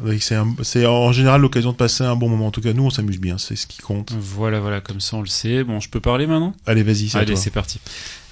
[0.63, 2.47] c'est en général l'occasion de passer un bon moment.
[2.47, 4.13] En tout cas, nous, on s'amuse bien, c'est ce qui compte.
[4.19, 5.65] Voilà, voilà, comme ça on le sait.
[5.65, 6.55] Bon, je peux parler maintenant?
[6.65, 7.79] Allez, vas-y, Allez, c'est parti.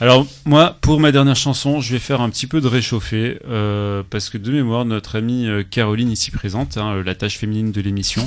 [0.01, 4.05] Alors, moi, pour ma dernière chanson, je vais faire un petit peu de réchauffé, euh,
[4.09, 7.73] parce que de mémoire, notre amie euh, Caroline, ici présente, hein, euh, la tâche féminine
[7.73, 8.25] de l'émission.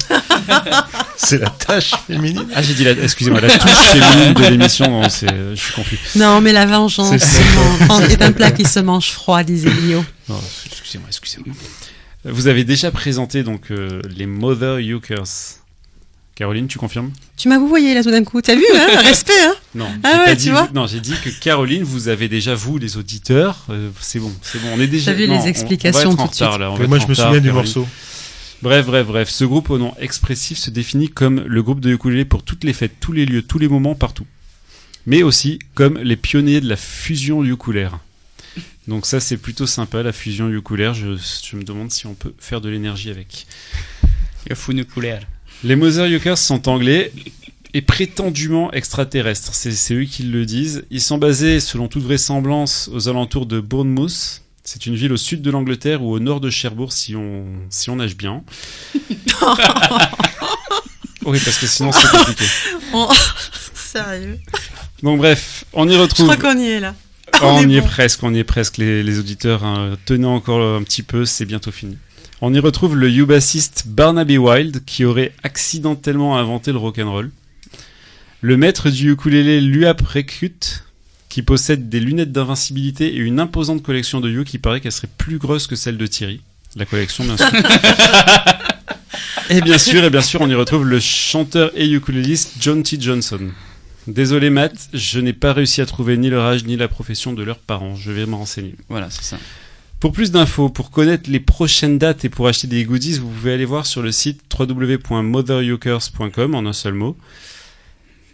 [1.16, 5.08] c'est la tâche féminine Ah, j'ai dit la, excusez-moi, la touche féminine de l'émission, non,
[5.08, 5.98] c'est, euh, je suis confus.
[6.18, 10.04] Non, mais la vengeance se mange- est un plat qui se mange froid, disait Lio.
[10.28, 11.56] Non, excusez-moi, excusez-moi.
[12.26, 15.61] Vous avez déjà présenté donc euh, les Mother Ukers.
[16.36, 18.42] Caroline, tu confirmes Tu m'as voyé là tout d'un coup.
[18.42, 21.00] T'as vu, hein Respect, hein Non, Ah j'ai ouais, pas tu dit, vois Non, j'ai
[21.00, 23.66] dit que Caroline, vous avez déjà vous, les auditeurs.
[23.70, 24.70] euh, c'est bon, c'est bon.
[24.76, 25.12] On est déjà.
[25.12, 26.46] T'as vu non, les on- on va explications être en tout de suite.
[26.48, 27.66] retard, là, on va Mais être moi, je me retard, souviens du Caroline.
[27.76, 27.88] morceau.
[28.64, 29.30] Bref, bref, bref.
[29.30, 32.74] Ce groupe au nom expressif se définit comme le groupe de ukulélé pour toutes les
[32.74, 34.26] fêtes, tous les lieux, tous les moments, partout.
[35.06, 38.00] Mais aussi comme les pionniers de la fusion ukulère.
[38.88, 40.94] Donc ça, c'est plutôt sympa, la fusion ukulère.
[40.94, 43.46] Je, je me demande si on peut faire de l'énergie avec.
[44.48, 45.22] La funiculaire.
[45.64, 47.12] Les Mother Ukers sont anglais
[47.74, 49.54] et prétendument extraterrestres.
[49.54, 50.86] C'est eux qui le disent.
[50.90, 54.42] Ils sont basés, selon toute vraisemblance, aux alentours de Bournemouth.
[54.64, 57.90] C'est une ville au sud de l'Angleterre ou au nord de Cherbourg si on, si
[57.90, 58.44] on nage bien.
[61.26, 62.46] oui, parce que sinon c'est compliqué.
[63.74, 64.40] Sérieux.
[65.04, 66.36] Donc bref, on y Je retrouve.
[66.36, 66.96] crois qu'on y est là.
[67.42, 69.64] on, est y est presque, on y est presque, les, les auditeurs.
[69.64, 69.98] hein.
[70.06, 71.98] Tenez encore un petit peu, c'est bientôt fini.
[72.44, 77.30] On y retrouve le U-bassiste Barnaby Wild qui aurait accidentellement inventé le rock'n'roll.
[78.42, 80.84] Le maître du ukulélé Luap Recrute
[81.30, 84.56] qui possède des lunettes d'invincibilité et une imposante collection de uke.
[84.56, 86.42] Il paraît qu'elle serait plus grosse que celle de Thierry.
[86.76, 87.46] La collection, bien sûr.
[89.52, 93.00] et bien sûr, et bien sûr, on y retrouve le chanteur et ukuléliste John T.
[93.00, 93.52] Johnson.
[94.08, 97.44] Désolé Matt, je n'ai pas réussi à trouver ni leur âge ni la profession de
[97.44, 97.96] leurs parents.
[97.96, 98.74] Je vais me renseigner.
[98.90, 99.38] Voilà, c'est ça.
[100.02, 103.54] Pour plus d'infos, pour connaître les prochaines dates et pour acheter des goodies, vous pouvez
[103.54, 107.16] aller voir sur le site www.motherukers.com en un seul mot.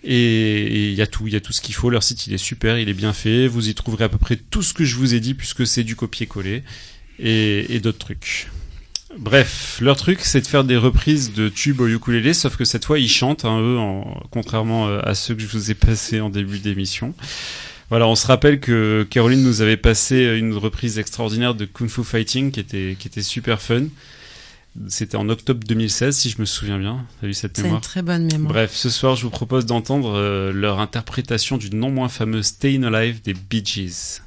[0.02, 1.90] Et il y a tout, il y a tout ce qu'il faut.
[1.90, 3.48] Leur site, il est super, il est bien fait.
[3.48, 5.84] Vous y trouverez à peu près tout ce que je vous ai dit puisque c'est
[5.84, 6.64] du copier-coller
[7.20, 8.48] et, d'autres trucs.
[9.18, 12.86] Bref, leur truc, c'est de faire des reprises de tubes au ukulélé, sauf que cette
[12.86, 16.22] fois, ils chantent, hein, eux, en- contrairement euh, à ceux que je vous ai passés
[16.22, 17.14] en début d'émission.
[17.90, 22.04] Voilà, on se rappelle que Caroline nous avait passé une reprise extraordinaire de Kung Fu
[22.04, 23.86] Fighting qui était, qui était super fun.
[24.90, 27.06] C'était en octobre 2016, si je me souviens bien.
[27.20, 28.54] T'as vu cette C'est mémoire une très bonne mémoire.
[28.54, 32.84] Bref, ce soir, je vous propose d'entendre euh, leur interprétation du non moins fameux Stayin'
[32.84, 34.22] Alive des Bee Gees.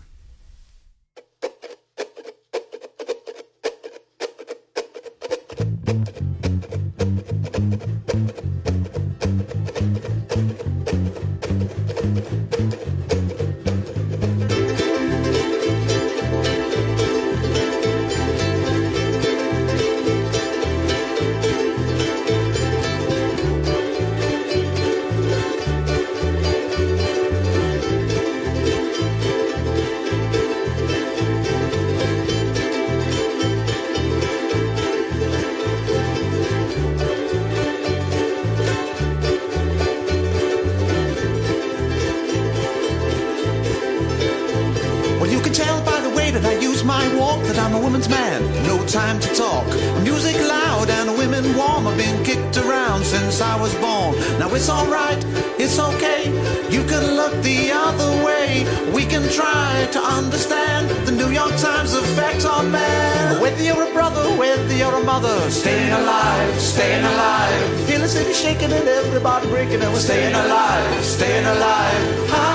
[68.51, 72.50] Shaking and everybody breaking and we're staying alive, staying alive.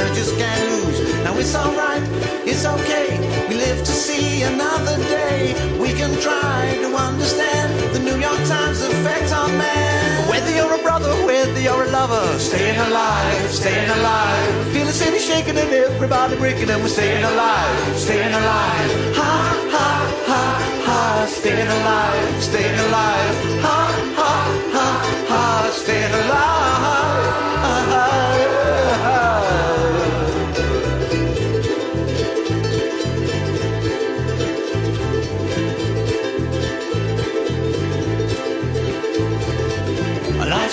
[0.00, 0.98] and I just can't lose.
[1.24, 2.02] Now it's alright,
[2.46, 3.08] it's okay.
[3.48, 5.54] We live to see another day.
[5.78, 10.28] We can try to understand the New York Times effect on man.
[10.28, 14.72] Whether you're a brother, whether you're a lover, staying alive, staying alive.
[14.72, 18.90] Feel the city shaking and everybody breaking, and we're staying alive, staying alive.
[19.18, 19.32] Ha
[19.74, 19.90] ha
[20.30, 20.44] ha
[20.86, 23.34] ha, staying alive, staying alive.
[23.66, 23.80] Ha
[24.18, 24.34] ha
[24.74, 24.88] ha
[25.28, 27.49] ha, staying alive.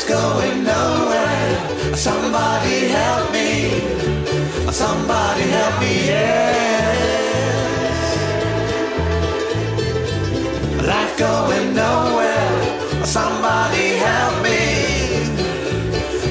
[0.08, 1.96] Going nowhere.
[1.96, 3.52] Somebody help me.
[4.72, 6.94] Somebody help me, yeah.
[10.94, 13.06] Life going nowhere.
[13.06, 14.62] Somebody help me.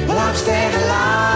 [0.06, 1.26] Well, I'm staying alive.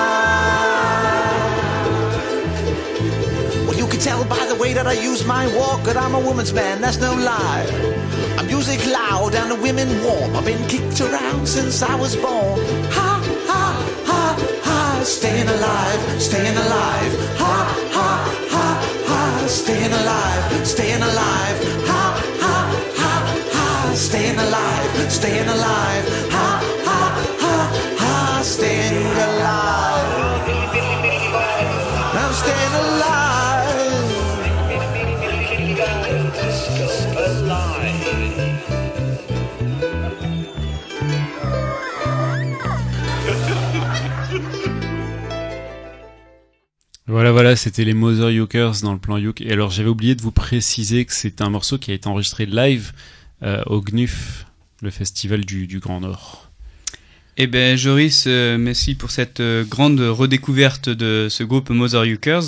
[3.66, 6.20] Well, you can tell by the way that I use my walk that I'm a
[6.20, 7.66] woman's man, that's no lie.
[8.40, 10.34] I'm music loud and the women warm.
[10.34, 12.58] I've been kicked around since I was born.
[12.96, 13.64] Ha, ha,
[14.06, 14.34] ha,
[14.64, 17.12] ha, staying alive, staying alive.
[17.36, 17.56] Ha,
[17.92, 18.10] ha,
[18.48, 18.68] ha,
[19.10, 21.58] ha, staying alive, staying alive.
[21.90, 22.02] Ha,
[22.40, 22.56] ha,
[23.00, 23.14] ha,
[23.52, 26.04] ha, staying alive, staying alive.
[26.32, 26.48] Ha,
[26.88, 27.00] ha,
[27.44, 27.56] ha,
[27.98, 30.48] ha, staying alive.
[32.16, 32.99] I'm staying alive.
[47.06, 49.40] Voilà, voilà, c'était les Mother Yokers dans le plan Yoke.
[49.40, 52.46] Et alors, j'avais oublié de vous préciser que c'est un morceau qui a été enregistré
[52.46, 52.92] live
[53.42, 54.46] euh, au GNUF,
[54.80, 56.49] le festival du, du Grand Nord.
[57.42, 62.42] Eh ben Joris, euh, merci pour cette euh, grande redécouverte de ce groupe Mother Ukers.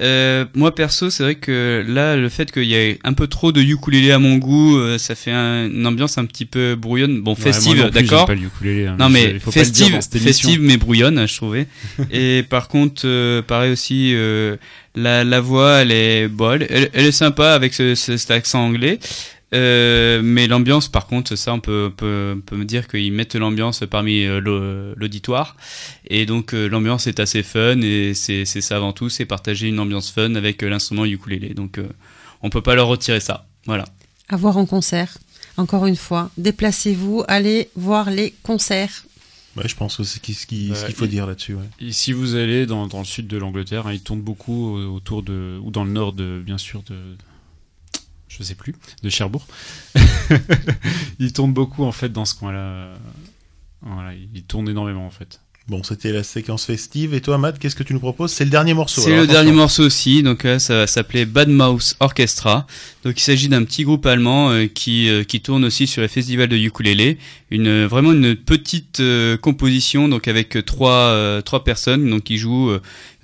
[0.00, 3.52] Euh, moi perso, c'est vrai que là, le fait qu'il y ait un peu trop
[3.52, 7.20] de ukulélé à mon goût, euh, ça fait un- une ambiance un petit peu brouillonne.
[7.20, 8.26] Bon, festive, d'accord.
[8.86, 9.92] hein, non mais faut festive,
[10.24, 11.66] festive mais brouillonne, je trouvais.
[12.10, 14.56] Et par contre, euh, pareil aussi, euh,
[14.94, 18.30] La, la voix, elle est, bon, elle, elle- elle est sympa avec ce, ce- cet
[18.30, 18.98] accent anglais.
[19.54, 24.40] Euh, mais l'ambiance, par contre, ça, on peut, me dire qu'ils mettent l'ambiance parmi euh,
[24.40, 25.56] l'au- l'auditoire.
[26.06, 29.78] Et donc, euh, l'ambiance est assez fun et c'est ça avant tout, c'est partager une
[29.78, 31.50] ambiance fun avec l'instrument ukulélé.
[31.54, 31.86] Donc, euh,
[32.42, 33.46] on peut pas leur retirer ça.
[33.66, 33.84] Voilà.
[34.28, 35.18] À voir en concert.
[35.58, 39.04] Encore une fois, déplacez-vous, allez voir les concerts.
[39.54, 41.52] Ouais, je pense que c'est ce qu'il faut dire là-dessus.
[41.54, 41.68] ouais.
[41.78, 44.94] Et si vous allez dans, dans le sud de l'Angleterre, hein, ils tournent beaucoup au-
[44.94, 45.58] autour de.
[45.62, 46.94] ou dans le nord, de, bien sûr, de.
[48.38, 49.46] Je sais plus, de Cherbourg.
[51.18, 52.94] ils tournent beaucoup en fait dans ce coin-là.
[53.82, 55.40] Voilà, ils tournent énormément en fait.
[55.68, 57.14] Bon, c'était la séquence festive.
[57.14, 58.32] Et toi, Matt, qu'est-ce que tu nous proposes?
[58.32, 59.00] C'est le dernier morceau.
[59.00, 62.66] C'est le dernier morceau aussi, donc euh, ça va s'appeler Bad Mouse Orchestra.
[63.04, 66.08] Donc il s'agit d'un petit groupe allemand euh, qui euh, qui tourne aussi sur les
[66.08, 67.18] festivals de ukulélé,
[67.50, 72.72] une vraiment une petite euh, composition donc avec trois euh, trois personnes donc qui jouent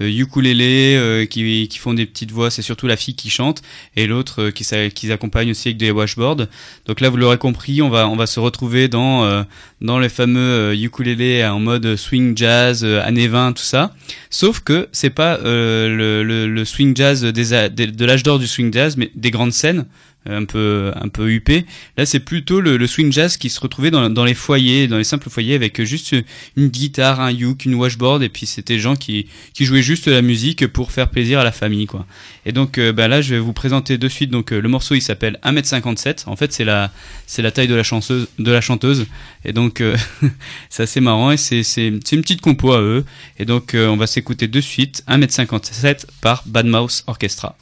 [0.00, 3.62] ukulélé, euh, qui qui font des petites voix, c'est surtout la fille qui chante
[3.96, 4.64] et l'autre euh, qui
[4.94, 6.46] qui accompagne aussi avec des washboards.
[6.86, 9.42] Donc là vous l'aurez compris, on va on va se retrouver dans euh,
[9.80, 13.94] dans les fameux euh, ukulélés en mode swing jazz euh, années 20 tout ça.
[14.30, 18.46] Sauf que c'est pas euh, le, le, le swing jazz des, de l'âge d'or du
[18.46, 21.64] swing jazz, mais des grandes scènes euh, un peu un peu huppées.
[21.96, 24.98] Là, c'est plutôt le, le swing jazz qui se retrouvait dans, dans les foyers, dans
[24.98, 26.14] les simples foyers, avec juste
[26.56, 30.06] une guitare, un uke, une washboard, et puis c'était des gens qui qui jouaient juste
[30.06, 32.06] la musique pour faire plaisir à la famille, quoi.
[32.46, 34.30] Et donc, euh, bah là, je vais vous présenter de suite.
[34.30, 36.24] Donc, euh, le morceau, il s'appelle 1m57.
[36.26, 36.90] En fait, c'est la
[37.26, 39.06] c'est la taille de la chanteuse de la chanteuse.
[39.44, 39.96] Et donc, euh,
[40.70, 43.04] c'est assez marrant et c'est c'est une petite compo à eux.
[43.38, 47.56] Et donc, euh, on va s'écouter de suite 1m57 par Bad Mouse Orchestra.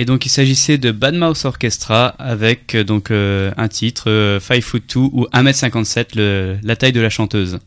[0.00, 4.40] Et donc il s'agissait de Bad Mouse Orchestra avec euh, donc euh, un titre euh,
[4.40, 7.58] 5 foot 2 ou 1m57 le, la taille de la chanteuse.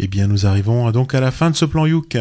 [0.00, 2.18] Eh bien, nous arrivons donc à la fin de ce plan Youk.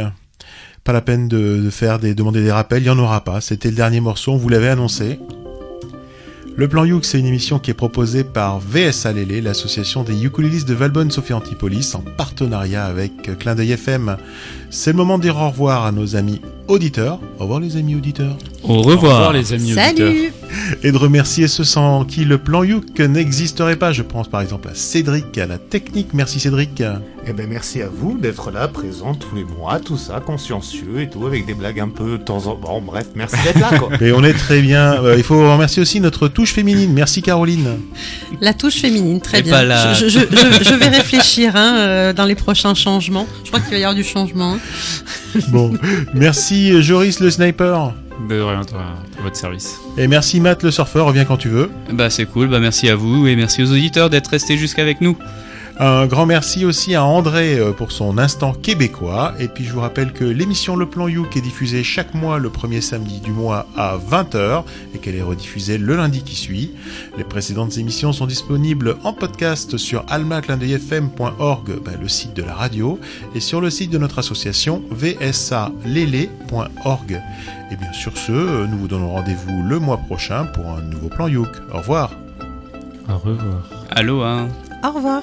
[0.84, 3.42] Pas la peine de, faire des demander des rappels, il n'y en aura pas.
[3.42, 5.18] C'était le dernier morceau, on vous l'avait annoncé.
[6.56, 10.68] Le plan Youk, c'est une émission qui est proposée par VS Alélé, l'association des ukulélistes
[10.68, 14.18] de Valbonne Sophie Antipolis, en partenariat avec Clin d'œil FM.
[14.70, 17.20] C'est le moment de revoir à nos amis auditeurs.
[17.40, 18.36] Au revoir les amis auditeurs.
[18.64, 18.96] Au revoir.
[19.14, 20.32] Au revoir, les amis Salut auditeurs.
[20.84, 23.92] Et de remercier ceux sans qui le plan Youk n'existerait pas.
[23.92, 26.10] Je pense par exemple à Cédric, à la technique.
[26.14, 26.82] Merci Cédric.
[27.30, 31.10] Eh ben merci à vous d'être là, présent tous les mois, tout ça, consciencieux et
[31.10, 33.90] tout, avec des blagues un peu de temps en Bon, bref, merci d'être là, quoi.
[34.02, 35.04] Et on est très bien.
[35.04, 36.92] Euh, il faut remercier aussi notre touche féminine.
[36.94, 37.68] Merci Caroline.
[38.42, 39.64] La touche féminine, très Et bien.
[39.64, 43.28] la- Je, je- je- je vais réfléchir hein, euh, dans les prochains changements.
[43.44, 44.54] Je crois qu'il va y avoir du changement.
[44.56, 44.60] hein.
[45.50, 45.74] Bon,
[46.14, 47.94] merci Merci Joris le sniper.
[48.28, 48.82] De rien, toi,
[49.20, 49.80] à votre service.
[49.96, 51.70] Et merci Matt le surfeur, reviens quand tu veux.
[51.92, 55.16] Bah c'est cool, bah merci à vous et merci aux auditeurs d'être restés jusqu'avec nous.
[55.80, 59.36] Un grand merci aussi à André euh, pour son instant québécois.
[59.40, 62.50] Et puis je vous rappelle que l'émission Le Plan Youk est diffusée chaque mois le
[62.50, 64.64] premier samedi du mois à 20h
[64.96, 66.72] et qu'elle est rediffusée le lundi qui suit.
[67.16, 73.00] Les précédentes émissions sont disponibles en podcast sur almaclindeuilfm.org, bah, le site de la radio,
[73.36, 76.32] et sur le site de notre association vsalele.org.
[77.70, 81.10] Et bien sur ce, euh, nous vous donnons rendez-vous le mois prochain pour un nouveau
[81.10, 81.50] Plan Youk.
[81.72, 82.14] Au revoir.
[83.08, 83.62] Au revoir.
[83.92, 84.48] Allô hein
[84.84, 85.22] Au revoir.